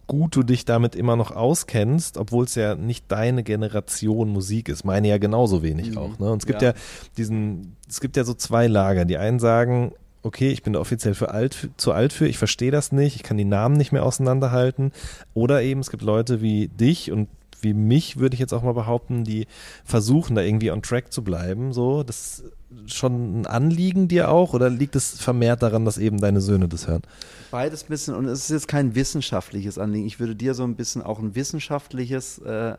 gut 0.07 0.37
du 0.37 0.43
dich 0.43 0.65
damit 0.65 0.95
immer 0.95 1.17
noch 1.17 1.31
auskennst, 1.31 2.19
obwohl 2.19 2.45
es 2.45 2.55
ja 2.55 2.75
nicht 2.75 3.11
deine 3.11 3.43
Generation 3.43 4.29
Musik 4.29 4.69
ist. 4.69 4.85
Meine 4.85 5.09
ja 5.09 5.19
genauso 5.19 5.63
wenig 5.63 5.93
mhm. 5.93 5.99
auch. 5.99 6.19
Ne? 6.19 6.31
Und 6.31 6.43
es 6.43 6.47
gibt 6.47 6.63
ja. 6.63 6.71
ja 6.71 6.75
diesen, 7.17 7.77
es 7.89 8.01
gibt 8.01 8.17
ja 8.17 8.25
so 8.25 8.35
zwei 8.35 8.67
Lager. 8.67 9.05
Die 9.05 9.17
einen 9.17 9.39
sagen, 9.39 9.93
okay, 10.23 10.51
ich 10.51 10.63
bin 10.63 10.75
da 10.75 10.81
offiziell 10.81 11.15
für 11.15 11.31
alt, 11.31 11.71
zu 11.77 11.93
alt 11.93 12.13
für, 12.13 12.27
ich 12.29 12.39
verstehe 12.39 12.71
das 12.71 12.93
nicht, 12.93 13.17
ich 13.17 13.23
kann 13.23 13.37
die 13.37 13.45
Namen 13.45 13.77
nicht 13.77 13.93
mehr 13.93 14.05
auseinanderhalten. 14.05 14.93
Oder 15.35 15.63
eben, 15.63 15.81
es 15.81 15.91
gibt 15.91 16.03
Leute 16.03 16.43
wie 16.43 16.69
dich 16.69 17.11
und 17.11 17.29
wie 17.63 17.75
mich, 17.75 18.19
würde 18.19 18.35
ich 18.35 18.41
jetzt 18.41 18.53
auch 18.53 18.63
mal 18.63 18.75
behaupten, 18.75 19.25
die 19.25 19.47
versuchen, 19.85 20.35
da 20.37 20.43
irgendwie 20.43 20.71
on 20.71 20.83
track 20.83 21.13
zu 21.13 21.23
bleiben. 21.23 21.73
So, 21.73 22.03
das 22.03 22.45
ist 22.87 22.95
schon 22.95 23.41
ein 23.41 23.47
Anliegen 23.47 24.09
dir 24.09 24.31
auch 24.31 24.55
oder 24.55 24.71
liegt 24.71 24.97
es 24.97 25.11
vermehrt 25.21 25.63
daran, 25.63 25.85
dass 25.85 25.99
eben 25.99 26.21
deine 26.21 26.41
Söhne 26.41 26.69
das 26.69 26.89
hören? 26.89 27.03
Beides 27.51 27.85
ein 27.85 27.89
bisschen 27.89 28.15
und 28.15 28.27
es 28.27 28.45
ist 28.45 28.51
jetzt 28.51 28.69
kein 28.69 28.95
wissenschaftliches 28.95 29.79
Anliegen. 29.79 30.07
Ich 30.07 30.21
würde 30.21 30.35
dir 30.35 30.55
so 30.55 30.65
ein 30.65 30.75
bisschen 30.75 31.03
auch 31.03 31.19
ein 31.19 31.35
wissenschaftliches 31.35 32.39
äh, 32.39 32.75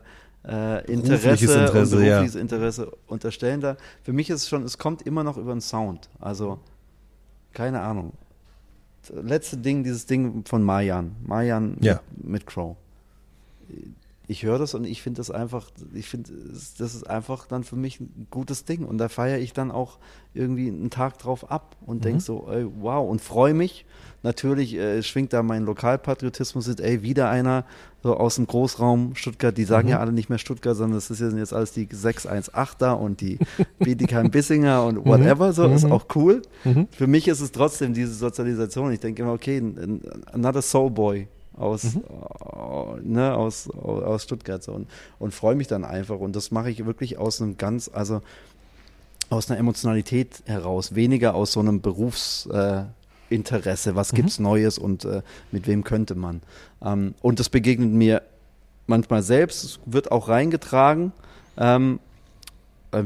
äh, 0.46 0.84
Interesse, 0.90 1.30
Interesse, 1.30 1.62
und 1.62 1.90
berufliches 1.90 2.34
ja. 2.34 2.40
Interesse 2.40 2.92
unterstellen 3.06 3.60
da. 3.60 3.76
Für 4.02 4.12
mich 4.12 4.30
ist 4.30 4.42
es 4.42 4.48
schon, 4.48 4.62
es 4.64 4.78
kommt 4.78 5.02
immer 5.02 5.24
noch 5.24 5.36
über 5.36 5.52
den 5.52 5.60
Sound. 5.60 6.08
Also, 6.20 6.58
keine 7.52 7.80
Ahnung. 7.80 8.12
Letzte 9.22 9.58
Ding, 9.58 9.84
dieses 9.84 10.06
Ding 10.06 10.44
von 10.46 10.62
Mayan. 10.62 11.14
Mayan 11.24 11.76
ja. 11.80 12.00
mit, 12.16 12.26
mit 12.26 12.46
Crow 12.46 12.76
ich 14.26 14.42
höre 14.42 14.58
das 14.58 14.74
und 14.74 14.84
ich 14.84 15.02
finde 15.02 15.18
das 15.18 15.30
einfach, 15.30 15.70
ich 15.92 16.08
finde, 16.08 16.30
das 16.52 16.94
ist 16.94 17.08
einfach 17.08 17.46
dann 17.46 17.62
für 17.62 17.76
mich 17.76 18.00
ein 18.00 18.26
gutes 18.30 18.64
Ding. 18.64 18.84
Und 18.84 18.96
da 18.96 19.08
feiere 19.08 19.38
ich 19.38 19.52
dann 19.52 19.70
auch 19.70 19.98
irgendwie 20.32 20.68
einen 20.68 20.88
Tag 20.90 21.18
drauf 21.18 21.50
ab 21.50 21.76
und 21.84 21.98
mhm. 21.98 22.02
denke 22.02 22.20
so, 22.20 22.48
ey, 22.50 22.66
wow, 22.80 23.08
und 23.08 23.20
freue 23.20 23.52
mich. 23.52 23.84
Natürlich 24.22 24.74
äh, 24.76 25.02
schwingt 25.02 25.34
da 25.34 25.42
mein 25.42 25.64
Lokalpatriotismus 25.64 26.68
mit, 26.68 26.80
ey, 26.80 27.02
wieder 27.02 27.28
einer 27.28 27.66
so 28.02 28.16
aus 28.16 28.36
dem 28.36 28.46
Großraum 28.46 29.14
Stuttgart, 29.14 29.56
die 29.56 29.64
sagen 29.64 29.88
mhm. 29.88 29.92
ja 29.92 30.00
alle 30.00 30.12
nicht 30.12 30.30
mehr 30.30 30.38
Stuttgart, 30.38 30.74
sondern 30.74 30.96
das 30.96 31.10
ist 31.10 31.20
jetzt 31.20 31.52
alles 31.52 31.72
die 31.72 31.86
618er 31.86 32.92
und 32.92 33.20
die 33.20 33.38
Bietigheim-Bissinger 33.78 34.84
und 34.84 35.04
mhm. 35.04 35.04
whatever, 35.04 35.52
so, 35.52 35.66
ist 35.66 35.84
mhm. 35.84 35.92
auch 35.92 36.06
cool. 36.14 36.40
Mhm. 36.64 36.88
Für 36.90 37.06
mich 37.06 37.28
ist 37.28 37.40
es 37.40 37.52
trotzdem 37.52 37.92
diese 37.92 38.14
Sozialisation. 38.14 38.90
Ich 38.92 39.00
denke 39.00 39.22
immer, 39.22 39.34
okay, 39.34 39.62
another 40.32 40.62
Soul 40.62 40.90
Boy 40.90 41.28
aus, 41.56 41.94
mhm. 41.94 42.02
äh, 42.02 43.00
ne, 43.02 43.34
aus, 43.34 43.70
aus 43.70 44.24
Stuttgart 44.24 44.62
so 44.62 44.72
und, 44.72 44.88
und 45.18 45.34
freue 45.34 45.54
mich 45.54 45.68
dann 45.68 45.84
einfach. 45.84 46.18
Und 46.18 46.36
das 46.36 46.50
mache 46.50 46.70
ich 46.70 46.84
wirklich 46.86 47.18
aus 47.18 47.40
einem 47.40 47.56
ganz, 47.56 47.90
also 47.92 48.20
aus 49.30 49.50
einer 49.50 49.58
Emotionalität 49.58 50.42
heraus, 50.46 50.94
weniger 50.94 51.34
aus 51.34 51.52
so 51.52 51.60
einem 51.60 51.80
Berufsinteresse, 51.80 53.90
äh, 53.90 53.94
was 53.94 54.12
mhm. 54.12 54.16
gibt's 54.16 54.38
Neues 54.38 54.78
und 54.78 55.04
äh, 55.04 55.22
mit 55.50 55.66
wem 55.66 55.84
könnte 55.84 56.14
man. 56.14 56.42
Ähm, 56.82 57.14
und 57.22 57.40
das 57.40 57.48
begegnet 57.48 57.90
mir 57.90 58.22
manchmal 58.86 59.22
selbst, 59.22 59.64
es 59.64 59.80
wird 59.86 60.12
auch 60.12 60.28
reingetragen. 60.28 61.12
Ähm, 61.56 62.00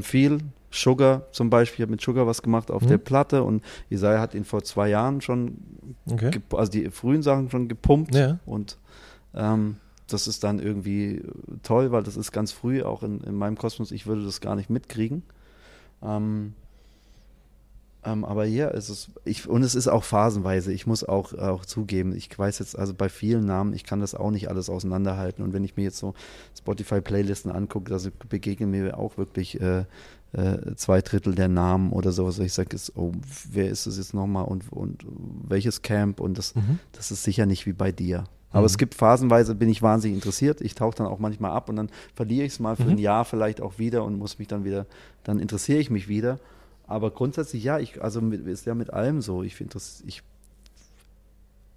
viel 0.01 0.39
Sugar 0.71 1.31
zum 1.31 1.49
Beispiel, 1.49 1.77
ich 1.77 1.81
habe 1.83 1.91
mit 1.91 2.01
Sugar 2.01 2.27
was 2.27 2.41
gemacht 2.41 2.71
auf 2.71 2.83
mhm. 2.83 2.87
der 2.87 2.97
Platte 2.97 3.43
und 3.43 3.63
Isaiah 3.89 4.19
hat 4.19 4.33
ihn 4.35 4.45
vor 4.45 4.63
zwei 4.63 4.89
Jahren 4.89 5.21
schon, 5.21 5.57
okay. 6.09 6.31
also 6.51 6.71
die 6.71 6.89
frühen 6.89 7.23
Sachen 7.23 7.49
schon 7.49 7.67
gepumpt 7.67 8.13
ja. 8.15 8.39
und 8.45 8.77
ähm, 9.33 9.77
das 10.07 10.27
ist 10.27 10.43
dann 10.43 10.59
irgendwie 10.59 11.21
toll, 11.63 11.91
weil 11.91 12.03
das 12.03 12.17
ist 12.17 12.31
ganz 12.31 12.51
früh, 12.51 12.83
auch 12.83 13.03
in, 13.03 13.21
in 13.21 13.35
meinem 13.35 13.57
Kosmos, 13.57 13.91
ich 13.91 14.07
würde 14.07 14.23
das 14.23 14.41
gar 14.41 14.55
nicht 14.55 14.69
mitkriegen. 14.69 15.23
Ähm, 16.01 16.53
ähm, 18.09 18.25
aber 18.25 18.45
ja, 18.45 18.69
es 18.69 18.89
ist, 18.89 19.09
ich, 19.25 19.47
und 19.47 19.63
es 19.63 19.75
ist 19.75 19.87
auch 19.87 20.03
phasenweise. 20.03 20.71
Ich 20.73 20.87
muss 20.87 21.03
auch, 21.03 21.33
auch 21.33 21.65
zugeben, 21.65 22.15
ich 22.15 22.37
weiß 22.37 22.59
jetzt, 22.59 22.77
also 22.77 22.93
bei 22.93 23.09
vielen 23.09 23.45
Namen, 23.45 23.73
ich 23.73 23.83
kann 23.83 23.99
das 23.99 24.15
auch 24.15 24.31
nicht 24.31 24.49
alles 24.49 24.69
auseinanderhalten. 24.69 25.43
Und 25.43 25.53
wenn 25.53 25.63
ich 25.63 25.77
mir 25.77 25.83
jetzt 25.83 25.97
so 25.97 26.13
Spotify-Playlisten 26.57 27.51
angucke, 27.51 27.89
da 27.89 27.99
begegnen 28.27 28.71
mir 28.71 28.97
auch 28.97 29.17
wirklich 29.17 29.59
äh, 29.59 29.85
äh, 30.33 30.75
zwei 30.75 31.01
Drittel 31.01 31.35
der 31.35 31.47
Namen 31.47 31.91
oder 31.91 32.11
sowas. 32.11 32.39
Ich 32.39 32.53
sage, 32.53 32.77
oh, 32.95 33.11
wer 33.51 33.69
ist 33.69 33.85
es 33.85 33.97
jetzt 33.97 34.13
nochmal 34.13 34.45
und, 34.45 34.71
und 34.71 35.05
welches 35.47 35.81
Camp? 35.81 36.19
Und 36.19 36.37
das, 36.37 36.55
mhm. 36.55 36.79
das 36.91 37.11
ist 37.11 37.23
sicher 37.23 37.45
nicht 37.45 37.65
wie 37.65 37.73
bei 37.73 37.91
dir. 37.91 38.25
Aber 38.51 38.61
mhm. 38.61 38.67
es 38.67 38.77
gibt 38.77 38.95
phasenweise, 38.95 39.55
bin 39.55 39.69
ich 39.69 39.81
wahnsinnig 39.81 40.15
interessiert. 40.15 40.61
Ich 40.61 40.73
tauche 40.73 40.97
dann 40.97 41.07
auch 41.07 41.19
manchmal 41.19 41.51
ab 41.51 41.69
und 41.69 41.75
dann 41.75 41.89
verliere 42.15 42.45
ich 42.45 42.53
es 42.53 42.59
mal 42.59 42.75
für 42.75 42.83
mhm. 42.83 42.91
ein 42.91 42.97
Jahr 42.97 43.25
vielleicht 43.25 43.61
auch 43.61 43.77
wieder 43.77 44.03
und 44.03 44.17
muss 44.17 44.39
mich 44.39 44.47
dann 44.47 44.63
wieder, 44.63 44.85
dann 45.23 45.39
interessiere 45.39 45.79
ich 45.79 45.89
mich 45.89 46.07
wieder. 46.07 46.39
Aber 46.89 47.11
grundsätzlich 47.11 47.63
ja, 47.63 47.77
ich, 47.77 48.01
also 48.01 48.19
mit, 48.19 48.47
ist 48.47 48.65
ja 48.65 48.73
mit 48.73 48.91
allem 48.91 49.21
so. 49.21 49.43
Ich 49.43 49.55
finde 49.55 49.73
das, 49.73 50.03
ich, 50.07 50.23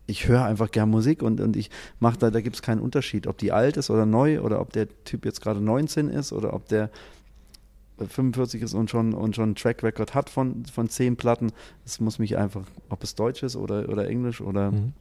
ich 0.07 0.27
höre 0.27 0.45
einfach 0.45 0.71
gern 0.71 0.89
Musik 0.89 1.23
und, 1.23 1.39
und 1.41 1.55
ich 1.55 1.71
mache 2.01 2.17
da, 2.19 2.31
da 2.31 2.41
gibt 2.41 2.57
es 2.57 2.63
keinen 2.63 2.81
Unterschied, 2.81 3.27
ob 3.27 3.37
die 3.37 3.53
alt 3.53 3.77
ist 3.77 3.91
oder 3.91 4.07
neu 4.07 4.41
oder 4.41 4.59
ob 4.61 4.73
der 4.73 4.89
Typ 5.05 5.27
jetzt 5.27 5.43
gerade 5.43 5.61
19 5.61 6.09
ist 6.09 6.33
oder 6.33 6.55
ob 6.55 6.67
der 6.69 6.91
45 7.99 8.63
ist 8.63 8.73
und 8.73 8.89
schon, 8.89 9.13
und 9.13 9.37
schon 9.37 9.45
einen 9.45 9.55
Track 9.55 9.83
Record 9.83 10.15
hat 10.15 10.31
von, 10.31 10.65
von 10.65 10.89
zehn 10.89 11.17
Platten. 11.17 11.53
Es 11.85 12.01
muss 12.01 12.19
mich 12.19 12.39
einfach, 12.39 12.65
ob 12.89 13.05
es 13.05 13.15
Deutsch 13.15 13.43
ist 13.43 13.55
oder, 13.55 13.91
oder 13.91 14.09
Englisch 14.09 14.41
oder 14.41 14.73
mhm. 14.73 14.95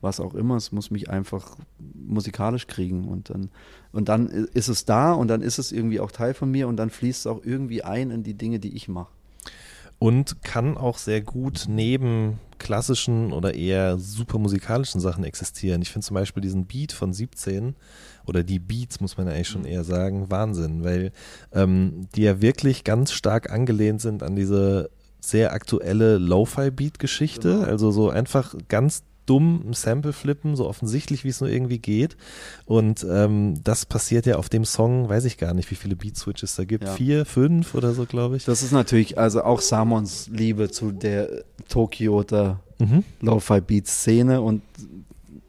Was 0.00 0.20
auch 0.20 0.34
immer, 0.34 0.56
es 0.56 0.72
muss 0.72 0.90
mich 0.90 1.10
einfach 1.10 1.56
musikalisch 1.94 2.66
kriegen. 2.66 3.08
Und 3.08 3.30
dann, 3.30 3.50
und 3.92 4.08
dann 4.08 4.28
ist 4.28 4.68
es 4.68 4.84
da 4.84 5.12
und 5.12 5.28
dann 5.28 5.42
ist 5.42 5.58
es 5.58 5.72
irgendwie 5.72 6.00
auch 6.00 6.12
Teil 6.12 6.34
von 6.34 6.50
mir 6.50 6.68
und 6.68 6.76
dann 6.76 6.90
fließt 6.90 7.20
es 7.20 7.26
auch 7.26 7.40
irgendwie 7.44 7.82
ein 7.82 8.10
in 8.10 8.22
die 8.22 8.34
Dinge, 8.34 8.58
die 8.58 8.76
ich 8.76 8.88
mache 8.88 9.12
und 9.98 10.42
kann 10.42 10.76
auch 10.76 10.98
sehr 10.98 11.22
gut 11.22 11.66
neben 11.68 12.38
klassischen 12.58 13.32
oder 13.32 13.54
eher 13.54 13.98
super 13.98 14.38
musikalischen 14.38 15.00
Sachen 15.00 15.24
existieren. 15.24 15.82
Ich 15.82 15.90
finde 15.90 16.06
zum 16.06 16.14
Beispiel 16.14 16.40
diesen 16.40 16.66
Beat 16.66 16.92
von 16.92 17.12
17 17.12 17.74
oder 18.26 18.42
die 18.42 18.58
Beats, 18.58 19.00
muss 19.00 19.16
man 19.16 19.26
ja 19.26 19.34
eigentlich 19.34 19.48
schon 19.48 19.62
mhm. 19.62 19.68
eher 19.68 19.84
sagen, 19.84 20.30
Wahnsinn, 20.30 20.84
weil 20.84 21.12
ähm, 21.52 22.08
die 22.14 22.22
ja 22.22 22.40
wirklich 22.40 22.84
ganz 22.84 23.12
stark 23.12 23.50
angelehnt 23.50 24.00
sind 24.00 24.22
an 24.22 24.36
diese 24.36 24.90
sehr 25.20 25.52
aktuelle 25.52 26.18
Lo-Fi-Beat-Geschichte. 26.18 27.54
Genau. 27.54 27.66
Also 27.66 27.90
so 27.90 28.10
einfach 28.10 28.54
ganz 28.68 29.02
dumm 29.26 29.62
ein 29.68 29.72
Sample 29.72 30.12
flippen, 30.12 30.56
so 30.56 30.66
offensichtlich, 30.68 31.24
wie 31.24 31.28
es 31.28 31.40
nur 31.40 31.50
irgendwie 31.50 31.78
geht. 31.78 32.16
Und 32.64 33.06
ähm, 33.08 33.60
das 33.62 33.84
passiert 33.84 34.26
ja 34.26 34.36
auf 34.36 34.48
dem 34.48 34.64
Song, 34.64 35.08
weiß 35.08 35.24
ich 35.24 35.36
gar 35.36 35.52
nicht, 35.54 35.70
wie 35.70 35.74
viele 35.74 35.96
Beat-Switches 35.96 36.56
da 36.56 36.64
gibt. 36.64 36.84
Ja. 36.84 36.92
Vier, 36.92 37.26
fünf 37.26 37.74
oder 37.74 37.92
so, 37.92 38.06
glaube 38.06 38.36
ich. 38.36 38.44
Das 38.44 38.62
ist 38.62 38.72
natürlich 38.72 39.18
also 39.18 39.42
auch 39.42 39.60
Samons 39.60 40.28
Liebe 40.32 40.70
zu 40.70 40.92
der 40.92 41.44
Tokioter 41.68 42.60
Mhm. 42.78 43.04
Lo-Fi-Beat-Szene 43.22 44.40
und 44.40 44.62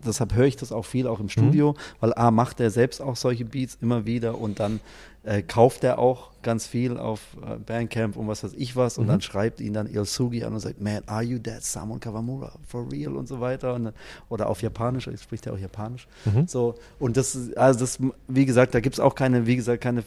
deshalb 0.05 0.33
höre 0.33 0.45
ich 0.45 0.55
das 0.55 0.71
auch 0.71 0.85
viel 0.85 1.07
auch 1.07 1.19
im 1.19 1.29
Studio, 1.29 1.75
weil 1.99 2.13
A 2.13 2.31
macht 2.31 2.59
er 2.59 2.69
selbst 2.69 3.01
auch 3.01 3.15
solche 3.15 3.45
Beats 3.45 3.77
immer 3.81 4.05
wieder 4.05 4.39
und 4.39 4.59
dann 4.59 4.79
äh, 5.27 5.41
kauft 5.41 5.83
er 5.83 5.99
auch 5.99 6.31
ganz 6.41 6.65
viel 6.65 6.97
auf 6.97 7.19
äh, 7.45 7.57
Bandcamp 7.57 8.15
und 8.15 8.27
was 8.29 8.43
weiß 8.43 8.53
ich 8.55 8.75
was. 8.77 8.97
Und 8.97 9.05
Mhm. 9.05 9.09
dann 9.09 9.21
schreibt 9.21 9.59
ihn 9.59 9.73
dann 9.73 9.87
Ilsugi 9.87 10.43
an 10.45 10.53
und 10.53 10.61
sagt, 10.61 10.79
man, 10.81 11.01
are 11.05 11.21
you 11.21 11.37
that 11.39 11.63
Samon 11.63 11.99
Kawamura? 11.99 12.53
For 12.65 12.89
real? 12.89 13.15
Und 13.17 13.27
so 13.27 13.41
weiter. 13.41 13.73
Und, 13.73 13.91
oder 14.29 14.47
auf 14.47 14.61
Japanisch, 14.61 15.07
er 15.07 15.17
spricht 15.17 15.45
ja 15.45 15.51
auch 15.53 15.57
Japanisch. 15.59 16.07
Mhm. 16.25 16.47
So 16.47 16.75
und 16.99 17.17
das 17.17 17.37
also 17.57 17.79
das 17.81 17.99
wie 18.29 18.45
gesagt, 18.45 18.73
da 18.73 18.79
gibt 18.79 18.95
es 18.95 18.99
auch 19.01 19.15
keine 19.15 19.45
wie 19.45 19.57
gesagt 19.57 19.83
keine 19.83 20.03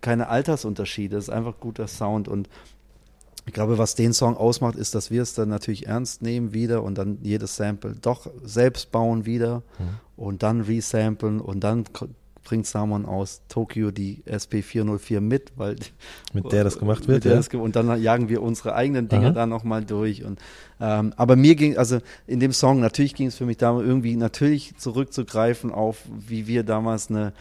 keine 0.00 0.28
Altersunterschiede, 0.28 1.16
es 1.16 1.24
ist 1.24 1.30
einfach 1.30 1.58
guter 1.60 1.86
Sound. 1.88 2.28
Und 2.28 2.48
ich 3.46 3.52
glaube, 3.52 3.78
was 3.78 3.94
den 3.94 4.12
Song 4.12 4.36
ausmacht, 4.36 4.74
ist, 4.76 4.94
dass 4.96 5.10
wir 5.12 5.22
es 5.22 5.34
dann 5.34 5.48
natürlich 5.48 5.86
ernst 5.86 6.20
nehmen 6.22 6.52
wieder 6.52 6.82
und 6.82 6.98
dann 6.98 7.18
jedes 7.22 7.54
Sample 7.56 7.94
doch 8.00 8.28
selbst 8.42 8.90
bauen 8.90 9.24
wieder 9.24 9.62
und 10.16 10.42
dann 10.42 10.60
resamplen 10.62 11.40
und 11.40 11.60
dann 11.60 11.84
bringt 12.46 12.66
Samon 12.66 13.04
aus 13.06 13.42
Tokio 13.48 13.90
die 13.90 14.22
SP404 14.26 15.20
mit, 15.20 15.52
weil 15.56 15.76
Mit 16.32 16.52
der 16.52 16.64
das 16.64 16.78
gemacht 16.78 17.08
wird, 17.08 17.24
ja. 17.24 17.34
das 17.34 17.48
und 17.48 17.74
dann 17.76 18.00
jagen 18.00 18.28
wir 18.28 18.40
unsere 18.42 18.74
eigenen 18.74 19.08
Dinge 19.08 19.26
Aha. 19.26 19.32
da 19.32 19.46
nochmal 19.46 19.84
durch 19.84 20.24
und 20.24 20.38
ähm, 20.80 21.12
aber 21.16 21.36
mir 21.36 21.56
ging 21.56 21.76
also 21.76 21.98
in 22.26 22.38
dem 22.40 22.52
Song 22.52 22.80
natürlich 22.80 23.14
ging 23.14 23.26
es 23.26 23.36
für 23.36 23.46
mich 23.46 23.56
darum 23.56 23.84
irgendwie 23.84 24.14
natürlich 24.16 24.76
zurückzugreifen 24.76 25.72
auf 25.72 25.98
wie 26.28 26.46
wir 26.46 26.62
damals 26.62 27.10
eine 27.10 27.32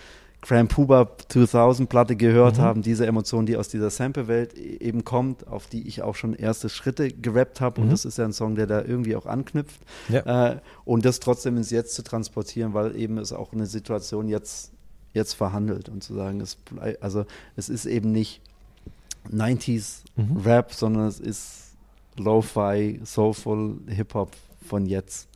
Cram 0.41 0.67
Puba 0.67 1.09
2000 1.29 1.89
Platte 1.89 2.15
gehört 2.15 2.57
Mhm. 2.57 2.61
haben, 2.61 2.81
diese 2.83 3.07
Emotion, 3.07 3.47
die 3.47 3.57
aus 3.57 3.67
dieser 3.67 3.89
Sample-Welt 3.89 4.55
e- 4.55 4.77
eben 4.79 5.03
kommt, 5.03 5.47
auf 5.47 5.65
die 5.65 5.87
ich 5.87 6.03
auch 6.03 6.13
schon 6.13 6.35
erste 6.35 6.69
Schritte 6.69 7.09
gerappt 7.09 7.61
habe. 7.61 7.81
Und 7.81 7.87
Mhm. 7.87 7.91
das 7.91 8.05
ist 8.05 8.19
ja 8.19 8.25
ein 8.25 8.31
Song, 8.33 8.53
der 8.53 8.67
da 8.67 8.83
irgendwie 8.83 9.15
auch 9.15 9.25
anknüpft. 9.25 9.79
Ja. 10.07 10.51
Äh, 10.51 10.59
und 10.83 11.03
das 11.03 11.19
trotzdem 11.19 11.57
ins 11.57 11.71
Jetzt 11.71 11.95
zu 11.95 12.03
transportieren, 12.03 12.75
weil 12.75 12.95
eben 12.95 13.17
es 13.17 13.33
auch 13.33 13.53
eine 13.53 13.65
Situation 13.65 14.27
jetzt, 14.27 14.71
jetzt 15.15 15.33
verhandelt 15.33 15.89
und 15.89 16.03
zu 16.03 16.13
sagen, 16.13 16.39
es 16.41 16.57
also 17.01 17.25
es 17.55 17.69
ist 17.69 17.85
eben 17.85 18.11
nicht 18.11 18.41
90s 19.31 20.03
Mhm. 20.15 20.37
Rap, 20.45 20.71
sondern 20.73 21.07
es 21.07 21.19
ist 21.19 21.73
Lo-Fi, 22.15 23.01
Soulful 23.03 23.79
Hip-Hop 23.87 24.31
von 24.65 24.85
jetzt. 24.85 25.27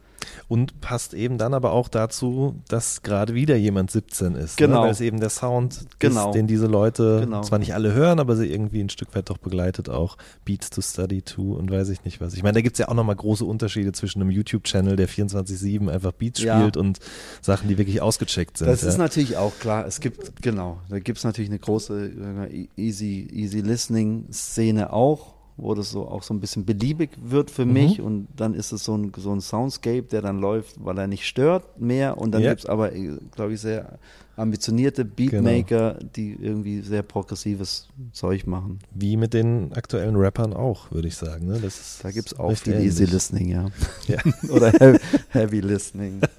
Und 0.47 0.81
passt 0.81 1.13
eben 1.13 1.37
dann 1.37 1.53
aber 1.53 1.71
auch 1.71 1.87
dazu, 1.89 2.55
dass 2.67 3.01
gerade 3.03 3.33
wieder 3.33 3.55
jemand 3.55 3.91
17 3.91 4.35
ist. 4.35 4.57
Genau. 4.57 4.77
Ne? 4.79 4.81
Weil 4.85 4.91
es 4.91 5.01
eben 5.01 5.19
der 5.19 5.29
Sound 5.29 5.85
Genau. 5.99 6.29
ist, 6.29 6.35
den 6.35 6.47
diese 6.47 6.67
Leute 6.67 7.21
Genau. 7.21 7.41
zwar 7.41 7.59
nicht 7.59 7.73
alle 7.73 7.93
hören, 7.93 8.19
aber 8.19 8.35
sie 8.35 8.47
irgendwie 8.51 8.81
ein 8.81 8.89
Stück 8.89 9.13
weit 9.15 9.29
doch 9.29 9.37
begleitet 9.37 9.89
auch. 9.89 10.17
Beats 10.45 10.69
to 10.69 10.81
Study 10.81 11.21
to 11.21 11.53
und 11.53 11.69
weiß 11.71 11.89
ich 11.89 12.03
nicht 12.05 12.21
was. 12.21 12.33
Ich 12.33 12.43
meine, 12.43 12.53
da 12.55 12.61
gibt 12.61 12.75
es 12.75 12.79
ja 12.79 12.87
auch 12.89 12.93
nochmal 12.93 13.15
große 13.15 13.45
Unterschiede 13.45 13.91
zwischen 13.91 14.21
einem 14.21 14.31
YouTube-Channel, 14.31 14.95
der 14.95 15.07
24-7 15.09 15.89
einfach 15.89 16.11
Beats 16.13 16.41
Ja. 16.41 16.57
spielt 16.59 16.77
und 16.77 16.99
Sachen, 17.41 17.67
die 17.67 17.77
wirklich 17.77 18.01
ausgecheckt 18.01 18.57
sind. 18.57 18.67
Das 18.67 18.81
ja. 18.81 18.89
ist 18.89 18.97
natürlich 18.97 19.37
auch 19.37 19.53
klar. 19.59 19.85
Es 19.85 19.99
gibt, 19.99 20.41
genau, 20.41 20.79
da 20.89 20.99
gibt 20.99 21.17
es 21.19 21.23
natürlich 21.23 21.49
eine 21.49 21.59
große 21.59 22.11
äh, 22.49 22.67
easy, 22.77 23.27
easy 23.31 23.61
Listening 23.61 24.25
Szene 24.31 24.91
auch, 24.93 25.33
wo 25.61 25.73
das 25.75 25.91
so 25.91 26.07
auch 26.07 26.23
so 26.23 26.33
ein 26.33 26.39
bisschen 26.39 26.65
beliebig 26.65 27.11
wird 27.21 27.51
für 27.51 27.65
Mhm. 27.65 27.73
mich 27.73 28.01
und 28.01 28.27
dann 28.35 28.53
ist 28.53 28.71
es 28.71 28.83
so 28.85 28.95
ein, 28.97 29.11
so 29.17 29.31
ein 29.31 29.41
Soundscape, 29.41 30.03
der 30.03 30.21
dann 30.21 30.39
läuft, 30.39 30.83
weil 30.83 30.97
er 30.97 31.07
nicht 31.07 31.25
stört 31.27 31.79
mehr 31.79 32.17
und 32.17 32.31
dann 32.31 32.41
Ja. 32.41 32.49
gibt 32.49 32.61
es 32.61 32.65
aber, 32.65 32.91
glaube 33.35 33.53
ich, 33.53 33.61
sehr 33.61 33.99
ambitionierte 34.39 35.05
Beatmaker, 35.05 35.99
die 36.15 36.33
irgendwie 36.33 36.81
sehr 36.81 37.03
progressives 37.03 37.87
Zeug 38.13 38.47
machen. 38.47 38.79
Wie 38.93 39.17
mit 39.17 39.33
den 39.33 39.73
aktuellen 39.73 40.15
Rappern 40.15 40.53
auch, 40.53 40.91
würde 40.91 41.07
ich 41.07 41.15
sagen. 41.15 41.47
Ne? 41.47 41.57
Ist 41.57 42.03
Da 42.03 42.11
gibt 42.11 42.31
es 42.31 42.39
auch 42.39 42.55
viel 42.55 42.73
ähnlich. 42.73 42.87
Easy 42.87 43.05
Listening, 43.05 43.49
ja. 43.49 43.65
Ja. 44.07 44.17
Oder 44.49 44.71
Heavy, 44.71 44.99
heavy 45.29 45.59
Listening. 45.59 46.21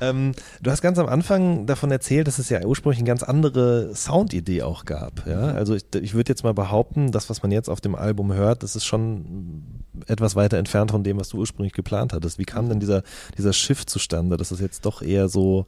Ähm, 0.00 0.32
du 0.62 0.70
hast 0.70 0.82
ganz 0.82 0.98
am 0.98 1.06
Anfang 1.06 1.66
davon 1.66 1.90
erzählt, 1.90 2.26
dass 2.26 2.38
es 2.38 2.48
ja 2.48 2.64
ursprünglich 2.64 2.98
eine 2.98 3.06
ganz 3.06 3.22
andere 3.22 3.94
Soundidee 3.94 4.62
auch 4.62 4.84
gab. 4.84 5.26
Ja? 5.26 5.52
Mhm. 5.52 5.56
Also 5.56 5.74
ich, 5.74 5.84
ich 6.00 6.14
würde 6.14 6.30
jetzt 6.30 6.44
mal 6.44 6.54
behaupten, 6.54 7.12
das, 7.12 7.30
was 7.30 7.42
man 7.42 7.52
jetzt 7.52 7.68
auf 7.68 7.80
dem 7.80 7.94
Album 7.94 8.32
hört, 8.32 8.62
das 8.62 8.76
ist 8.76 8.84
schon 8.84 9.62
etwas 10.06 10.36
weiter 10.36 10.58
entfernt 10.58 10.90
von 10.90 11.04
dem, 11.04 11.18
was 11.18 11.28
du 11.28 11.38
ursprünglich 11.38 11.72
geplant 11.72 12.12
hattest. 12.12 12.38
Wie 12.38 12.44
kam 12.44 12.68
denn 12.68 12.80
dieser, 12.80 13.02
dieser 13.38 13.52
Shift 13.52 13.88
zustande, 13.88 14.36
dass 14.36 14.50
es 14.50 14.60
jetzt 14.60 14.84
doch 14.84 15.02
eher 15.02 15.28
so, 15.28 15.66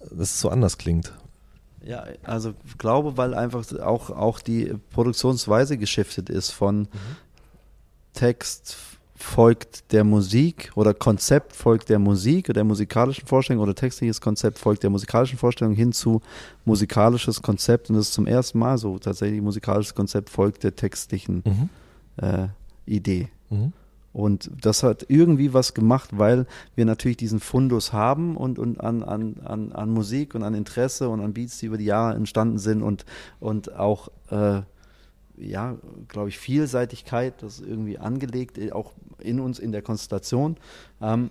dass 0.00 0.30
es 0.32 0.40
so 0.40 0.48
anders 0.48 0.78
klingt? 0.78 1.12
Ja, 1.82 2.04
also 2.24 2.52
ich 2.66 2.76
glaube, 2.78 3.16
weil 3.16 3.32
einfach 3.34 3.64
auch, 3.80 4.10
auch 4.10 4.40
die 4.40 4.74
Produktionsweise 4.92 5.78
geschiftet 5.78 6.28
ist 6.28 6.50
von 6.50 6.88
Text 8.12 8.76
folgt 9.14 9.92
der 9.92 10.02
Musik 10.02 10.72
oder 10.74 10.94
Konzept 10.94 11.54
folgt 11.54 11.90
der 11.90 11.98
Musik 11.98 12.46
oder 12.48 12.54
der 12.54 12.64
musikalischen 12.64 13.26
Vorstellung 13.26 13.62
oder 13.62 13.74
textliches 13.74 14.20
Konzept 14.20 14.58
folgt 14.58 14.82
der 14.82 14.88
musikalischen 14.90 15.38
Vorstellung 15.38 15.74
hin 15.74 15.92
zu 15.92 16.22
musikalisches 16.64 17.42
Konzept 17.42 17.90
und 17.90 17.96
das 17.96 18.06
ist 18.08 18.14
zum 18.14 18.26
ersten 18.26 18.58
Mal 18.58 18.78
so 18.78 18.98
tatsächlich 18.98 19.42
musikalisches 19.42 19.94
Konzept 19.94 20.30
folgt 20.30 20.64
der 20.64 20.74
textlichen 20.74 21.42
Mhm. 21.44 21.68
äh, 22.16 22.48
Idee. 22.86 23.28
Mhm. 23.50 23.72
Und 24.12 24.50
das 24.60 24.82
hat 24.82 25.06
irgendwie 25.08 25.54
was 25.54 25.72
gemacht, 25.72 26.10
weil 26.12 26.46
wir 26.74 26.84
natürlich 26.84 27.16
diesen 27.16 27.38
Fundus 27.38 27.92
haben 27.92 28.36
und, 28.36 28.58
und 28.58 28.80
an, 28.80 29.04
an, 29.04 29.36
an, 29.44 29.72
an 29.72 29.90
Musik 29.90 30.34
und 30.34 30.42
an 30.42 30.54
Interesse 30.54 31.08
und 31.08 31.20
an 31.20 31.32
Beats, 31.32 31.58
die 31.58 31.66
über 31.66 31.78
die 31.78 31.84
Jahre 31.84 32.16
entstanden 32.16 32.58
sind 32.58 32.82
und, 32.82 33.04
und 33.38 33.76
auch, 33.76 34.08
äh, 34.30 34.62
ja, 35.36 35.76
glaube 36.08 36.28
ich, 36.28 36.38
Vielseitigkeit, 36.38 37.42
das 37.42 37.60
ist 37.60 37.66
irgendwie 37.66 37.98
angelegt, 37.98 38.58
äh, 38.58 38.72
auch 38.72 38.92
in 39.18 39.38
uns 39.38 39.60
in 39.60 39.70
der 39.70 39.82
Konstellation. 39.82 40.56
Ähm, 41.00 41.30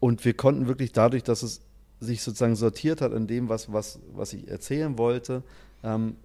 und 0.00 0.22
wir 0.26 0.34
konnten 0.34 0.66
wirklich 0.66 0.92
dadurch, 0.92 1.22
dass 1.22 1.42
es 1.42 1.62
sich 1.98 2.22
sozusagen 2.22 2.56
sortiert 2.56 3.00
hat 3.00 3.14
an 3.14 3.26
dem, 3.26 3.48
was, 3.48 3.72
was, 3.72 4.00
was 4.12 4.34
ich 4.34 4.48
erzählen 4.48 4.98
wollte, 4.98 5.42
ähm, 5.82 6.16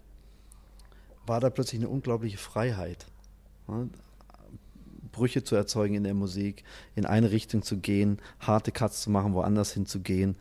war 1.26 1.40
da 1.40 1.50
plötzlich 1.50 1.80
eine 1.80 1.90
unglaubliche 1.90 2.38
Freiheit. 2.38 3.06
Brüche 5.12 5.44
zu 5.44 5.56
erzeugen 5.56 5.96
in 5.96 6.04
der 6.04 6.14
Musik, 6.14 6.64
in 6.96 7.06
eine 7.06 7.32
Richtung 7.32 7.62
zu 7.62 7.78
gehen, 7.78 8.20
harte 8.40 8.72
Cuts 8.72 9.02
zu 9.02 9.10
machen, 9.10 9.34
woanders 9.34 9.72
hinzugehen, 9.74 10.36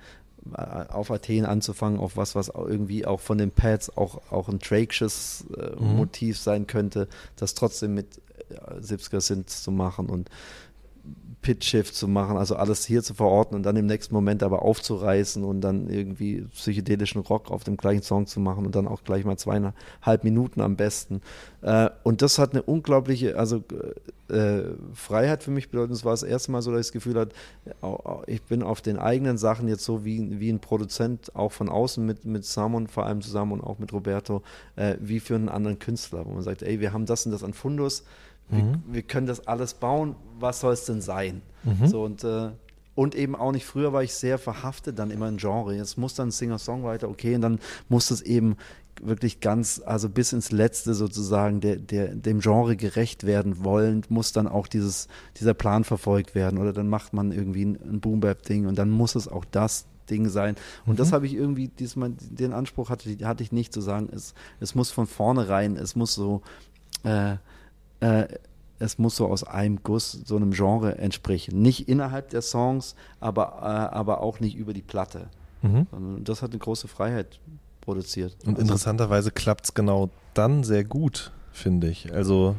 äh, 0.55 0.61
auf 0.61 1.11
Athen 1.11 1.45
anzufangen, 1.45 1.99
auf 1.99 2.17
was, 2.17 2.35
was 2.35 2.49
irgendwie 2.49 3.07
auch 3.07 3.21
von 3.21 3.39
den 3.39 3.51
Pads 3.51 3.97
auch, 3.97 4.31
auch 4.31 4.49
ein 4.49 4.59
Drakes 4.59 5.45
äh, 5.57 5.77
Mhm. 5.81 5.97
Motiv 5.97 6.39
sein 6.39 6.67
könnte, 6.67 7.09
das 7.37 7.55
trotzdem 7.55 7.95
mit 7.95 8.21
äh, 8.51 8.81
70er 8.81 9.21
Synths 9.21 9.63
zu 9.63 9.71
machen 9.71 10.09
und 10.09 10.31
Pitch 11.41 11.65
Shift 11.65 11.95
zu 11.95 12.09
machen, 12.09 12.37
also 12.37 12.57
alles 12.57 12.85
hier 12.85 13.03
zu 13.03 13.15
verorten 13.15 13.55
und 13.55 13.63
dann 13.63 13.77
im 13.77 13.87
nächsten 13.87 14.15
Moment 14.15 14.43
aber 14.43 14.63
aufzureißen 14.63 15.45
und 15.45 15.61
dann 15.61 15.89
irgendwie 15.89 16.43
psychedelischen 16.53 17.21
Rock 17.21 17.51
auf 17.51 17.65
dem 17.65 17.77
gleichen 17.77 18.03
Song 18.03 18.27
zu 18.27 18.41
machen 18.41 18.67
und 18.67 18.75
dann 18.75 18.89
auch 18.89 19.05
gleich 19.05 19.25
mal 19.25 19.37
zweieinhalb 19.37 20.25
Minuten 20.25 20.61
am 20.61 20.77
besten. 20.77 21.21
Äh, 21.63 21.91
und 22.03 22.23
das 22.23 22.39
hat 22.39 22.53
eine 22.53 22.63
unglaubliche, 22.63 23.39
also 23.39 23.63
äh, 24.29 24.63
Freiheit 24.93 25.43
für 25.43 25.51
mich 25.51 25.71
bedeutet, 25.71 25.97
es 25.97 26.05
war 26.05 26.13
das 26.13 26.23
erste 26.23 26.51
Mal 26.51 26.61
so, 26.61 26.71
dass 26.71 26.81
ich 26.81 26.87
das 26.89 26.93
Gefühl 26.93 27.19
hatte, 27.19 27.35
ich 28.27 28.43
bin 28.43 28.63
auf 28.63 28.81
den 28.81 28.99
eigenen 28.99 29.39
Sachen 29.39 29.69
jetzt 29.69 29.85
so 29.85 30.05
wie, 30.05 30.41
wie 30.41 30.51
ein 30.51 30.61
Produzent, 30.61 31.35
auch 31.35 31.53
von 31.53 31.69
außen 31.69 32.05
mit, 32.05 32.25
mit 32.25 32.45
Samon 32.45 32.89
vor 32.89 33.07
allem 33.07 33.23
zusammen 33.23 33.53
und 33.53 33.61
auch 33.63 33.79
mit 33.79 33.93
Roberto, 33.93 34.43
äh, 34.77 34.97
wie 35.01 35.21
für 35.21 35.35
einen 35.35 35.49
anderen 35.49 35.79
Künstler, 35.79 36.27
wo 36.27 36.33
man 36.33 36.43
sagt, 36.43 36.63
ey, 36.63 36.81
wir 36.81 36.93
haben 36.93 37.07
das 37.07 37.27
und 37.27 37.33
das 37.33 37.45
an 37.45 37.55
Fundus, 37.55 38.05
Mhm. 38.51 38.83
wir 38.87 39.03
können 39.03 39.27
das 39.27 39.47
alles 39.47 39.75
bauen, 39.75 40.17
was 40.39 40.61
soll 40.61 40.73
es 40.73 40.85
denn 40.85 41.01
sein? 41.01 41.43
Mhm. 41.65 41.87
So 41.87 42.03
und 42.03 42.25
äh, 42.25 42.51
und 42.99 43.15
eben 43.15 43.37
auch 43.37 43.53
nicht, 43.53 43.65
früher 43.65 43.93
war 43.93 44.03
ich 44.03 44.13
sehr 44.13 44.39
verhaftet 44.39 44.99
dann 44.99 45.13
immer 45.13 45.29
in 45.29 45.37
Genre. 45.37 45.73
Jetzt 45.73 45.99
muss 45.99 46.15
dann 46.15 46.33
Singer-Songwriter, 46.33 47.09
okay, 47.09 47.37
und 47.37 47.43
dann 47.43 47.61
muss 47.89 48.11
es 48.11 48.23
eben 48.23 48.57
wirklich 49.01 49.39
ganz, 49.39 49.81
also 49.87 50.09
bis 50.09 50.33
ins 50.33 50.51
Letzte 50.51 50.95
sozusagen 50.95 51.61
der, 51.61 51.77
der, 51.77 52.15
dem 52.17 52.41
Genre 52.41 52.75
gerecht 52.77 53.25
werden 53.25 53.63
wollen, 53.63 54.03
muss 54.09 54.33
dann 54.33 54.49
auch 54.49 54.67
dieses, 54.67 55.07
dieser 55.39 55.55
Plan 55.55 55.85
verfolgt 55.85 56.35
werden. 56.35 56.59
Oder 56.59 56.73
dann 56.73 56.89
macht 56.89 57.13
man 57.13 57.31
irgendwie 57.31 57.67
ein, 57.67 57.79
ein 57.81 58.01
Boom-Bap-Ding 58.01 58.67
und 58.67 58.77
dann 58.77 58.91
muss 58.91 59.15
es 59.15 59.29
auch 59.29 59.45
das 59.45 59.87
Ding 60.11 60.29
sein. 60.29 60.57
Und 60.85 60.99
das 60.99 61.13
habe 61.13 61.27
ich 61.27 61.35
irgendwie, 61.35 61.69
diesmal, 61.69 62.15
den 62.19 62.53
Anspruch 62.53 62.91
hatte, 62.91 63.17
hatte 63.25 63.45
ich 63.45 63.53
nicht 63.53 63.73
zu 63.73 63.81
sagen, 63.81 64.09
es, 64.13 64.35
es 64.59 64.75
muss 64.75 64.91
von 64.91 65.07
vornherein, 65.07 65.77
es 65.77 65.95
muss 65.95 66.15
so, 66.15 66.43
äh, 67.05 67.37
äh, 68.01 68.27
es 68.79 68.99
muss 68.99 69.17
so 69.17 69.27
aus 69.27 69.45
einem 69.45 69.83
Guss 69.83 70.13
so 70.25 70.37
einem 70.37 70.53
Genre 70.53 70.99
entsprechen. 70.99 71.61
Nicht 71.61 71.89
innerhalb 71.89 72.31
der 72.31 72.43
Songs, 72.43 72.95
aber, 73.21 73.59
äh, 73.61 73.95
aber 73.95 74.21
auch 74.21 74.41
nicht 74.41 74.57
über 74.57 74.73
die 74.73 74.83
Platte. 74.83 75.29
Mhm. 75.63 75.87
Und 75.91 76.25
das 76.29 76.43
hat 76.43 76.51
eine 76.51 76.59
große 76.59 76.89
Freiheit 76.89 77.41
produziert. 77.81 78.37
Und 78.45 78.51
Also, 78.51 78.63
interessanterweise 78.63 79.31
klappt 79.31 79.65
es 79.65 79.75
genau 79.75 80.11
dann 80.35 80.63
sehr 80.63 80.85
gut, 80.85 81.33
finde 81.53 81.89
ich. 81.89 82.13
Also 82.15 82.55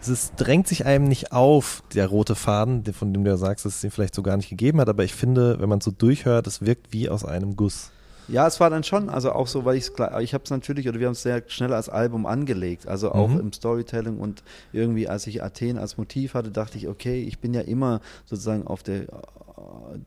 es 0.00 0.08
ist, 0.08 0.34
drängt 0.36 0.68
sich 0.68 0.86
einem 0.86 1.04
nicht 1.04 1.32
auf, 1.32 1.82
der 1.94 2.06
rote 2.06 2.36
Faden, 2.36 2.84
von 2.92 3.12
dem 3.12 3.24
du 3.24 3.30
ja 3.30 3.36
sagst, 3.36 3.64
dass 3.64 3.76
es 3.76 3.84
ihn 3.84 3.90
vielleicht 3.90 4.14
so 4.14 4.22
gar 4.22 4.36
nicht 4.36 4.48
gegeben 4.48 4.80
hat, 4.80 4.88
aber 4.88 5.02
ich 5.02 5.14
finde, 5.14 5.58
wenn 5.58 5.68
man 5.68 5.78
es 5.78 5.84
so 5.84 5.90
durchhört, 5.90 6.46
es 6.46 6.62
wirkt 6.62 6.92
wie 6.92 7.08
aus 7.08 7.24
einem 7.24 7.56
Guss. 7.56 7.90
Ja, 8.28 8.46
es 8.46 8.60
war 8.60 8.70
dann 8.70 8.84
schon, 8.84 9.08
also 9.08 9.32
auch 9.32 9.46
so, 9.46 9.64
weil 9.64 9.76
ich 9.76 9.84
es 9.84 9.92
ich 10.20 10.34
habe 10.34 10.44
es 10.44 10.50
natürlich, 10.50 10.88
oder 10.88 11.00
wir 11.00 11.06
haben 11.06 11.12
es 11.14 11.22
sehr 11.22 11.42
schnell 11.48 11.72
als 11.72 11.88
Album 11.88 12.26
angelegt, 12.26 12.86
also 12.86 13.12
auch 13.12 13.28
mhm. 13.28 13.40
im 13.40 13.52
Storytelling 13.52 14.18
und 14.18 14.42
irgendwie, 14.72 15.08
als 15.08 15.26
ich 15.26 15.42
Athen 15.42 15.78
als 15.78 15.96
Motiv 15.96 16.34
hatte, 16.34 16.50
dachte 16.50 16.76
ich, 16.76 16.88
okay, 16.88 17.22
ich 17.22 17.38
bin 17.38 17.54
ja 17.54 17.62
immer 17.62 18.00
sozusagen 18.26 18.66
auf 18.66 18.82
der, 18.82 19.06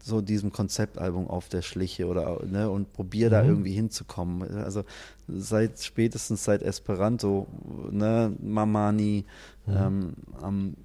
so 0.04 0.22
diesem 0.22 0.52
Konzeptalbum 0.52 1.28
auf 1.30 1.50
der 1.50 1.62
Schliche 1.62 2.08
oder, 2.08 2.40
ne, 2.46 2.70
und 2.70 2.94
probiere 2.94 3.30
mhm. 3.30 3.34
da 3.34 3.44
irgendwie 3.44 3.74
hinzukommen. 3.74 4.56
Also 4.58 4.84
seit, 5.28 5.80
spätestens 5.80 6.44
seit 6.44 6.62
Esperanto, 6.62 7.48
ne, 7.90 8.34
Mamani, 8.40 9.26
mhm. 9.66 9.76
ähm, 9.76 10.14
am 10.42 10.76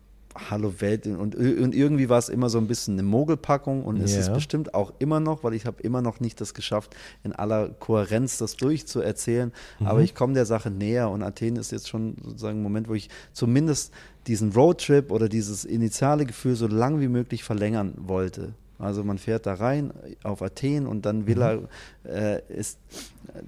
Hallo 0.51 0.80
Welt 0.80 1.07
und, 1.07 1.34
und 1.34 1.74
irgendwie 1.74 2.09
war 2.09 2.18
es 2.18 2.28
immer 2.28 2.49
so 2.49 2.59
ein 2.59 2.66
bisschen 2.66 2.95
eine 2.95 3.03
Mogelpackung 3.03 3.84
und 3.84 4.01
es 4.01 4.14
ja. 4.14 4.20
ist 4.20 4.32
bestimmt 4.32 4.74
auch 4.74 4.93
immer 4.99 5.20
noch, 5.20 5.45
weil 5.45 5.55
ich 5.55 5.66
habe 5.66 5.82
immer 5.82 6.03
noch 6.03 6.20
nicht 6.20 6.41
das 6.41 6.55
geschafft, 6.55 6.97
in 7.24 7.32
aller 7.32 7.68
Kohärenz 7.68 8.39
das 8.39 8.57
durchzuerzählen, 8.57 9.53
mhm. 9.80 9.87
aber 9.87 10.01
ich 10.01 10.14
komme 10.14 10.34
der 10.34 10.47
Sache 10.47 10.70
näher 10.70 11.11
und 11.11 11.22
Athen 11.22 11.57
ist 11.57 11.72
jetzt 11.72 11.89
schon 11.89 12.16
sozusagen 12.22 12.61
ein 12.61 12.62
Moment, 12.62 12.89
wo 12.89 12.95
ich 12.95 13.09
zumindest 13.32 13.93
diesen 14.26 14.53
Roadtrip 14.53 15.11
oder 15.11 15.28
dieses 15.28 15.64
initiale 15.64 16.26
Gefühl 16.26 16.57
so 16.57 16.66
lang 16.66 17.01
wie 17.01 17.09
möglich 17.09 17.45
verlängern 17.45 17.95
wollte. 17.97 18.55
Also 18.79 19.05
man 19.05 19.18
fährt 19.18 19.47
da 19.47 19.55
rein 19.55 19.93
auf 20.22 20.43
Athen 20.43 20.87
und 20.87 21.07
dann 21.07 21.27
will 21.27 21.37
mhm. 21.37 21.68
er, 22.05 22.37
äh, 22.37 22.43
ist, 22.49 22.79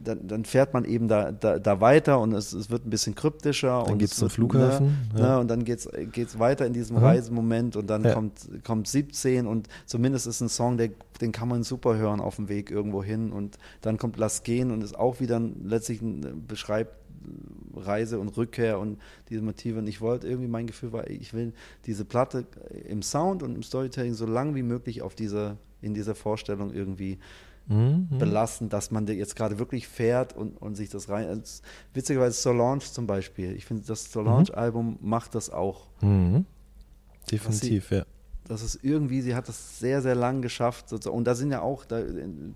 dann, 0.03 0.27
dann, 0.27 0.45
fährt 0.45 0.73
man 0.73 0.85
eben 0.85 1.07
da, 1.07 1.33
da, 1.33 1.59
da 1.59 1.81
weiter 1.81 2.21
und 2.21 2.33
es, 2.33 2.53
es, 2.53 2.71
wird 2.71 2.87
ein 2.87 2.91
bisschen 2.91 3.15
kryptischer. 3.15 3.85
Dann 3.87 3.99
geht 3.99 4.11
es 4.11 4.17
zum 4.17 4.31
Flughafen. 4.31 5.09
Ne, 5.15 5.21
ja. 5.21 5.29
ne, 5.29 5.39
und 5.41 5.49
dann 5.49 5.65
geht 5.65 5.81
es 5.81 6.39
weiter 6.39 6.67
in 6.67 6.73
diesem 6.73 6.97
mhm. 6.97 7.05
Reisemoment 7.05 7.77
und 7.77 7.89
dann 7.89 8.05
ja. 8.05 8.15
kommt, 8.15 8.49
kommt 8.65 8.89
17 8.89 9.47
und 9.47 9.69
zumindest 9.87 10.27
ist 10.27 10.41
ein 10.41 10.49
Song, 10.49 10.79
der, 10.79 10.91
den 11.21 11.33
kann 11.33 11.49
man 11.49 11.63
super 11.63 11.97
hören 11.97 12.21
auf 12.21 12.37
dem 12.37 12.49
Weg 12.49 12.71
irgendwo 12.71 13.03
hin 13.03 13.31
und 13.31 13.59
dann 13.83 13.99
kommt 13.99 14.17
Lass 14.17 14.43
gehen 14.43 14.71
und 14.71 14.83
ist 14.83 14.99
auch 14.99 15.21
wieder 15.21 15.41
letztlich 15.63 16.01
ein, 16.01 16.45
beschreibt 16.47 16.93
Reise 17.75 18.19
und 18.19 18.37
Rückkehr 18.37 18.79
und 18.79 18.99
diese 19.29 19.43
Motive. 19.43 19.79
Und 19.79 19.87
ich 19.87 20.01
wollte 20.01 20.29
irgendwie, 20.29 20.49
mein 20.49 20.67
Gefühl 20.67 20.93
war, 20.93 21.09
ich 21.09 21.35
will 21.35 21.53
diese 21.87 22.05
Platte 22.05 22.47
im 22.87 23.03
Sound 23.03 23.43
und 23.43 23.55
im 23.55 23.63
Storytelling 23.63 24.15
so 24.15 24.27
lang 24.27 24.55
wie 24.55 24.63
möglich 24.63 25.03
auf 25.03 25.15
dieser, 25.15 25.57
in 25.81 25.95
dieser 25.95 26.15
Vorstellung 26.15 26.73
irgendwie 26.73 27.19
mhm. 27.67 28.09
belassen, 28.19 28.69
dass 28.69 28.91
man 28.91 29.07
jetzt 29.07 29.37
gerade 29.37 29.59
wirklich 29.59 29.89
fährt 29.89 30.37
und, 30.37 30.57
und 30.57 30.75
sich 30.75 30.91
das 30.91 31.09
rein. 31.09 31.29
Also, 31.29 31.63
witzigerweise 31.95 32.41
Solange 32.41 32.81
zum 32.81 33.07
Beispiel. 33.07 33.55
Ich 33.57 33.65
finde, 33.65 33.85
das 33.87 34.11
Solange-Album 34.11 34.99
macht 35.01 35.35
das 35.35 35.51
auch. 35.51 35.89
Mhm. 36.01 36.45
Definitiv, 37.31 37.89
sie, 37.89 37.97
ja 37.97 38.05
das 38.49 38.63
ist 38.63 38.81
irgendwie, 38.83 39.21
sie 39.21 39.35
hat 39.35 39.49
das 39.49 39.79
sehr, 39.79 40.01
sehr 40.01 40.15
lang 40.15 40.41
geschafft. 40.43 40.93
Und 41.07 41.25
da 41.25 41.35
sind 41.35 41.51
ja 41.51 41.61
auch, 41.61 41.85
da 41.85 42.03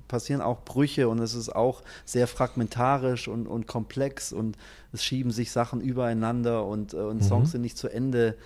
passieren 0.09 0.41
auch 0.41 0.65
Brüche 0.65 1.09
und 1.09 1.19
es 1.19 1.35
ist 1.35 1.55
auch 1.55 1.83
sehr 2.05 2.27
fragmentarisch 2.27 3.29
und, 3.29 3.47
und 3.47 3.67
komplex 3.67 4.33
und 4.33 4.57
es 4.93 5.05
schieben 5.05 5.31
sich 5.31 5.53
Sachen 5.53 5.81
übereinander 5.81 6.67
und, 6.67 6.95
äh, 6.95 6.97
und 6.97 7.19
mhm. 7.19 7.23
Songs 7.23 7.53
sind 7.53 7.61
nicht 7.61 7.77
zu 7.77 7.89
Ende 7.89 8.37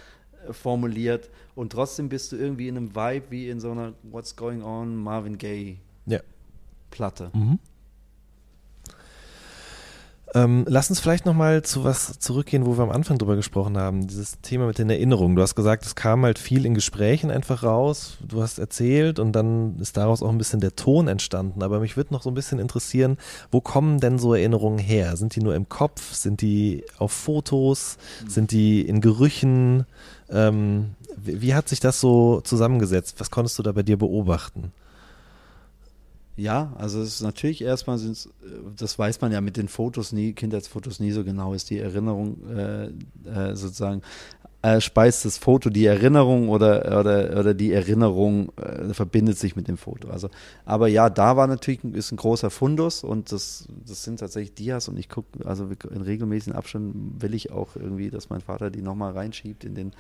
äh, 0.47 0.53
formuliert. 0.53 1.31
Und 1.55 1.71
trotzdem 1.73 2.09
bist 2.09 2.33
du 2.33 2.37
irgendwie 2.37 2.69
in 2.69 2.77
einem 2.77 2.95
Vibe 2.97 3.27
wie 3.31 3.49
in 3.49 3.61
so 3.61 3.71
einer 3.71 3.95
What's 4.03 4.35
Going 4.35 4.63
On 4.63 4.97
Marvin 4.97 5.39
Gaye 5.39 5.79
ja. 6.05 6.21
Platte. 6.91 7.31
Mhm. 7.33 7.61
Ähm, 10.37 10.67
lass 10.69 10.91
uns 10.91 11.01
vielleicht 11.01 11.25
nochmal 11.25 11.63
zu 11.63 11.85
was 11.85 12.19
zurückgehen, 12.19 12.67
wo 12.67 12.77
wir 12.77 12.83
am 12.83 12.91
Anfang 12.91 13.17
drüber 13.17 13.37
gesprochen 13.37 13.79
haben. 13.79 14.07
Dieses 14.07 14.39
Thema 14.43 14.67
mit 14.67 14.77
den 14.77 14.91
Erinnerungen. 14.91 15.35
Du 15.35 15.41
hast 15.41 15.55
gesagt, 15.55 15.87
es 15.87 15.95
kam 15.95 16.25
halt 16.25 16.39
viel 16.39 16.67
in 16.67 16.75
Gesprächen 16.75 17.31
einfach 17.31 17.63
raus. 17.63 18.19
Du 18.21 18.43
hast 18.43 18.59
erzählt 18.59 19.19
und 19.19 19.33
dann 19.33 19.79
ist 19.81 19.97
daraus 19.97 20.23
auch 20.23 20.29
ein 20.29 20.37
bisschen 20.37 20.61
der 20.61 20.77
Ton 20.77 21.09
entstanden. 21.09 21.63
Aber 21.63 21.81
mich 21.81 21.97
würde 21.97 22.13
noch 22.13 22.21
so 22.21 22.31
ein 22.31 22.35
bisschen 22.35 22.59
interessieren, 22.59 23.17
wo 23.51 23.63
kommen 23.63 23.99
denn 23.99 24.19
so 24.19 24.35
Erinnerungen 24.35 24.79
her? 24.79 25.17
Sind 25.17 25.35
die 25.37 25.41
nur 25.41 25.55
im 25.55 25.71
Kopf? 25.71 26.13
Sind 26.13 26.43
die 26.43 26.85
auf 26.99 27.13
Fotos? 27.13 27.97
Sind 28.29 28.51
die 28.51 28.83
in 28.83 29.01
Gerüchen? 29.01 29.87
Ähm, 30.29 30.91
wie, 31.17 31.41
wie 31.41 31.55
hat 31.55 31.71
sich 31.71 31.81
das 31.81 31.99
so 31.99 32.43
zusammengesetzt? 32.43 33.21
Was 33.21 33.31
konntest 33.31 33.59
du 33.59 33.63
da 33.63 33.73
bei 33.73 33.83
dir 33.83 33.97
beobachten? 33.97 34.71
Ja, 36.37 36.75
also 36.77 37.01
es 37.01 37.15
ist 37.15 37.23
natürlich 37.23 37.63
erstmal, 37.63 37.99
das 38.77 38.99
weiß 38.99 39.23
man 39.23 39.33
ja 39.33 39.41
mit 39.41 39.57
den 39.57 39.69
Fotos 39.69 40.13
nie, 40.13 40.35
Kindheitsfotos 40.35 41.01
nie 41.01 41.11
so 41.13 41.25
genau, 41.25 41.55
ist 41.55 41.71
die 41.71 41.79
Erinnerung 41.79 42.37
äh, 42.55 42.87
äh, 43.25 43.57
sozusagen, 43.57 44.03
äh, 44.61 44.83
speist 44.83 45.25
das 45.25 45.39
Foto 45.39 45.71
die 45.71 45.87
Erinnerung 45.87 46.51
oder, 46.51 46.99
oder, 47.01 47.41
oder 47.41 47.55
die 47.55 47.73
Erinnerung 47.73 48.53
äh, 48.59 48.93
verbindet 48.93 49.39
sich 49.39 49.57
mit 49.57 49.67
dem 49.67 49.79
Foto. 49.79 50.11
Also, 50.11 50.29
aber 50.67 50.89
ja, 50.89 51.09
da 51.09 51.39
war 51.39 51.47
natürlich 51.47 51.83
ist 51.85 52.13
ein 52.13 52.17
großer 52.17 52.51
Fundus 52.51 53.03
und 53.03 53.33
das, 53.33 53.67
das 53.87 54.05
sind 54.05 54.21
tatsächlich 54.21 54.53
Dias 54.53 54.89
und 54.89 54.99
ich 54.99 55.09
gucke, 55.09 55.47
also 55.47 55.71
in 55.91 56.03
regelmäßigen 56.03 56.55
Abständen 56.55 57.17
will 57.19 57.33
ich 57.33 57.51
auch 57.51 57.77
irgendwie, 57.77 58.11
dass 58.11 58.29
mein 58.29 58.43
Vater 58.43 58.71
die 58.71 58.83
nochmal 58.83 59.13
reinschiebt 59.13 59.65
in 59.65 59.75
den 59.75 59.93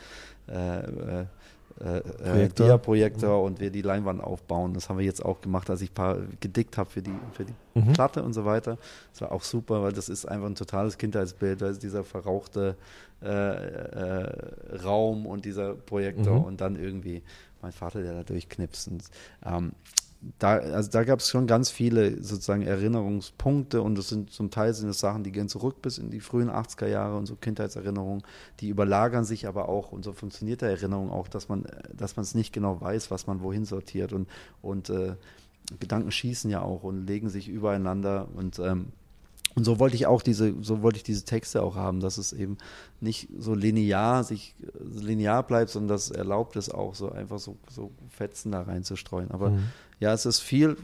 äh, 1.81 1.99
äh 1.99 2.03
äh, 2.25 2.45
äh 2.45 2.49
Dia-Projektor 2.49 3.43
und 3.43 3.61
wir 3.61 3.71
die 3.71 3.83
Leinwand 3.83 4.23
aufbauen. 4.23 4.75
Das 4.75 4.89
haben 4.89 4.99
wir 4.99 5.05
jetzt 5.05 5.25
auch 5.25 5.41
gemacht, 5.41 5.69
als 5.71 5.83
ich 5.83 5.91
ein 5.91 5.95
paar 5.95 6.19
gedickt 6.41 6.79
habe 6.79 6.91
für 6.91 7.03
die, 7.03 7.15
für 7.33 7.45
die 7.45 7.55
mhm. 7.75 7.93
Platte 7.93 8.23
und 8.23 8.33
so 8.33 8.45
weiter. 8.45 8.79
Das 9.13 9.23
war 9.23 9.33
auch 9.33 9.43
super, 9.43 9.83
weil 9.83 9.93
das 9.93 10.09
ist 10.09 10.27
einfach 10.27 10.47
ein 10.47 10.55
totales 10.55 10.99
Kindheitsbild. 10.99 11.63
Da 11.63 11.69
ist 11.69 11.83
dieser 11.83 12.05
verrauchte 12.05 12.77
äh, 13.23 13.29
äh, 13.29 14.77
Raum 14.85 15.27
und 15.27 15.45
dieser 15.45 15.75
Projektor 15.75 16.41
mhm. 16.41 16.45
und 16.45 16.61
dann 16.61 16.77
irgendwie 16.77 17.23
mein 17.63 17.73
Vater, 17.73 18.03
der 18.03 18.15
da 18.15 18.23
durchknipst. 18.23 18.89
Und, 18.89 19.05
ähm, 19.45 19.73
da, 20.39 20.57
also 20.57 20.91
da 20.91 21.05
gab 21.05 21.21
es 21.21 21.29
schon 21.29 21.47
ganz 21.47 21.71
viele 21.71 22.23
sozusagen 22.23 22.63
Erinnerungspunkte 22.63 23.83
und 23.83 23.97
das 23.97 24.09
sind 24.09 24.31
zum 24.31 24.51
Teil 24.51 24.75
sind 24.75 24.89
es 24.89 25.01
Sachen, 25.01 25.25
die 25.25 25.33
gehen 25.33 25.49
zurück 25.49 25.83
bis 25.83 25.99
in 25.99 26.11
die 26.11 26.21
frühen 26.21 26.51
80er 26.51 26.87
Jahre 26.87 27.17
und 27.17 27.27
so 27.27 27.37
Kindheitserinnerungen, 27.37 28.23
die 28.61 28.69
überlagern 28.69 29.25
sich 29.25 29.47
aber 29.47 29.69
auch 29.69 29.93
und 29.93 30.05
so 30.05 30.13
funktioniert 30.13 30.63
der 30.63 30.71
Erinnerung 30.71 31.11
auch, 31.11 31.29
dass 31.29 31.49
man, 31.49 31.67
dass 31.93 32.17
es 32.17 32.35
nicht 32.35 32.53
genau 32.53 32.81
weiß, 32.81 33.11
was 33.11 33.27
man 33.27 33.43
wohin 33.43 33.65
sortiert 33.65 34.13
und, 34.13 34.29
und 34.63 34.91
äh, 34.91 35.17
Gedanken 35.81 36.11
schießen 36.11 36.51
ja 36.51 36.63
auch 36.63 36.83
und 36.83 37.07
legen 37.07 37.29
sich 37.29 37.49
übereinander 37.49 38.29
und 38.35 38.59
ähm, 38.59 38.93
und 39.57 39.65
so 39.65 39.79
wollte 39.79 39.97
ich 39.97 40.07
auch 40.07 40.21
diese, 40.21 40.55
so 40.61 40.83
wollte 40.83 40.99
ich 40.99 41.03
diese 41.03 41.25
Texte 41.25 41.63
auch 41.63 41.77
haben, 41.77 42.01
dass 42.01 42.19
es 42.19 42.35
eben 42.35 42.59
nicht 43.01 43.31
so 43.39 43.55
linear 43.55 44.23
sich 44.23 44.55
linear 44.79 45.43
bleibt, 45.43 45.71
sondern 45.71 45.89
dass 45.89 46.11
es 46.11 46.11
erlaubt 46.11 46.57
ist, 46.57 46.75
auch 46.75 46.95
so 46.95 47.11
einfach 47.11 47.39
so, 47.39 47.57
so 47.71 47.91
Fetzen 48.11 48.53
da 48.53 48.61
reinzustreuen. 48.61 49.31
Aber 49.31 49.51
mhm. 49.51 49.65
Ja, 50.01 50.13
es 50.13 50.27
ist 50.27 50.41
viel 50.41 50.77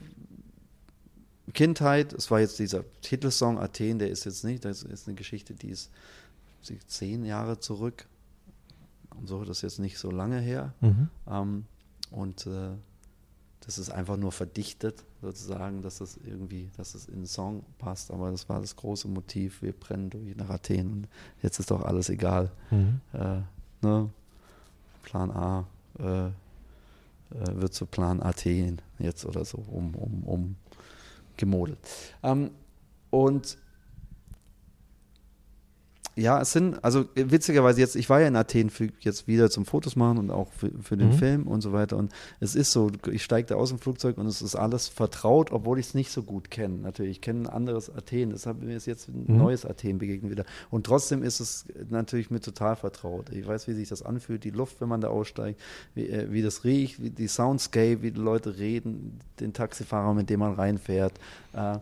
Kindheit. 1.52 2.12
Es 2.12 2.30
war 2.30 2.40
jetzt 2.40 2.58
dieser 2.58 2.84
Titelsong 3.02 3.58
Athen, 3.58 3.98
der 3.98 4.10
ist 4.10 4.24
jetzt 4.24 4.44
nicht, 4.44 4.64
das 4.64 4.82
ist 4.82 5.06
eine 5.06 5.16
Geschichte, 5.16 5.54
die 5.54 5.68
ist 5.68 5.90
zehn 6.86 7.24
Jahre 7.24 7.58
zurück. 7.58 8.06
Und 9.16 9.28
so, 9.28 9.44
das 9.44 9.58
ist 9.58 9.62
jetzt 9.62 9.78
nicht 9.80 9.98
so 9.98 10.10
lange 10.10 10.40
her. 10.40 10.72
Mhm. 10.80 11.08
Ähm, 11.28 11.64
und 12.10 12.46
äh, 12.46 12.70
das 13.64 13.78
ist 13.78 13.90
einfach 13.90 14.16
nur 14.16 14.32
verdichtet, 14.32 15.04
sozusagen, 15.20 15.82
dass 15.82 16.00
es 16.00 16.18
irgendwie, 16.24 16.70
dass 16.76 16.94
es 16.94 17.06
in 17.06 17.20
den 17.20 17.26
Song 17.26 17.64
passt. 17.78 18.10
Aber 18.10 18.30
das 18.30 18.48
war 18.48 18.60
das 18.60 18.74
große 18.74 19.06
Motiv. 19.08 19.62
Wir 19.62 19.72
brennen 19.72 20.10
durch 20.10 20.36
nach 20.36 20.50
Athen 20.50 20.92
und 20.92 21.08
jetzt 21.42 21.60
ist 21.60 21.70
doch 21.70 21.82
alles 21.82 22.08
egal. 22.08 22.50
Mhm. 22.70 23.00
Äh, 23.12 23.40
ne? 23.82 24.10
Plan 25.02 25.30
A 25.30 25.66
äh, 25.98 26.30
wird 27.34 27.74
zu 27.74 27.86
Plan 27.86 28.22
Athen 28.22 28.80
jetzt 28.98 29.24
oder 29.24 29.44
so 29.44 29.58
um, 29.58 29.94
um, 29.94 30.22
um 30.24 30.56
gemodelt. 31.36 31.78
Ähm, 32.22 32.50
und 33.10 33.58
ja, 36.14 36.40
es 36.40 36.52
sind, 36.52 36.84
also 36.84 37.06
witzigerweise 37.14 37.80
jetzt, 37.80 37.96
ich 37.96 38.10
war 38.10 38.20
ja 38.20 38.28
in 38.28 38.36
Athen 38.36 38.68
für 38.68 38.88
jetzt 39.00 39.26
wieder 39.26 39.48
zum 39.48 39.64
Fotos 39.64 39.96
machen 39.96 40.18
und 40.18 40.30
auch 40.30 40.52
für, 40.52 40.70
für 40.82 40.96
den 40.96 41.08
mhm. 41.08 41.14
Film 41.14 41.46
und 41.46 41.62
so 41.62 41.72
weiter. 41.72 41.96
Und 41.96 42.12
es 42.38 42.54
ist 42.54 42.72
so, 42.72 42.90
ich 43.10 43.22
steige 43.22 43.48
da 43.48 43.54
aus 43.54 43.70
dem 43.70 43.78
Flugzeug 43.78 44.18
und 44.18 44.26
es 44.26 44.42
ist 44.42 44.54
alles 44.54 44.88
vertraut, 44.88 45.52
obwohl 45.52 45.78
ich 45.78 45.86
es 45.86 45.94
nicht 45.94 46.10
so 46.10 46.22
gut 46.22 46.50
kenne. 46.50 46.78
Natürlich, 46.78 47.12
ich 47.12 47.20
kenne 47.22 47.40
ein 47.40 47.46
anderes 47.46 47.88
Athen, 47.94 48.30
deshalb 48.30 48.62
mir 48.62 48.76
ist 48.76 48.86
jetzt 48.86 49.08
ein 49.08 49.24
mhm. 49.26 49.38
neues 49.38 49.64
Athen 49.64 49.98
begegnet 49.98 50.30
wieder. 50.30 50.44
Und 50.70 50.84
trotzdem 50.84 51.22
ist 51.22 51.40
es 51.40 51.64
natürlich 51.88 52.30
mir 52.30 52.40
total 52.40 52.76
vertraut. 52.76 53.30
Ich 53.30 53.46
weiß, 53.46 53.66
wie 53.68 53.72
sich 53.72 53.88
das 53.88 54.02
anfühlt, 54.02 54.44
die 54.44 54.50
Luft, 54.50 54.80
wenn 54.80 54.88
man 54.88 55.00
da 55.00 55.08
aussteigt, 55.08 55.60
wie, 55.94 56.08
äh, 56.08 56.30
wie 56.30 56.42
das 56.42 56.64
riecht, 56.64 57.02
wie 57.02 57.10
die 57.10 57.28
Soundscape, 57.28 58.02
wie 58.02 58.10
die 58.10 58.20
Leute 58.20 58.58
reden, 58.58 59.20
den 59.40 59.54
Taxifahrer, 59.54 60.12
mit 60.12 60.28
dem 60.28 60.40
man 60.40 60.54
reinfährt. 60.54 61.14
Äh, 61.54 61.78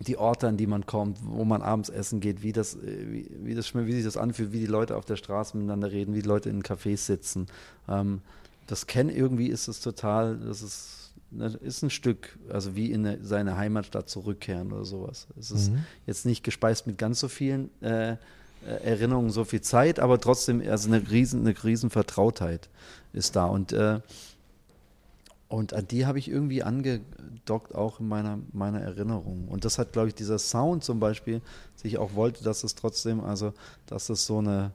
die 0.00 0.16
Orte, 0.16 0.48
an 0.48 0.56
die 0.56 0.66
man 0.66 0.86
kommt, 0.86 1.18
wo 1.22 1.44
man 1.44 1.62
abends 1.62 1.90
essen 1.90 2.20
geht, 2.20 2.42
wie 2.42 2.52
das, 2.52 2.74
äh, 2.74 3.06
wie, 3.08 3.30
wie, 3.42 3.54
das, 3.54 3.74
wie 3.74 3.92
sich 3.92 4.04
das 4.04 4.16
anfühlt, 4.16 4.52
wie 4.52 4.60
die 4.60 4.66
Leute 4.66 4.96
auf 4.96 5.04
der 5.04 5.16
Straße 5.16 5.56
miteinander 5.56 5.92
reden, 5.92 6.14
wie 6.14 6.22
die 6.22 6.28
Leute 6.28 6.48
in 6.48 6.62
Cafés 6.62 6.98
sitzen. 6.98 7.46
Ähm, 7.88 8.22
das 8.66 8.86
kennen 8.86 9.10
irgendwie 9.10 9.48
ist 9.48 9.68
es 9.68 9.80
total, 9.80 10.38
das 10.38 10.62
ist, 10.62 11.12
das 11.32 11.54
ist 11.56 11.82
ein 11.82 11.90
Stück, 11.90 12.38
also 12.48 12.76
wie 12.76 12.92
in 12.92 13.06
eine, 13.06 13.24
seine 13.24 13.56
Heimatstadt 13.56 14.08
zurückkehren 14.08 14.72
oder 14.72 14.84
sowas. 14.84 15.26
Es 15.38 15.50
ist 15.50 15.72
mhm. 15.72 15.84
jetzt 16.06 16.24
nicht 16.24 16.44
gespeist 16.44 16.86
mit 16.86 16.96
ganz 16.96 17.20
so 17.20 17.28
vielen 17.28 17.70
äh, 17.82 18.12
äh, 18.12 18.16
Erinnerungen 18.64 19.30
so 19.30 19.44
viel 19.44 19.60
Zeit, 19.60 20.00
aber 20.00 20.20
trotzdem, 20.20 20.62
also 20.66 20.88
eine 20.88 21.10
riesen, 21.10 21.40
eine 21.40 21.64
riesen 21.64 21.90
Vertrautheit 21.90 22.68
ist 23.12 23.36
da. 23.36 23.46
Und, 23.46 23.72
äh, 23.72 24.00
und 25.50 25.74
an 25.74 25.86
die 25.86 26.06
habe 26.06 26.18
ich 26.18 26.30
irgendwie 26.30 26.62
angedockt, 26.62 27.74
auch 27.74 28.00
in 28.00 28.08
meiner, 28.08 28.38
meiner 28.52 28.80
Erinnerung. 28.80 29.48
Und 29.48 29.64
das 29.66 29.78
hat, 29.78 29.92
glaube 29.92 30.08
ich, 30.08 30.14
dieser 30.14 30.38
Sound 30.38 30.82
zum 30.84 31.00
Beispiel, 31.00 31.42
sich 31.76 31.98
auch 31.98 32.14
wollte, 32.14 32.42
dass 32.44 32.64
es 32.64 32.74
trotzdem, 32.76 33.20
also, 33.20 33.52
dass 33.86 34.08
es 34.08 34.24
so 34.24 34.38
eine, 34.38 34.70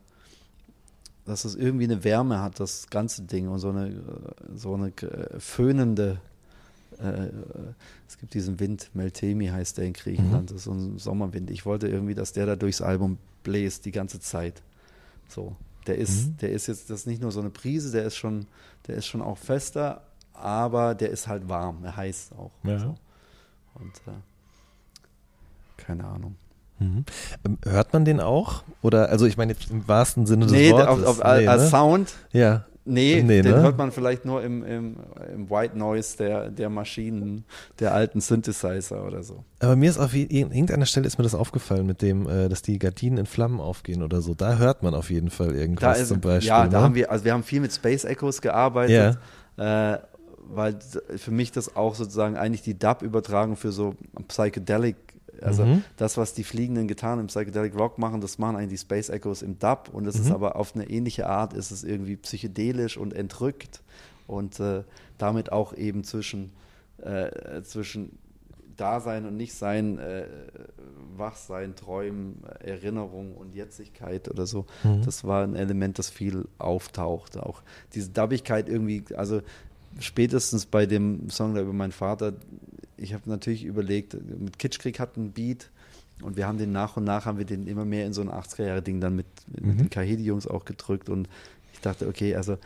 dass 1.25 1.43
es 1.45 1.55
irgendwie 1.55 1.85
eine 1.85 2.03
Wärme 2.03 2.41
hat, 2.41 2.59
das 2.59 2.89
ganze 2.89 3.23
Ding 3.23 3.47
und 3.47 3.59
so 3.59 3.69
eine, 3.69 3.99
so 4.53 4.75
eine 4.75 4.89
äh, 4.89 5.39
föhnende, 5.39 6.19
äh, 6.99 7.29
es 8.07 8.17
gibt 8.19 8.33
diesen 8.33 8.59
Wind, 8.59 8.89
Meltemi 8.93 9.47
heißt 9.47 9.77
der 9.77 9.85
in 9.85 9.93
Griechenland, 9.93 10.49
das 10.51 10.57
ist 10.57 10.63
so 10.65 10.71
ein 10.73 10.99
Sommerwind. 10.99 11.49
Ich 11.49 11.65
wollte 11.65 11.87
irgendwie, 11.87 12.13
dass 12.15 12.33
der 12.33 12.45
da 12.45 12.55
durchs 12.55 12.81
Album 12.81 13.17
bläst 13.43 13.85
die 13.85 13.91
ganze 13.91 14.19
Zeit. 14.19 14.61
So, 15.29 15.55
der 15.87 15.97
ist, 15.97 16.27
Mhm. 16.27 16.37
der 16.41 16.51
ist 16.51 16.67
jetzt, 16.67 16.89
das 16.89 17.01
ist 17.01 17.07
nicht 17.07 17.21
nur 17.21 17.31
so 17.31 17.39
eine 17.39 17.49
Prise, 17.49 17.91
der 17.91 18.03
ist 18.05 18.15
schon, 18.17 18.45
der 18.87 18.95
ist 18.97 19.05
schon 19.07 19.21
auch 19.21 19.37
fester, 19.37 20.01
aber 20.39 20.95
der 20.95 21.09
ist 21.09 21.27
halt 21.27 21.47
warm, 21.49 21.83
er 21.83 21.95
heiß 21.95 22.31
auch. 22.37 22.51
Ja. 22.63 22.79
So. 22.79 22.95
Und 23.75 23.93
äh, 24.07 24.11
keine 25.77 26.05
Ahnung. 26.05 26.35
Mhm. 26.79 27.05
Ähm, 27.45 27.57
Hört 27.65 27.93
man 27.93 28.05
den 28.05 28.19
auch? 28.19 28.63
Oder, 28.81 29.09
also 29.09 29.25
ich 29.25 29.37
meine 29.37 29.53
jetzt 29.53 29.69
im 29.71 29.87
wahrsten 29.87 30.25
Sinne 30.25 30.45
des 30.45 30.51
Nee, 30.53 30.71
Wortes. 30.71 30.87
auf, 30.87 31.05
auf, 31.05 31.17
nee, 31.19 31.47
als 31.47 31.63
ne? 31.63 31.69
Sound 31.69 32.13
Ja. 32.31 32.65
Nee, 32.87 33.23
Nee, 33.25 33.41
den 33.41 33.55
ne? 33.55 33.61
hört 33.63 33.79
man 33.79 33.91
vielleicht 33.91 34.25
nur 34.25 34.43
im, 34.43 34.63
im, 34.63 34.95
im 35.33 35.49
White 35.49 35.75
Noise 35.75 36.17
der, 36.17 36.51
der 36.51 36.69
Maschinen, 36.69 37.43
der 37.79 37.95
alten 37.95 38.21
Synthesizer 38.21 39.03
oder 39.07 39.23
so. 39.23 39.43
Aber 39.59 39.75
mir 39.75 39.89
ist 39.89 39.97
auf 39.97 40.13
irgendeiner 40.13 40.85
Stelle 40.85 41.07
ist 41.07 41.17
mir 41.17 41.23
das 41.23 41.33
aufgefallen 41.33 41.87
mit 41.87 42.03
dem, 42.03 42.29
äh, 42.29 42.47
dass 42.47 42.61
die 42.61 42.77
Gardinen 42.77 43.17
in 43.17 43.25
Flammen 43.25 43.59
aufgehen 43.59 44.03
oder 44.03 44.21
so. 44.21 44.35
Da 44.35 44.57
hört 44.57 44.83
man 44.83 44.93
auf 44.93 45.09
jeden 45.09 45.31
Fall 45.31 45.47
Da 45.47 45.53
irgendwas 45.55 45.99
ist, 46.01 46.09
zum 46.09 46.21
Beispiel. 46.21 46.49
ja, 46.49 46.67
da 46.67 46.77
ne? 46.77 46.83
haben 46.83 46.93
wir, 46.93 47.09
also 47.09 47.25
wir 47.25 47.33
haben 47.33 47.41
viel 47.41 47.59
mit 47.61 47.73
Space 47.73 48.03
Echoes 48.05 48.39
gearbeitet, 48.39 49.17
äh, 49.57 49.97
weil 50.49 50.77
für 51.17 51.31
mich 51.31 51.51
das 51.51 51.75
auch 51.75 51.95
sozusagen 51.95 52.35
eigentlich 52.37 52.61
die 52.61 52.77
Dub-Übertragung 52.77 53.55
für 53.55 53.71
so 53.71 53.95
Psychedelic, 54.27 54.95
also 55.41 55.65
Mhm. 55.65 55.83
das, 55.97 56.17
was 56.17 56.33
die 56.33 56.43
Fliegenden 56.43 56.87
getan 56.87 57.19
im 57.19 57.27
Psychedelic 57.27 57.77
Rock 57.77 57.97
machen, 57.97 58.21
das 58.21 58.37
machen 58.37 58.55
eigentlich 58.55 58.79
die 58.79 58.85
Space 58.85 59.09
Echoes 59.09 59.41
im 59.41 59.59
Dub 59.59 59.89
und 59.91 60.05
das 60.05 60.15
ist 60.15 60.27
Mhm. 60.29 60.35
aber 60.35 60.55
auf 60.55 60.75
eine 60.75 60.89
ähnliche 60.89 61.27
Art, 61.27 61.53
ist 61.53 61.71
es 61.71 61.83
irgendwie 61.83 62.15
psychedelisch 62.15 62.97
und 62.97 63.13
entrückt 63.13 63.81
und 64.27 64.59
äh, 64.59 64.83
damit 65.17 65.51
auch 65.51 65.73
eben 65.73 66.03
zwischen, 66.03 66.51
äh, 67.01 67.61
zwischen 67.63 68.17
Dasein 68.77 69.25
und 69.25 69.37
Nichtsein, 69.37 69.97
äh, 69.99 70.25
Wachsein, 71.15 71.75
Träumen, 71.75 72.43
Erinnerung 72.59 73.35
und 73.35 73.55
Jetzigkeit 73.55 74.29
oder 74.29 74.45
so. 74.45 74.65
Mhm. 74.83 75.01
Das 75.05 75.23
war 75.23 75.43
ein 75.43 75.55
Element, 75.55 75.97
das 75.97 76.09
viel 76.09 76.45
auftaucht. 76.57 77.37
Auch 77.37 77.61
diese 77.93 78.09
Dubbigkeit 78.09 78.67
irgendwie, 78.67 79.03
also 79.15 79.41
spätestens 79.99 80.65
bei 80.65 80.85
dem 80.85 81.29
Song 81.29 81.55
da 81.55 81.61
über 81.61 81.73
meinen 81.73 81.91
Vater, 81.91 82.33
ich 82.97 83.13
habe 83.13 83.29
natürlich 83.29 83.63
überlegt, 83.65 84.15
mit 84.39 84.57
Kitschkrieg 84.59 84.99
hat 84.99 85.17
ein 85.17 85.31
Beat 85.31 85.69
und 86.21 86.37
wir 86.37 86.47
haben 86.47 86.57
den 86.57 86.71
nach 86.71 86.95
und 86.97 87.03
nach, 87.03 87.25
haben 87.25 87.37
wir 87.37 87.45
den 87.45 87.67
immer 87.67 87.85
mehr 87.85 88.05
in 88.05 88.13
so 88.13 88.21
ein 88.21 88.29
80er-Jahre-Ding 88.29 89.01
dann 89.01 89.15
mit, 89.15 89.25
mit 89.51 89.65
Mhm. 89.65 89.77
den 89.77 89.89
Kahedi-Jungs 89.89 90.47
auch 90.47 90.65
gedrückt 90.65 91.09
und 91.09 91.27
ich 91.73 91.81
dachte, 91.81 92.07
okay, 92.07 92.35
also 92.35 92.57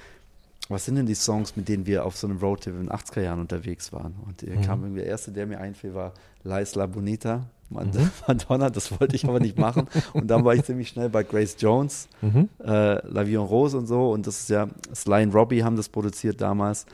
was 0.67 0.85
sind 0.85 0.95
denn 0.95 1.07
die 1.07 1.15
Songs, 1.15 1.55
mit 1.55 1.67
denen 1.67 1.87
wir 1.87 2.05
auf 2.05 2.15
so 2.15 2.27
einem 2.27 2.37
Roadtrip 2.37 2.75
in 2.75 2.81
den 2.81 2.91
80er 2.91 3.21
Jahren 3.21 3.39
unterwegs 3.39 3.91
waren? 3.91 4.13
Und 4.27 4.43
Mhm. 4.43 4.61
kam 4.61 4.83
irgendwie 4.83 5.01
der 5.01 5.09
erste, 5.09 5.31
der 5.31 5.47
mir 5.47 5.59
einfiel, 5.59 5.95
war 5.95 6.13
La 6.43 6.59
Isla 6.59 6.85
Bonita, 6.85 7.45
Mhm. 7.71 7.91
Madonna, 8.27 8.69
das 8.71 8.99
wollte 8.99 9.15
ich 9.15 9.25
aber 9.25 9.39
nicht 9.39 9.57
machen. 9.59 9.87
Und 10.13 10.27
dann 10.27 10.43
war 10.43 10.55
ich 10.55 10.63
ziemlich 10.63 10.89
schnell 10.89 11.09
bei 11.09 11.21
Grace 11.23 11.55
Jones, 11.59 12.07
Mhm. 12.21 12.49
äh, 12.63 13.07
La 13.07 13.25
Vie 13.27 13.35
en 13.35 13.41
Rose 13.41 13.77
und 13.77 13.85
so. 13.87 14.11
Und 14.11 14.25
das 14.27 14.41
ist 14.41 14.49
ja, 14.49 14.67
Sly 14.93 15.23
und 15.23 15.33
Robbie 15.35 15.63
haben 15.63 15.75
das 15.75 15.87
produziert 15.89 16.41
damals. 16.41 16.85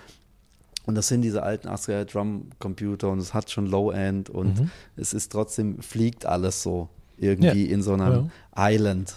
Und 0.85 0.95
das 0.95 1.07
sind 1.07 1.21
diese 1.21 1.41
alten 1.43 1.67
80er 1.67 2.05
Drum-Computer 2.05 3.09
und 3.09 3.19
es 3.19 3.33
hat 3.33 3.49
schon 3.49 3.65
Low-End 3.67 4.29
und 4.29 4.59
Mhm. 4.59 4.69
es 4.95 5.13
ist 5.13 5.31
trotzdem, 5.31 5.79
fliegt 5.81 6.25
alles 6.25 6.61
so 6.61 6.89
irgendwie 7.17 7.65
in 7.65 7.81
so 7.81 7.93
einem 7.93 8.29
Island 8.55 9.15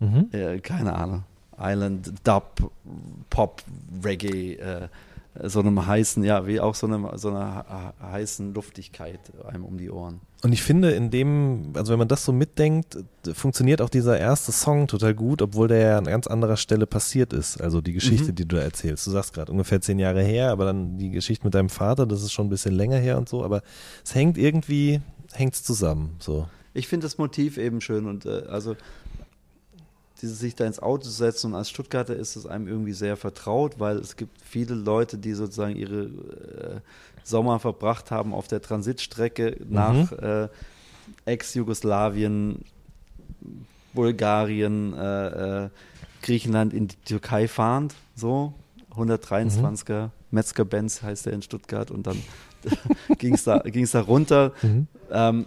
Mhm. 0.00 0.28
äh, 0.32 0.58
keine 0.60 0.94
Ahnung, 0.94 1.24
Island, 1.58 2.12
Dub, 2.24 2.70
Pop, 3.30 3.62
Reggae, 4.04 4.54
äh, 4.54 4.88
so 5.42 5.60
einem 5.60 5.84
heißen, 5.86 6.22
ja, 6.22 6.46
wie 6.46 6.60
auch 6.60 6.74
so, 6.74 6.86
einem, 6.86 7.08
so 7.16 7.28
einer 7.30 7.64
he- 8.00 8.04
heißen 8.06 8.54
Luftigkeit 8.54 9.18
einem 9.46 9.64
um 9.64 9.76
die 9.78 9.90
Ohren. 9.90 10.20
Und 10.42 10.52
ich 10.52 10.62
finde, 10.62 10.90
in 10.92 11.10
dem, 11.10 11.72
also 11.74 11.92
wenn 11.92 11.98
man 11.98 12.06
das 12.08 12.24
so 12.24 12.32
mitdenkt, 12.32 12.98
funktioniert 13.32 13.80
auch 13.80 13.88
dieser 13.88 14.18
erste 14.18 14.52
Song 14.52 14.86
total 14.86 15.14
gut, 15.14 15.40
obwohl 15.42 15.68
der 15.68 15.78
ja 15.78 15.98
an 15.98 16.04
ganz 16.04 16.26
anderer 16.26 16.56
Stelle 16.56 16.86
passiert 16.86 17.32
ist. 17.32 17.60
Also 17.60 17.80
die 17.80 17.94
Geschichte, 17.94 18.30
Mhm. 18.30 18.34
die 18.36 18.46
du 18.46 18.56
da 18.56 18.62
erzählst. 18.62 19.06
Du 19.06 19.10
sagst 19.10 19.32
gerade 19.32 19.50
ungefähr 19.50 19.80
zehn 19.80 19.98
Jahre 19.98 20.22
her, 20.22 20.50
aber 20.50 20.66
dann 20.66 20.98
die 20.98 21.10
Geschichte 21.10 21.44
mit 21.46 21.54
deinem 21.54 21.70
Vater, 21.70 22.06
das 22.06 22.22
ist 22.22 22.32
schon 22.32 22.46
ein 22.46 22.50
bisschen 22.50 22.74
länger 22.74 22.98
her 22.98 23.16
und 23.18 23.28
so, 23.28 23.42
aber 23.42 23.62
es 24.04 24.14
hängt 24.14 24.36
irgendwie, 24.38 25.00
hängt's 25.32 25.62
zusammen, 25.64 26.16
so. 26.18 26.46
Ich 26.76 26.88
finde 26.88 27.06
das 27.06 27.18
Motiv 27.18 27.56
eben 27.56 27.80
schön 27.80 28.06
und 28.06 28.26
äh, 28.26 28.42
also 28.48 28.74
dieses 30.24 30.38
sich 30.38 30.54
da 30.54 30.64
ins 30.64 30.80
Auto 30.80 31.08
setzen 31.08 31.48
und 31.48 31.54
als 31.54 31.68
Stuttgarter 31.68 32.16
ist 32.16 32.36
es 32.36 32.46
einem 32.46 32.66
irgendwie 32.66 32.92
sehr 32.92 33.16
vertraut, 33.16 33.78
weil 33.78 33.98
es 33.98 34.16
gibt 34.16 34.40
viele 34.42 34.74
Leute, 34.74 35.18
die 35.18 35.34
sozusagen 35.34 35.76
ihre 35.76 36.04
äh, 36.04 36.80
Sommer 37.22 37.58
verbracht 37.58 38.10
haben 38.10 38.32
auf 38.32 38.48
der 38.48 38.62
Transitstrecke 38.62 39.58
nach 39.68 40.12
äh, 40.12 40.48
Ex-Jugoslawien, 41.26 42.64
Bulgarien, 43.92 44.94
äh, 44.94 45.64
äh, 45.64 45.68
Griechenland 46.22 46.72
in 46.72 46.88
die 46.88 46.96
Türkei 47.04 47.46
fahrend, 47.48 47.94
so. 48.14 48.54
123er 48.96 50.10
Metzger-Benz 50.30 51.02
heißt 51.02 51.26
der 51.26 51.32
in 51.32 51.42
Stuttgart 51.42 51.90
und 51.90 52.06
dann 52.06 52.22
ging 53.18 53.34
es 53.34 53.44
da, 53.44 53.58
ging's 53.58 53.90
da 53.90 54.00
runter. 54.00 54.52
Ähm, 55.10 55.46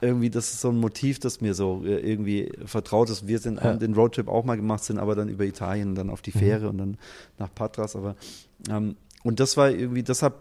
irgendwie, 0.00 0.30
das 0.30 0.52
ist 0.52 0.60
so 0.60 0.68
ein 0.68 0.78
Motiv, 0.78 1.18
das 1.18 1.40
mir 1.40 1.54
so 1.54 1.82
äh, 1.84 1.98
irgendwie 1.98 2.52
vertraut 2.64 3.10
ist. 3.10 3.26
Wir 3.26 3.38
sind, 3.38 3.58
Ja. 3.58 3.64
haben 3.64 3.78
den 3.78 3.94
Roadtrip 3.94 4.28
auch 4.28 4.44
mal 4.44 4.56
gemacht, 4.56 4.84
sind 4.84 4.98
aber 4.98 5.14
dann 5.14 5.28
über 5.28 5.44
Italien, 5.44 5.94
dann 5.94 6.10
auf 6.10 6.22
die 6.22 6.30
Fähre 6.32 6.68
und 6.68 6.78
dann 6.78 6.96
nach 7.38 7.52
Patras. 7.54 7.96
Aber 7.96 8.14
ähm, 8.70 8.96
und 9.24 9.40
das 9.40 9.56
war 9.56 9.70
irgendwie, 9.70 10.02
deshalb, 10.04 10.34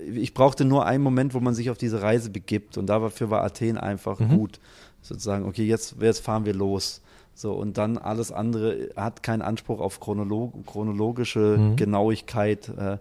äh, 0.00 0.10
ich 0.10 0.32
brauchte 0.32 0.64
nur 0.64 0.86
einen 0.86 1.02
Moment, 1.04 1.34
wo 1.34 1.40
man 1.40 1.54
sich 1.54 1.68
auf 1.70 1.76
diese 1.78 2.00
Reise 2.00 2.30
begibt 2.30 2.78
und 2.78 2.86
dafür 2.86 3.28
war 3.30 3.42
Athen 3.44 3.76
einfach 3.76 4.18
Mhm. 4.18 4.28
gut. 4.38 4.60
Sozusagen, 5.02 5.44
okay, 5.46 5.64
jetzt, 5.66 5.96
jetzt 6.00 6.20
fahren 6.20 6.44
wir 6.46 6.54
los. 6.54 7.00
So, 7.34 7.52
und 7.54 7.78
dann 7.78 7.96
alles 7.96 8.32
andere 8.32 8.90
hat 8.96 9.22
keinen 9.22 9.40
Anspruch 9.42 9.80
auf 9.80 10.00
chronolog 10.00 10.52
chronologische 10.66 11.56
Mhm. 11.58 11.76
Genauigkeit 11.76 12.70
äh, 12.76 12.98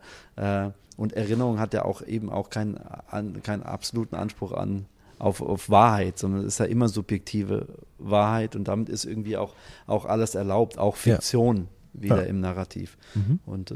äh, 0.65 0.71
und 0.97 1.13
Erinnerung 1.13 1.59
hat 1.59 1.73
ja 1.73 1.83
auch 1.85 2.01
eben 2.01 2.29
auch 2.29 2.49
keinen, 2.49 2.77
an, 3.09 3.41
keinen 3.43 3.63
absoluten 3.63 4.15
Anspruch 4.15 4.51
an 4.53 4.85
auf, 5.19 5.41
auf 5.41 5.69
Wahrheit, 5.69 6.17
sondern 6.17 6.41
es 6.41 6.53
ist 6.55 6.59
ja 6.59 6.65
immer 6.65 6.87
subjektive 6.89 7.67
Wahrheit 7.97 8.55
und 8.55 8.67
damit 8.67 8.89
ist 8.89 9.05
irgendwie 9.05 9.37
auch, 9.37 9.53
auch 9.85 10.05
alles 10.05 10.33
erlaubt, 10.35 10.77
auch 10.77 10.95
Ja. 11.05 11.15
Fiktion 11.15 11.67
wieder 11.93 12.23
Ja. 12.23 12.29
im 12.29 12.39
Narrativ. 12.39 12.97
Mhm. 13.15 13.39
Und 13.45 13.71
äh, 13.71 13.75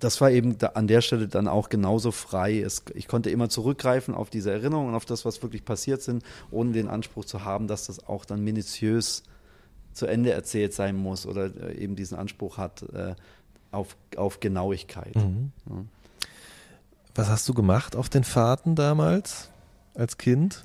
das 0.00 0.20
war 0.20 0.30
eben 0.30 0.58
da 0.58 0.68
an 0.68 0.86
der 0.86 1.00
Stelle 1.00 1.28
dann 1.28 1.48
auch 1.48 1.68
genauso 1.68 2.10
frei. 2.10 2.60
Es, 2.60 2.82
ich 2.94 3.08
konnte 3.08 3.30
immer 3.30 3.48
zurückgreifen 3.48 4.14
auf 4.14 4.28
diese 4.28 4.50
Erinnerungen, 4.50 4.90
und 4.90 4.94
auf 4.96 5.04
das, 5.06 5.24
was 5.24 5.42
wirklich 5.42 5.64
passiert 5.64 6.02
sind, 6.02 6.22
ohne 6.50 6.72
den 6.72 6.88
Anspruch 6.88 7.24
zu 7.24 7.44
haben, 7.44 7.68
dass 7.68 7.86
das 7.86 8.06
auch 8.06 8.24
dann 8.24 8.42
minutiös 8.42 9.22
zu 9.92 10.06
Ende 10.06 10.32
erzählt 10.32 10.74
sein 10.74 10.96
muss 10.96 11.24
oder 11.26 11.46
äh, 11.70 11.76
eben 11.78 11.94
diesen 11.94 12.18
Anspruch 12.18 12.58
hat 12.58 12.82
äh, 12.92 13.14
auf, 13.70 13.96
auf 14.16 14.40
Genauigkeit. 14.40 15.14
Mhm. 15.14 15.52
Ja. 15.70 15.84
Was 17.14 17.28
hast 17.28 17.48
du 17.48 17.54
gemacht 17.54 17.94
auf 17.94 18.08
den 18.08 18.24
Fahrten 18.24 18.74
damals 18.74 19.50
als 19.94 20.18
Kind? 20.18 20.64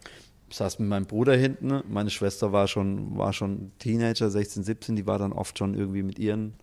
Ich 0.49 0.57
saß 0.57 0.79
mit 0.79 0.89
meinem 0.89 1.05
Bruder 1.05 1.35
hinten. 1.35 1.83
Meine 1.87 2.09
Schwester 2.09 2.51
war 2.51 2.67
schon, 2.67 3.17
war 3.17 3.33
schon 3.33 3.71
Teenager, 3.79 4.29
16, 4.29 4.63
17. 4.63 4.95
Die 4.95 5.05
war 5.05 5.19
dann 5.19 5.31
oft 5.31 5.57
schon 5.57 5.75
irgendwie 5.75 6.03
mit 6.03 6.17
ihren, 6.17 6.53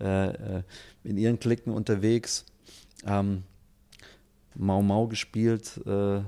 äh, 0.00 0.58
äh, 0.58 0.62
in 1.04 1.18
ihren 1.18 1.38
Klicken 1.38 1.72
unterwegs. 1.72 2.46
Ähm, 3.06 3.42
Mau 4.54 4.82
Mau 4.82 5.08
gespielt. 5.08 5.80
Äh, 5.86 6.22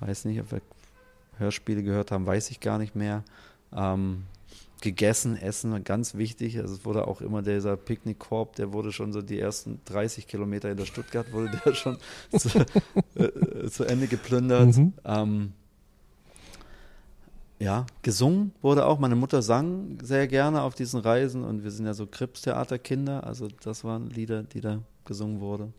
weiß 0.00 0.26
nicht, 0.26 0.40
ob 0.40 0.52
wir 0.52 0.60
Hörspiele 1.38 1.82
gehört 1.82 2.10
haben, 2.10 2.26
weiß 2.26 2.50
ich 2.50 2.60
gar 2.60 2.78
nicht 2.78 2.94
mehr. 2.94 3.24
Ähm, 3.72 4.24
gegessen, 4.80 5.36
Essen, 5.36 5.82
ganz 5.84 6.14
wichtig. 6.14 6.58
Also 6.58 6.74
es 6.74 6.84
wurde 6.84 7.06
auch 7.06 7.20
immer 7.20 7.42
dieser 7.42 7.76
Picknickkorb, 7.76 8.56
der 8.56 8.72
wurde 8.72 8.92
schon 8.92 9.12
so 9.12 9.22
die 9.22 9.38
ersten 9.38 9.80
30 9.84 10.26
Kilometer 10.26 10.70
in 10.70 10.76
der 10.76 10.86
Stuttgart, 10.86 11.32
wurde 11.32 11.60
der 11.64 11.74
schon 11.74 11.98
zu, 12.36 12.48
äh, 13.14 13.68
zu 13.68 13.84
Ende 13.84 14.06
geplündert. 14.06 14.76
Mhm. 14.76 14.92
Ähm, 15.04 15.52
ja, 17.60 17.86
gesungen 18.02 18.52
wurde 18.62 18.86
auch. 18.86 18.98
Meine 18.98 19.16
Mutter 19.16 19.42
sang 19.42 19.98
sehr 20.02 20.28
gerne 20.28 20.62
auf 20.62 20.74
diesen 20.74 21.00
Reisen 21.00 21.42
und 21.42 21.64
wir 21.64 21.72
sind 21.72 21.86
ja 21.86 21.94
so 21.94 22.06
Krippstheaterkinder. 22.06 23.24
Also 23.24 23.48
das 23.62 23.82
waren 23.82 24.10
Lieder, 24.10 24.44
die 24.44 24.60
da 24.60 24.80
gesungen 25.04 25.40
wurden. 25.40 25.74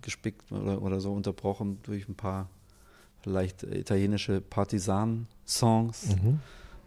Gespickt 0.00 0.50
oder, 0.50 0.80
oder 0.80 1.00
so 1.00 1.12
unterbrochen 1.12 1.78
durch 1.82 2.08
ein 2.08 2.14
paar 2.14 2.48
vielleicht 3.20 3.62
italienische 3.64 4.40
Partisan-Songs. 4.40 6.16
Mhm. 6.16 6.40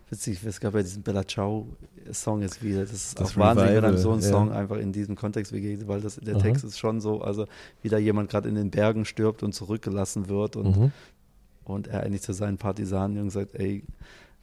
Witzig, 0.09 0.43
es 0.43 0.59
gab 0.59 0.75
ja 0.75 0.83
diesen 0.83 1.01
Bella 1.01 1.25
Ciao-Song 1.25 2.41
jetzt 2.41 2.61
wieder. 2.63 2.81
Das 2.81 2.91
ist 2.93 3.19
Das 3.19 3.31
auch 3.31 3.37
Wahnsinn, 3.37 3.67
wenn 3.69 3.83
einem 3.85 3.97
so 3.97 4.11
ein 4.11 4.19
ja. 4.19 4.29
Song 4.29 4.51
einfach 4.51 4.77
in 4.77 4.91
diesem 4.91 5.15
Kontext 5.15 5.51
begegnet, 5.51 5.87
weil 5.87 6.01
das, 6.01 6.17
der 6.17 6.35
Aha. 6.35 6.41
Text 6.43 6.63
ist 6.63 6.77
schon 6.77 7.01
so, 7.01 7.21
also 7.21 7.45
wie 7.81 7.89
da 7.89 7.97
jemand 7.97 8.29
gerade 8.29 8.47
in 8.47 8.55
den 8.55 8.69
Bergen 8.69 9.05
stirbt 9.05 9.41
und 9.41 9.53
zurückgelassen 9.53 10.29
wird 10.29 10.55
und, 10.57 10.77
Mhm. 10.77 10.91
und 11.63 11.87
er 11.87 12.03
eigentlich 12.03 12.21
zu 12.21 12.33
seinen 12.33 12.57
Partisanen 12.57 13.29
sagt, 13.31 13.55
ey, 13.55 13.83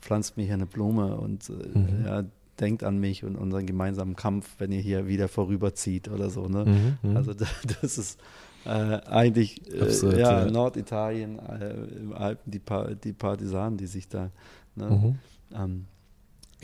pflanzt 0.01 0.37
mir 0.37 0.45
hier 0.45 0.55
eine 0.55 0.67
Blume 0.67 1.17
und 1.17 1.49
äh, 1.49 1.79
Mhm. 1.79 2.05
ja, 2.07 2.25
denkt 2.59 2.83
an 2.83 2.99
mich 2.99 3.23
und 3.25 3.37
unseren 3.37 3.65
gemeinsamen 3.65 4.17
Kampf, 4.17 4.49
wenn 4.59 4.73
ihr 4.73 4.81
hier 4.81 5.07
wieder 5.07 5.29
vorüberzieht 5.29 6.09
oder 6.09 6.29
so. 6.29 6.49
Ne? 6.49 6.65
Mhm. 7.03 7.11
Mhm. 7.11 7.17
Also 7.17 7.35
da- 7.35 7.47
das 7.83 7.99
ist 7.99 8.21
äh, 8.65 8.69
eigentlich 8.69 9.61
äh, 9.73 9.81
Absurd, 9.83 10.19
ja, 10.19 10.45
ja. 10.45 10.51
Norditalien, 10.51 11.39
äh, 11.39 11.73
im 12.01 12.13
Alpen, 12.13 12.51
die, 12.51 12.59
pa 12.59 12.95
die 12.95 13.13
Partisanen, 13.13 13.77
die 13.77 13.87
sich 13.87 14.09
da 14.09 14.31
ne, 14.75 14.91
Mhm. 14.91 15.19
Ähm, 15.57 15.87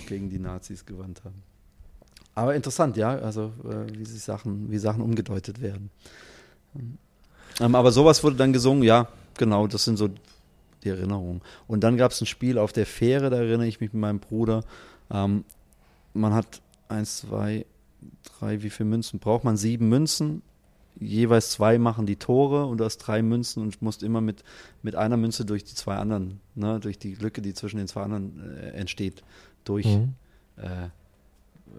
gegen 0.07 0.31
die 0.31 0.39
Nazis 0.39 0.87
gewandt 0.87 1.23
haben. 1.25 1.43
Aber 2.35 2.55
interessant, 2.55 2.97
ja, 2.97 3.19
also 3.19 3.53
äh, 3.65 3.99
wie 3.99 4.05
sich 4.05 4.23
Sachen, 4.23 4.71
wie 4.71 4.79
Sachen 4.79 5.03
umgedeutet 5.03 5.61
werden. 5.61 5.91
Ähm, 7.61 7.75
aber 7.75 7.91
sowas 7.91 8.23
wurde 8.23 8.37
dann 8.37 8.53
gesungen, 8.53 8.85
ja, 8.85 9.09
genau, 9.37 9.67
das 9.67 9.85
sind 9.85 9.97
so 9.97 10.09
die 10.85 10.89
Erinnerungen. 10.89 11.43
Und 11.67 11.83
dann 11.83 11.97
gab 11.97 12.13
es 12.13 12.21
ein 12.21 12.27
Spiel 12.27 12.59
auf 12.59 12.73
der 12.73 12.87
Fähre, 12.87 13.31
da 13.31 13.39
erinnere 13.39 13.67
ich 13.67 13.81
mich 13.81 13.93
mit 13.93 14.01
meinem 14.01 14.21
Bruder. 14.21 14.63
Ähm, 15.11 15.45
man 16.15 16.33
hat 16.35 16.61
eins, 16.89 17.19
zwei, 17.19 17.67
drei, 18.39 18.63
wie 18.63 18.71
viele 18.71 18.89
Münzen 18.89 19.19
braucht 19.19 19.45
man? 19.45 19.57
Sieben 19.57 19.89
Münzen. 19.89 20.43
Jeweils 21.01 21.51
zwei 21.51 21.79
machen 21.79 22.07
die 22.07 22.17
Tore 22.17 22.67
und 22.67 22.79
du 22.79 22.85
hast 22.85 22.99
drei 22.99 23.23
Münzen 23.23 23.63
und 23.63 23.81
musst 23.83 24.03
immer 24.03 24.21
mit, 24.21 24.43
mit 24.83 24.97
einer 24.97 25.17
Münze 25.17 25.45
durch 25.45 25.65
die 25.65 25.75
zwei 25.75 25.97
anderen, 25.97 26.41
ne, 26.55 26.81
durch 26.81 26.99
die 26.99 27.15
Lücke, 27.15 27.41
die 27.41 27.55
zwischen 27.55 27.77
den 27.77 27.87
zwei 27.87 28.03
anderen 28.03 28.57
äh, 28.57 28.71
entsteht, 28.71 29.23
durch 29.65 29.87
Mhm. 29.87 30.15
äh, 30.57 30.87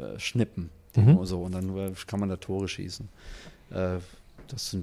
äh, 0.01 0.19
schnippen. 0.19 0.69
Mhm. 0.95 1.25
So, 1.25 1.41
und 1.43 1.53
dann 1.53 1.75
äh, 1.77 1.91
kann 2.07 2.19
man 2.19 2.29
da 2.29 2.37
Tore 2.37 2.67
schießen. 2.67 3.09
Äh, 3.71 3.97
das, 4.47 4.77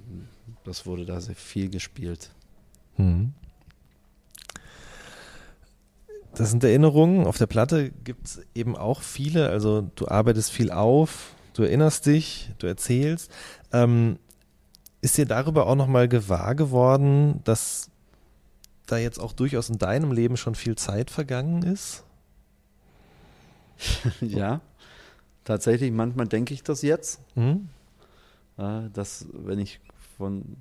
das 0.65 0.87
wurde 0.87 1.05
da 1.05 1.21
sehr 1.21 1.35
viel 1.35 1.71
gespielt. 1.71 2.31
Mhm. 2.97 3.33
Das 6.35 6.51
sind 6.51 6.63
Erinnerungen. 6.63 7.27
Auf 7.27 7.39
der 7.39 7.47
Platte 7.47 7.91
gibt 8.05 8.27
es 8.27 8.41
eben 8.55 8.77
auch 8.77 9.01
viele. 9.01 9.49
Also 9.49 9.91
du 9.95 10.07
arbeitest 10.09 10.53
viel 10.53 10.71
auf, 10.71 11.35
du 11.55 11.63
erinnerst 11.63 12.05
dich, 12.07 12.51
du 12.59 12.67
erzählst. 12.67 13.31
Ähm, 13.73 14.19
ist 15.07 15.17
dir 15.17 15.25
darüber 15.25 15.69
auch 15.69 15.77
nochmal 15.77 16.09
gewahr 16.09 16.57
geworden, 16.57 17.41
dass 17.45 17.91
da 18.87 18.99
jetzt 18.99 19.21
auch 19.21 19.33
durchaus 19.33 19.69
in 19.71 19.79
deinem 19.79 20.11
Leben 20.11 20.37
schon 20.37 20.57
viel 20.57 20.75
Zeit 20.77 21.13
vergangen 21.13 21.63
ist? 21.63 22.03
ja, 24.21 24.61
tatsächlich, 25.45 25.93
manchmal 25.93 26.27
denke 26.27 26.55
ich 26.55 26.65
das 26.65 26.83
jetzt, 26.83 27.21
Mhm. 27.37 27.69
äh, 28.59 28.91
dass 28.93 29.27
wenn 29.33 29.61
ich 29.61 29.79
von 30.17 30.57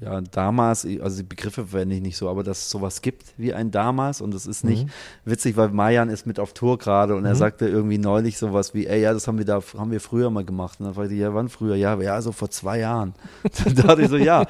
ja, 0.00 0.20
damals, 0.20 0.86
also 1.00 1.16
die 1.16 1.22
Begriffe 1.28 1.66
verwende 1.66 1.96
ich 1.96 2.02
nicht 2.02 2.16
so, 2.16 2.28
aber 2.28 2.44
dass 2.44 2.58
es 2.58 2.70
sowas 2.70 3.02
gibt 3.02 3.34
wie 3.36 3.52
ein 3.52 3.70
damals 3.70 4.20
und 4.20 4.32
es 4.34 4.46
ist 4.46 4.64
nicht 4.64 4.84
Mhm. 4.86 4.90
witzig, 5.24 5.56
weil 5.56 5.70
Mayan 5.70 6.08
ist 6.08 6.26
mit 6.26 6.38
auf 6.38 6.52
Tour 6.52 6.78
gerade 6.78 7.16
und 7.16 7.24
er 7.24 7.34
Mhm. 7.34 7.38
sagte 7.38 7.68
irgendwie 7.68 7.98
neulich 7.98 8.38
sowas 8.38 8.74
wie, 8.74 8.86
ey, 8.86 9.00
ja, 9.02 9.12
das 9.12 9.26
haben 9.26 9.38
wir 9.38 9.44
da, 9.44 9.60
haben 9.76 9.90
wir 9.90 10.00
früher 10.00 10.30
mal 10.30 10.44
gemacht. 10.44 10.78
Und 10.80 10.86
dann 10.86 10.94
fragte 10.94 11.14
ich, 11.14 11.20
ja, 11.20 11.34
wann 11.34 11.48
früher? 11.48 11.74
Ja, 11.74 12.00
ja, 12.00 12.20
so 12.22 12.32
vor 12.32 12.50
zwei 12.50 12.78
Jahren. 12.78 13.14
dann 13.64 13.74
dachte 13.74 14.02
ich 14.02 14.08
so, 14.08 14.16
ja, 14.16 14.46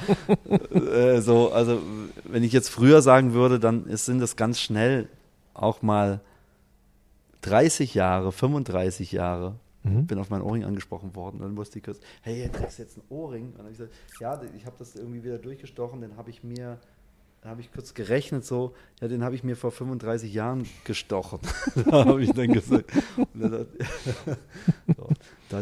äh, 0.71 1.21
so, 1.21 1.51
also 1.53 1.81
wenn 2.25 2.43
ich 2.43 2.53
jetzt 2.53 2.69
früher 2.69 3.01
sagen 3.03 3.33
würde, 3.33 3.59
dann 3.59 3.87
ist, 3.87 4.05
sind 4.05 4.21
das 4.21 4.37
ganz 4.37 4.61
schnell 4.61 5.09
auch 5.55 5.83
mal 5.83 6.21
30 7.43 7.95
Jahre, 7.95 8.33
35 8.33 9.13
Jahre. 9.13 9.55
Mhm. 9.89 10.07
Bin 10.07 10.19
auf 10.19 10.31
meinen 10.31 10.43
Ohrring 10.43 10.65
angesprochen 10.65 11.15
worden. 11.15 11.41
Dann 11.41 11.57
wusste 11.57 11.79
ich 11.79 11.85
kurz, 11.85 12.01
hey, 12.23 12.49
du 12.51 12.59
trägst 12.59 12.79
jetzt 12.79 12.99
einen 12.99 13.07
Ohrring. 13.09 13.47
Und 13.47 13.59
dann 13.59 13.67
habe 13.67 13.73
ich 13.73 13.79
gesagt, 13.79 13.95
ja, 14.21 14.41
ich 14.57 14.67
habe 14.67 14.77
das 14.79 14.97
irgendwie 14.97 15.25
wieder 15.25 15.39
durchgestochen, 15.39 16.01
den 16.01 16.17
habe 16.17 16.31
ich 16.31 16.43
mir, 16.43 16.79
da 17.43 17.51
habe 17.51 17.61
ich 17.61 17.73
kurz 17.73 17.95
gerechnet 17.95 18.45
so, 18.45 18.75
ja, 19.01 19.09
den 19.09 19.23
habe 19.23 19.35
ich 19.35 19.45
mir 19.45 19.57
vor 19.57 19.71
35 19.71 20.33
Jahren 20.33 20.67
gestochen. 20.85 21.41
da 21.91 22.05
habe 22.05 22.23
ich 22.23 22.33
dann 22.33 22.53
gesagt. 22.53 22.91
Dann, 23.35 23.67
so, 24.97 25.08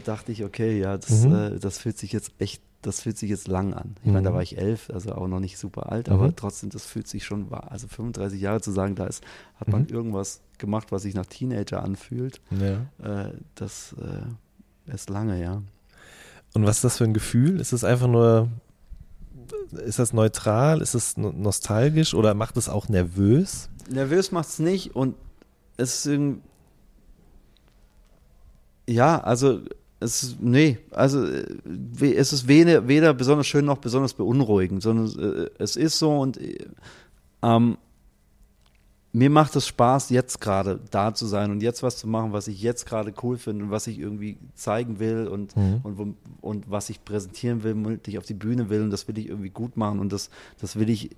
dachte 0.09 0.33
ich, 0.33 0.45
okay, 0.45 0.79
ja, 0.79 0.97
das, 0.97 1.25
Mhm. 1.25 1.33
äh, 1.35 1.59
das 1.59 1.79
fühlt 1.79 1.99
sich 1.99 2.13
jetzt 2.13 2.31
echt, 2.39 2.63
das 2.83 3.01
fühlt 3.01 3.19
sich 3.19 3.31
jetzt 3.31 3.49
lang 3.49 3.75
an. 3.75 3.97
Ich 4.05 4.11
meine, 4.11 4.23
da 4.25 4.31
Mhm. 4.31 4.35
war 4.35 4.43
ich 4.43 4.59
elf, 4.59 4.91
also 4.91 5.13
auch 5.15 5.27
noch 5.29 5.41
nicht 5.41 5.59
super 5.59 5.91
alt, 5.93 6.09
Mhm. 6.09 6.15
aber 6.15 6.37
trotzdem, 6.37 6.71
das 6.71 6.87
fühlt 6.87 7.09
sich 7.09 7.25
schon. 7.25 7.53
Also 7.53 7.89
35 7.89 8.41
Jahre 8.41 8.61
zu 8.61 8.71
sagen, 8.73 8.95
da 8.95 9.07
ist, 9.07 9.25
hat 9.59 9.69
man 9.69 9.83
Mhm. 9.83 9.89
irgendwas 9.89 10.41
gemacht, 10.59 10.93
was 10.93 11.03
sich 11.03 11.15
nach 11.15 11.27
Teenager 11.27 11.83
anfühlt, 11.83 12.41
Ja. 12.51 13.27
äh, 13.29 13.33
das 13.55 13.95
äh, 14.01 14.93
ist 14.93 15.11
lange, 15.11 15.41
ja. 15.43 15.63
Und 16.55 16.65
was 16.65 16.77
ist 16.77 16.85
das 16.85 16.97
für 16.99 17.05
ein 17.05 17.13
Gefühl? 17.15 17.61
Ist 17.61 17.73
es 17.73 17.83
einfach 17.85 18.07
nur, 18.09 18.49
ist 19.85 19.99
das 19.99 20.13
neutral? 20.13 20.81
Ist 20.81 20.95
es 20.95 21.17
no- 21.17 21.33
nostalgisch 21.33 22.15
oder 22.15 22.35
macht 22.35 22.57
es 22.57 22.69
auch 22.69 22.89
nervös? 22.89 23.69
Nervös 23.91 24.33
macht's 24.33 24.59
nicht 24.59 24.95
und 24.97 25.17
es 25.77 25.97
ist 25.99 26.07
irgendwie, 26.07 26.41
ja, 28.89 29.21
also 29.21 29.61
es 30.01 30.23
ist, 30.23 30.41
nee, 30.41 30.79
also 30.91 31.25
äh, 31.27 31.47
es 32.15 32.33
ist 32.33 32.49
weder, 32.49 32.87
weder 32.89 33.15
besonders 33.15 33.47
schön 33.47 33.65
noch 33.65 33.79
besonders 33.79 34.15
beunruhigend, 34.15 34.83
sondern 34.83 35.47
äh, 35.47 35.51
es 35.59 35.77
ist 35.77 35.99
so 35.99 36.19
und 36.19 36.39
äh, 36.39 36.59
ähm, 37.43 37.79
mir 39.13 39.31
macht 39.31 39.57
es 39.57 39.67
Spaß, 39.67 40.11
jetzt 40.11 40.43
gerade 40.43 40.79
da 40.91 41.15
zu 41.15 41.25
sein 41.25 41.51
und 41.51 41.63
jetzt 41.63 41.83
was 41.83 41.97
zu 41.97 42.07
machen, 42.07 42.35
was 42.35 42.49
ich 42.49 42.61
jetzt 42.61 42.85
gerade 42.85 43.15
cool 43.23 43.39
finde 43.39 43.65
und 43.65 43.71
was 43.71 43.87
ich 43.87 43.99
irgendwie 43.99 44.37
zeigen 44.55 44.99
will 44.99 45.27
und, 45.29 45.57
Mhm. 45.57 45.81
und, 45.83 46.17
und 46.43 46.71
was 46.71 46.91
ich 46.91 47.03
präsentieren 47.03 47.63
will, 47.63 47.75
womit 47.75 48.07
ich 48.09 48.19
auf 48.19 48.27
die 48.27 48.35
Bühne 48.35 48.69
will 48.69 48.83
und 48.83 48.91
das 48.91 49.09
will 49.09 49.17
ich 49.17 49.29
irgendwie 49.29 49.49
gut 49.49 49.79
machen 49.79 50.01
und 50.01 50.13
das, 50.13 50.29
das 50.61 50.77
will 50.77 50.91
ich, 50.91 51.17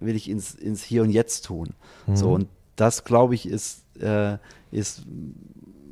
will 0.00 0.14
ich 0.14 0.28
ins, 0.28 0.54
ins 0.54 0.82
Hier 0.82 1.02
und 1.02 1.10
Jetzt 1.10 1.46
tun. 1.46 1.70
So, 2.12 2.28
Mhm. 2.28 2.34
und 2.34 2.48
das, 2.76 3.04
glaube 3.04 3.34
ich, 3.34 3.48
ist, 3.48 3.82
äh, 3.98 4.36
ist 4.70 5.06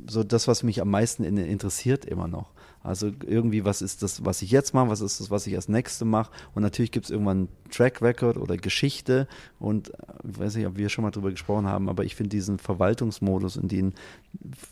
so 0.09 0.23
das, 0.23 0.47
was 0.47 0.63
mich 0.63 0.81
am 0.81 0.89
meisten 0.89 1.23
in, 1.23 1.37
interessiert 1.37 2.05
immer 2.05 2.27
noch. 2.27 2.51
Also 2.83 3.11
irgendwie, 3.25 3.65
was 3.65 3.81
ist 3.81 4.01
das, 4.01 4.23
was 4.23 4.41
ich 4.41 4.51
jetzt 4.51 4.73
mache, 4.73 4.89
was 4.89 5.01
ist 5.01 5.19
das, 5.19 5.29
was 5.29 5.45
ich 5.47 5.55
als 5.55 5.67
nächstes 5.67 6.05
mache. 6.05 6.31
Und 6.55 6.61
natürlich 6.61 6.91
gibt 6.91 7.05
es 7.05 7.11
irgendwann 7.11 7.49
Track 7.69 8.01
Record 8.01 8.37
oder 8.37 8.55
Geschichte. 8.55 9.27
Und 9.59 9.89
äh, 9.89 9.93
ich 10.29 10.39
weiß 10.39 10.55
nicht, 10.55 10.67
ob 10.67 10.77
wir 10.77 10.89
schon 10.89 11.03
mal 11.03 11.11
drüber 11.11 11.31
gesprochen 11.31 11.67
haben, 11.67 11.89
aber 11.89 12.05
ich 12.05 12.15
finde 12.15 12.29
diesen 12.29 12.59
Verwaltungsmodus, 12.59 13.57
in 13.57 13.67
den 13.67 13.93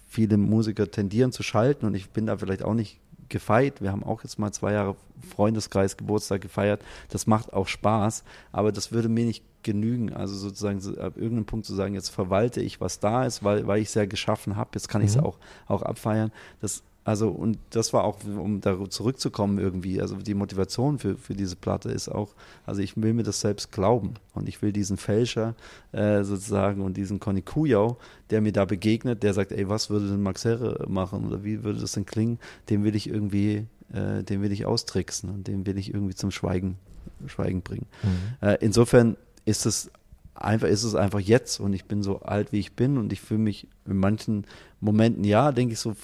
viele 0.07 0.37
Musiker 0.37 0.89
tendieren 0.89 1.31
zu 1.31 1.43
schalten, 1.43 1.85
und 1.85 1.93
ich 1.93 2.09
bin 2.09 2.25
da 2.25 2.37
vielleicht 2.37 2.63
auch 2.63 2.73
nicht 2.73 2.99
gefeit. 3.35 3.81
Wir 3.81 3.91
haben 3.91 4.03
auch 4.03 4.23
jetzt 4.23 4.39
mal 4.39 4.51
zwei 4.53 4.71
Jahre 4.71 4.95
Freundeskreis 5.35 5.97
Geburtstag 5.97 6.39
gefeiert. 6.41 6.81
Das 7.09 7.27
macht 7.27 7.51
auch 7.51 7.67
Spaß, 7.67 8.23
aber 8.53 8.71
das 8.71 8.93
würde 8.93 9.09
mir 9.09 9.25
nicht 9.25 9.43
genügen. 9.63 10.13
Also 10.13 10.35
sozusagen 10.35 10.79
so 10.79 10.91
ab 10.91 11.17
irgendeinem 11.17 11.45
Punkt 11.45 11.65
zu 11.65 11.75
sagen, 11.75 11.95
jetzt 11.95 12.09
verwalte 12.09 12.61
ich, 12.61 12.79
was 12.79 12.99
da 13.01 13.25
ist, 13.25 13.43
weil, 13.43 13.67
weil 13.67 13.81
ich 13.81 13.89
es 13.89 13.93
ja 13.95 14.05
geschaffen 14.05 14.55
habe. 14.55 14.69
Jetzt 14.73 14.87
kann 14.87 15.01
ich 15.01 15.09
es 15.09 15.17
Mhm. 15.17 15.23
auch, 15.25 15.37
auch 15.67 15.81
abfeiern. 15.81 16.31
Das, 16.61 16.81
also, 17.05 17.29
und 17.29 17.59
das 17.69 17.93
war 17.93 18.03
auch, 18.03 18.17
um 18.23 18.61
da 18.61 18.89
zurückzukommen 18.89 19.59
irgendwie, 19.59 20.01
also 20.01 20.15
die 20.15 20.33
Motivation 20.33 20.97
für, 20.97 21.15
für 21.17 21.35
diese 21.35 21.55
Platte 21.55 21.89
ist 21.91 22.09
auch, 22.09 22.33
also 22.65 22.81
ich 22.81 22.97
will 22.97 23.13
mir 23.13 23.21
das 23.21 23.41
selbst 23.41 23.71
glauben 23.71 24.15
und 24.33 24.49
ich 24.49 24.63
will 24.63 24.73
diesen 24.73 24.97
Fälscher 24.97 25.53
äh, 25.91 26.23
sozusagen 26.23 26.81
und 26.81 26.97
diesen 26.97 27.19
Conny 27.19 27.43
Kujau, 27.43 27.99
der 28.31 28.41
mir 28.41 28.51
da 28.51 28.65
begegnet, 28.65 29.21
der 29.21 29.35
sagt, 29.35 29.51
ey, 29.51 29.69
was 29.69 29.91
würde 29.91 30.07
denn 30.07 30.23
Max 30.23 30.45
Herre 30.45 30.83
machen 30.89 31.27
oder 31.27 31.43
wie 31.43 31.63
würde 31.63 31.79
das 31.79 31.91
denn 31.91 32.07
klingen, 32.07 32.39
den 32.71 32.83
will 32.83 32.95
ich 32.95 33.07
irgendwie, 33.07 33.67
äh, 33.93 34.23
den 34.23 34.41
will 34.41 34.51
ich 34.51 34.65
austricksen 34.65 35.29
und 35.29 35.47
den 35.47 35.67
will 35.67 35.77
ich 35.77 35.93
irgendwie 35.93 36.15
zum 36.15 36.31
Schweigen, 36.31 36.79
Schweigen 37.27 37.61
bringen. 37.61 37.85
Mhm. 38.01 38.47
Äh, 38.47 38.57
insofern 38.61 39.15
ist 39.45 39.67
es 39.67 39.91
einfach, 40.35 40.67
ist 40.67 40.83
es 40.83 40.95
einfach 40.95 41.19
jetzt 41.19 41.59
und 41.59 41.73
ich 41.73 41.85
bin 41.85 42.03
so 42.03 42.19
alt, 42.19 42.51
wie 42.51 42.59
ich 42.59 42.73
bin 42.73 42.97
und 42.97 43.11
ich 43.13 43.21
fühle 43.21 43.39
mich 43.39 43.67
in 43.85 43.97
manchen 43.97 44.45
Momenten, 44.81 45.23
ja, 45.23 45.51
denke 45.51 45.73
ich 45.73 45.79
so, 45.79 45.95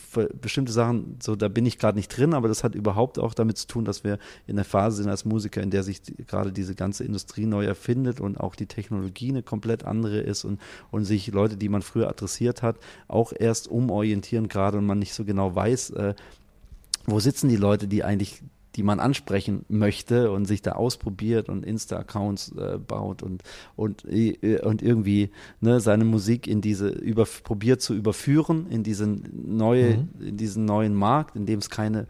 bestimmte 0.42 0.72
Sachen, 0.72 1.18
so 1.22 1.36
da 1.36 1.50
bin 1.50 1.66
ich 1.66 1.78
gerade 1.78 1.98
nicht 1.98 2.16
drin, 2.16 2.34
aber 2.34 2.48
das 2.48 2.64
hat 2.64 2.74
überhaupt 2.74 3.20
auch 3.20 3.34
damit 3.34 3.58
zu 3.58 3.68
tun, 3.68 3.86
dass 3.86 4.04
wir 4.04 4.18
in 4.48 4.56
der 4.56 4.66
Phase 4.66 4.98
sind 4.98 5.10
als 5.10 5.26
Musiker, 5.26 5.62
in 5.62 5.70
der 5.70 5.84
sich 5.84 6.02
die, 6.02 6.16
gerade 6.16 6.54
diese 6.54 6.76
ganze 6.76 7.04
Industrie 7.04 7.46
neu 7.46 7.66
erfindet 7.66 8.22
und 8.22 8.40
auch 8.40 8.56
die 8.56 8.68
Technologie 8.68 9.30
eine 9.30 9.44
komplett 9.44 9.84
andere 9.84 10.20
ist 10.20 10.46
und, 10.46 10.60
und 10.90 11.04
sich 11.04 11.28
Leute, 11.28 11.58
die 11.58 11.70
man 11.70 11.82
früher 11.82 12.08
adressiert 12.08 12.62
hat, 12.62 12.78
auch 13.08 13.34
erst 13.38 13.68
umorientieren 13.68 14.48
gerade 14.48 14.78
und 14.78 14.86
man 14.86 15.00
nicht 15.00 15.14
so 15.14 15.26
genau 15.26 15.54
weiß, 15.54 15.92
äh, 15.92 16.16
wo 17.06 17.20
sitzen 17.20 17.50
die 17.50 17.58
Leute, 17.58 17.88
die 17.88 18.04
eigentlich, 18.04 18.42
die 18.76 18.84
man 18.84 19.00
ansprechen 19.00 19.66
möchte 19.68 20.32
und 20.32 20.46
sich 20.46 20.62
da 20.62 20.74
ausprobiert 20.74 21.50
und 21.50 21.66
Insta-Accounts 21.66 22.54
äh, 22.58 22.78
baut 22.78 23.22
und, 23.22 23.44
und, 23.76 24.06
äh, 24.06 24.60
und 24.62 24.82
irgendwie 24.82 25.30
ne, 25.60 25.80
seine 25.80 26.06
Musik 26.06 26.48
in 26.48 26.62
diese 26.62 26.88
über, 26.90 27.26
probiert 27.44 27.82
zu 27.82 27.94
überführen 27.94 28.68
in 28.70 28.84
diesen 28.84 29.58
neue, 29.58 29.98
Mhm. 29.98 30.28
in 30.28 30.38
diesen 30.38 30.66
neuen 30.66 30.96
Markt, 30.96 31.36
in 31.36 31.46
dem 31.46 31.60
es 31.60 31.70
keine 31.70 32.08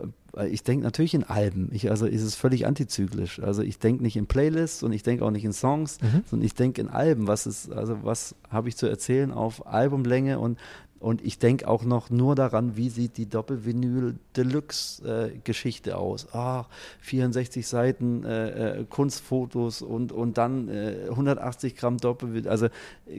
äh, 0.00 0.06
ich 0.50 0.62
denke 0.62 0.84
natürlich 0.84 1.14
in 1.14 1.24
Alben. 1.24 1.70
Ich, 1.72 1.90
also 1.90 2.04
ist 2.04 2.20
es 2.22 2.34
völlig 2.34 2.66
antizyklisch. 2.66 3.40
Also 3.40 3.62
ich 3.62 3.78
denke 3.78 4.02
nicht 4.02 4.16
in 4.16 4.26
Playlists 4.26 4.82
und 4.82 4.92
ich 4.92 5.02
denke 5.02 5.24
auch 5.24 5.30
nicht 5.30 5.46
in 5.46 5.54
Songs, 5.54 5.98
Mhm. 6.02 6.24
sondern 6.26 6.44
ich 6.44 6.52
denke 6.54 6.82
in 6.82 6.88
Alben. 6.88 7.26
Was 7.26 7.46
ist, 7.46 7.72
also 7.72 7.98
was 8.02 8.34
habe 8.50 8.68
ich 8.68 8.76
zu 8.76 8.86
erzählen 8.86 9.30
auf 9.32 9.66
Albumlänge 9.66 10.38
und 10.38 10.58
und 10.98 11.24
ich 11.24 11.38
denke 11.38 11.68
auch 11.68 11.84
noch 11.84 12.10
nur 12.10 12.34
daran, 12.34 12.76
wie 12.76 12.88
sieht 12.88 13.16
die 13.16 13.28
Doppelvinyl 13.28 14.16
Deluxe 14.36 15.30
äh, 15.34 15.38
Geschichte 15.44 15.98
aus. 15.98 16.28
Ach, 16.32 16.68
64 17.00 17.66
Seiten 17.66 18.24
äh, 18.24 18.80
äh, 18.80 18.84
Kunstfotos 18.84 19.82
und, 19.82 20.10
und 20.10 20.38
dann 20.38 20.68
äh, 20.68 21.06
180 21.10 21.76
Gramm 21.76 21.98
Doppelvinyl. 21.98 22.48
Also 22.48 22.68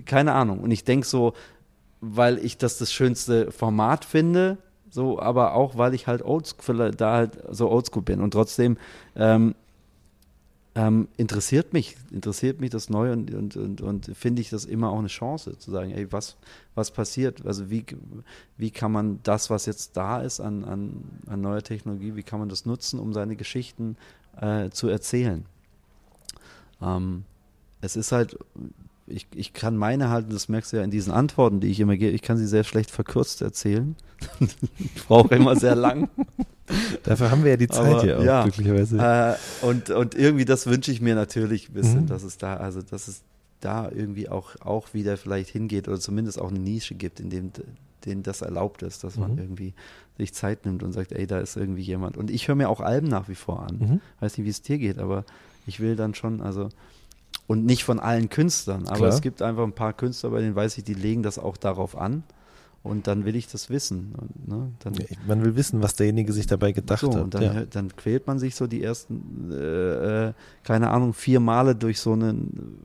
keine 0.06 0.34
Ahnung. 0.34 0.60
Und 0.60 0.72
ich 0.72 0.84
denke 0.86 1.06
so, 1.06 1.34
weil 2.02 2.40
ich 2.40 2.58
das 2.58 2.78
das 2.78 2.92
schönste 2.92 3.52
Format 3.52 4.06
finde, 4.06 4.58
so, 4.90 5.20
aber 5.20 5.54
auch 5.54 5.78
weil 5.78 5.94
ich 5.94 6.08
halt 6.08 6.24
oldschool, 6.24 6.92
da 6.92 7.14
halt 7.14 7.38
so 7.52 7.70
oldschool 7.70 8.02
bin 8.02 8.22
und 8.22 8.32
trotzdem 8.32 8.78
ähm, 9.16 9.54
ähm, 10.78 11.08
interessiert 11.18 11.74
mich, 11.74 11.98
interessiert 12.12 12.62
mich 12.62 12.70
das 12.70 12.88
neu 12.92 13.12
und, 13.12 13.34
und, 13.34 13.58
und, 13.58 13.82
und 13.82 14.12
finde 14.16 14.44
ich 14.44 14.52
das 14.52 14.64
immer 14.64 14.92
auch 14.92 15.00
eine 15.00 15.08
Chance 15.08 15.58
zu 15.58 15.72
sagen, 15.72 15.90
ey, 15.90 16.12
was, 16.12 16.38
was 16.76 16.92
passiert? 16.92 17.44
Also 17.48 17.72
wie, 17.72 17.84
wie 18.58 18.70
kann 18.70 18.92
man 18.92 19.20
das, 19.24 19.50
was 19.50 19.66
jetzt 19.66 19.98
da 19.98 20.22
ist 20.22 20.40
an, 20.40 20.64
an, 20.66 21.04
an 21.26 21.42
neuer 21.42 21.64
Technologie, 21.64 22.16
wie 22.16 22.22
kann 22.22 22.40
man 22.40 22.48
das 22.48 22.68
nutzen, 22.68 23.00
um 23.00 23.12
seine 23.12 23.36
Geschichten 23.36 23.98
äh, 24.40 24.70
zu 24.70 24.88
erzählen? 24.88 25.46
Ähm, 26.80 27.24
es 27.82 27.96
ist 27.96 28.12
halt, 28.12 28.38
ich, 29.08 29.26
ich 29.34 29.54
kann 29.54 29.78
meine 29.78 30.10
halt, 30.10 30.32
das 30.32 30.48
merkst 30.48 30.74
du 30.74 30.78
ja 30.78 30.84
in 30.84 30.92
diesen 30.92 31.12
Antworten, 31.12 31.60
die 31.60 31.72
ich 31.72 31.80
immer 31.80 31.98
gebe, 31.98 32.14
ich 32.14 32.22
kann 32.22 32.38
sie 32.38 32.46
sehr 32.46 32.64
schlecht 32.64 32.92
verkürzt 32.92 33.42
erzählen. 33.42 33.96
ich 34.78 35.06
brauche 35.08 35.34
immer 35.34 35.56
sehr 35.56 35.76
lang. 35.76 36.08
Dafür 37.04 37.32
haben 37.32 37.44
wir 37.44 37.52
ja 37.52 37.58
die 37.58 37.68
Zeit 37.68 37.94
Aber, 37.94 38.02
hier 38.04 38.20
auch, 38.20 38.24
ja. 38.24 38.44
glücklicherweise. 38.44 38.98
Äh, 39.62 39.66
und, 39.66 39.90
und 39.90 40.16
irgendwie 40.16 40.46
das 40.46 40.66
wünsche 40.68 40.92
ich 40.92 41.02
mir 41.02 41.16
natürlich 41.16 41.70
ein 41.70 41.74
bisschen, 41.74 42.02
Mhm. 42.02 42.08
dass 42.08 42.24
es 42.24 42.38
da, 42.38 42.58
also 42.58 42.82
dass 42.82 43.08
es 43.08 43.22
da 43.62 43.90
irgendwie 43.90 44.30
auch, 44.30 44.56
auch 44.62 44.94
wieder 44.94 45.18
vielleicht 45.18 45.50
hingeht 45.50 45.88
oder 45.88 46.00
zumindest 46.00 46.40
auch 46.40 46.50
eine 46.50 46.60
Nische 46.60 46.96
gibt, 46.96 47.20
in 47.20 47.30
dem 47.30 47.52
denen 48.06 48.24
das 48.24 48.42
erlaubt 48.42 48.84
ist, 48.84 49.04
dass 49.04 49.18
man 49.18 49.34
Mhm. 49.34 49.38
irgendwie 49.40 49.74
sich 50.18 50.34
Zeit 50.34 50.66
nimmt 50.66 50.84
und 50.84 50.94
sagt, 50.94 51.12
ey, 51.12 51.26
da 51.28 51.40
ist 51.40 51.58
irgendwie 51.58 51.82
jemand. 51.82 52.16
Und 52.16 52.30
ich 52.32 52.48
höre 52.48 52.56
mir 52.56 52.70
auch 52.70 52.80
Alben 52.80 53.08
nach 53.08 53.28
wie 53.28 53.36
vor 53.36 53.64
an. 53.64 53.78
Mhm. 53.80 54.02
Weiß 54.20 54.38
nicht, 54.38 54.46
wie 54.46 54.50
es 54.52 54.62
dir 54.62 54.78
geht, 54.78 55.00
aber 55.00 55.26
ich 55.66 55.80
will 55.80 55.96
dann 55.96 56.14
schon, 56.16 56.42
also 56.42 56.70
und 57.48 57.66
nicht 57.66 57.84
von 57.84 58.00
allen 58.00 58.30
Künstlern, 58.30 58.88
aber 58.88 58.98
Klar. 58.98 59.10
es 59.10 59.22
gibt 59.22 59.42
einfach 59.42 59.64
ein 59.64 59.74
paar 59.74 59.94
Künstler, 59.94 60.30
bei 60.30 60.42
denen 60.42 60.56
weiß 60.56 60.78
ich, 60.78 60.84
die 60.84 60.94
legen 60.94 61.24
das 61.24 61.40
auch 61.40 61.58
darauf 61.58 61.98
an. 61.98 62.24
Und 62.84 63.08
dann 63.08 63.26
will 63.26 63.36
ich 63.36 63.48
das 63.50 63.70
wissen. 63.70 64.14
Und, 64.18 64.48
ne, 64.48 64.72
dann, 64.80 64.94
Man 65.28 65.44
will 65.44 65.56
wissen, 65.58 65.82
was 65.82 65.96
derjenige 65.96 66.32
sich 66.32 66.48
dabei 66.48 66.72
gedacht 66.72 67.02
so, 67.02 67.12
hat. 67.14 67.22
und 67.22 67.34
dann, 67.34 67.44
ja. 67.44 67.66
dann 67.70 67.94
quält 67.96 68.28
man 68.28 68.40
sich 68.40 68.56
so 68.56 68.66
die 68.66 68.82
ersten, 68.82 69.52
äh, 69.52 70.28
äh, 70.30 70.34
keine 70.64 70.90
Ahnung, 70.92 71.14
vier 71.14 71.42
Male 71.42 71.76
durch 71.76 72.00
so 72.00 72.14
ein 72.14 72.78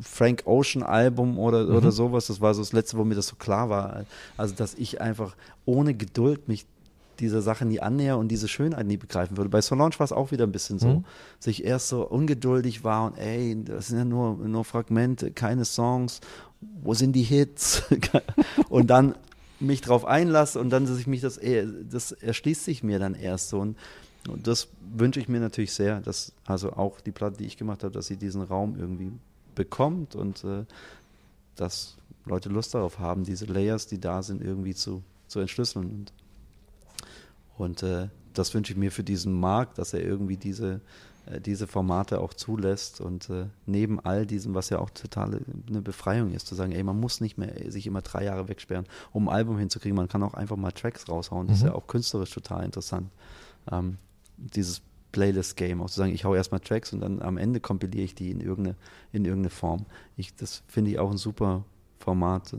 Frank 0.00 0.42
Ocean 0.46 0.84
Album 0.84 1.38
oder, 1.38 1.64
Mhm. 1.66 1.74
oder 1.74 1.90
sowas. 1.90 2.28
Das 2.28 2.40
war 2.40 2.54
so 2.54 2.60
das 2.62 2.72
letzte, 2.72 2.96
wo 2.96 3.04
mir 3.04 3.16
das 3.16 3.26
so 3.26 3.36
klar 3.36 3.68
war. 3.70 4.04
Also, 4.36 4.54
dass 4.54 4.74
ich 4.74 5.00
einfach 5.00 5.34
ohne 5.64 5.94
Geduld 5.94 6.46
mich 6.46 6.64
dieser 7.18 7.42
Sache 7.42 7.66
nie 7.66 7.80
annäher 7.80 8.16
und 8.18 8.28
diese 8.28 8.48
Schönheit 8.48 8.86
nie 8.86 8.96
begreifen 8.96 9.36
würde. 9.36 9.50
Bei 9.50 9.60
Solange 9.60 9.98
war 9.98 10.04
es 10.04 10.12
auch 10.12 10.30
wieder 10.30 10.44
ein 10.44 10.52
bisschen 10.52 10.78
so. 10.78 10.88
Mhm. 10.88 11.04
Sich 11.38 11.64
erst 11.64 11.88
so 11.88 12.06
ungeduldig 12.06 12.82
war 12.84 13.04
und 13.06 13.18
ey, 13.18 13.62
das 13.64 13.88
sind 13.88 13.98
ja 13.98 14.04
nur, 14.04 14.36
nur 14.36 14.64
Fragmente, 14.64 15.30
keine 15.32 15.64
Songs. 15.64 16.20
Wo 16.82 16.94
sind 16.94 17.12
die 17.12 17.22
Hits? 17.22 17.82
und 18.70 18.88
dann 18.88 19.14
mich 19.60 19.80
drauf 19.80 20.04
einlasse 20.04 20.58
und 20.58 20.70
dann, 20.70 20.86
dass 20.86 20.98
ich 20.98 21.06
mich 21.06 21.20
das, 21.20 21.38
eh- 21.38 21.66
das 21.88 22.12
erschließt 22.12 22.64
sich 22.64 22.82
mir 22.82 22.98
dann 22.98 23.14
erst 23.14 23.50
so. 23.50 23.60
Und, 23.60 23.76
und 24.28 24.46
das 24.46 24.68
wünsche 24.94 25.20
ich 25.20 25.28
mir 25.28 25.40
natürlich 25.40 25.72
sehr, 25.72 26.00
dass 26.00 26.32
also 26.46 26.72
auch 26.72 27.00
die 27.00 27.12
Platte, 27.12 27.38
die 27.38 27.46
ich 27.46 27.56
gemacht 27.56 27.84
habe, 27.84 27.92
dass 27.92 28.06
sie 28.06 28.16
diesen 28.16 28.42
Raum 28.42 28.76
irgendwie 28.78 29.12
bekommt 29.54 30.14
und 30.16 30.44
äh, 30.44 30.64
dass 31.56 31.96
Leute 32.24 32.48
Lust 32.48 32.74
darauf 32.74 32.98
haben, 32.98 33.24
diese 33.24 33.46
Layers, 33.46 33.86
die 33.86 34.00
da 34.00 34.22
sind, 34.22 34.42
irgendwie 34.42 34.74
zu, 34.74 35.02
zu 35.26 35.40
entschlüsseln. 35.40 35.86
Und, 35.86 36.12
und 37.58 37.82
äh, 37.82 38.08
das 38.34 38.54
wünsche 38.54 38.72
ich 38.72 38.78
mir 38.78 38.92
für 38.92 39.04
diesen 39.04 39.38
Markt, 39.38 39.78
dass 39.78 39.92
er 39.92 40.02
irgendwie 40.02 40.36
diese, 40.36 40.74
äh, 40.74 40.78
diese 41.38 41.66
Formate 41.68 42.20
auch 42.20 42.34
zulässt 42.34 43.00
und 43.00 43.30
äh, 43.30 43.46
neben 43.66 44.00
all 44.00 44.26
diesem, 44.26 44.54
was 44.54 44.70
ja 44.70 44.78
auch 44.80 44.90
total 44.90 45.40
eine 45.68 45.82
Befreiung 45.82 46.32
ist, 46.32 46.46
zu 46.48 46.54
sagen, 46.56 46.72
ey, 46.72 46.82
man 46.82 46.98
muss 46.98 47.20
nicht 47.20 47.38
mehr 47.38 47.70
sich 47.70 47.86
immer 47.86 48.02
drei 48.02 48.24
Jahre 48.24 48.48
wegsperren, 48.48 48.86
um 49.12 49.28
ein 49.28 49.34
Album 49.34 49.58
hinzukriegen, 49.58 49.94
man 49.96 50.08
kann 50.08 50.22
auch 50.22 50.34
einfach 50.34 50.56
mal 50.56 50.72
Tracks 50.72 51.08
raushauen, 51.08 51.46
das 51.46 51.58
ist 51.58 51.62
Mhm. 51.62 51.68
ja 51.68 51.74
auch 51.74 51.86
künstlerisch 51.86 52.30
total 52.30 52.64
interessant. 52.64 53.10
Ähm, 53.70 53.98
dieses 54.36 54.82
Playlist-Game, 55.12 55.80
auch 55.82 55.90
zu 55.90 55.96
sagen, 55.96 56.12
ich 56.14 56.24
hau 56.24 56.34
erstmal 56.34 56.60
Tracks 56.60 56.92
und 56.92 57.00
dann 57.00 57.20
am 57.20 57.36
Ende 57.36 57.60
kompiliere 57.60 58.04
ich 58.04 58.14
die 58.14 58.30
in 58.30 58.40
irgendeine, 58.40 58.76
in 59.12 59.24
irgendeine 59.24 59.50
Form. 59.50 59.86
Ich, 60.16 60.34
das 60.34 60.62
finde 60.66 60.90
ich 60.92 60.98
auch 60.98 61.10
ein 61.10 61.18
super 61.18 61.64
Format, 61.98 62.56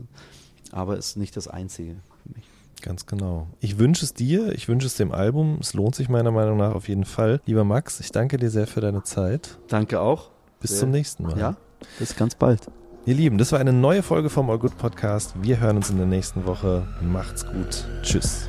aber 0.70 0.96
ist 0.96 1.16
nicht 1.16 1.36
das 1.36 1.48
einzige 1.48 1.96
für 2.22 2.28
mich. 2.34 2.44
Ganz 2.82 3.06
genau. 3.06 3.46
Ich 3.60 3.78
wünsche 3.78 4.04
es 4.04 4.12
dir, 4.12 4.52
ich 4.52 4.68
wünsche 4.68 4.86
es 4.88 4.96
dem 4.96 5.12
Album. 5.12 5.58
Es 5.60 5.72
lohnt 5.72 5.94
sich 5.94 6.08
meiner 6.08 6.32
Meinung 6.32 6.58
nach 6.58 6.74
auf 6.74 6.88
jeden 6.88 7.04
Fall. 7.04 7.40
Lieber 7.46 7.64
Max, 7.64 8.00
ich 8.00 8.10
danke 8.10 8.36
dir 8.38 8.50
sehr 8.50 8.66
für 8.66 8.80
deine 8.80 9.02
Zeit. 9.04 9.58
Danke 9.68 10.00
auch. 10.00 10.30
Bis 10.60 10.72
Sehr- 10.72 10.80
zum 10.80 10.90
nächsten 10.90 11.22
Mal. 11.24 11.38
Ja, 11.38 11.56
bis 11.98 12.16
ganz 12.16 12.34
bald. 12.34 12.60
Ihr 13.06 13.14
Lieben, 13.14 13.38
das 13.38 13.50
war 13.52 13.58
eine 13.58 13.72
neue 13.72 14.02
Folge 14.02 14.30
vom 14.30 14.48
All 14.50 14.58
Good 14.58 14.78
Podcast. 14.78 15.34
Wir 15.42 15.58
hören 15.60 15.76
uns 15.76 15.90
in 15.90 15.96
der 15.96 16.06
nächsten 16.06 16.44
Woche. 16.46 16.86
Macht's 17.00 17.44
gut. 17.46 17.84
Tschüss. 18.02 18.48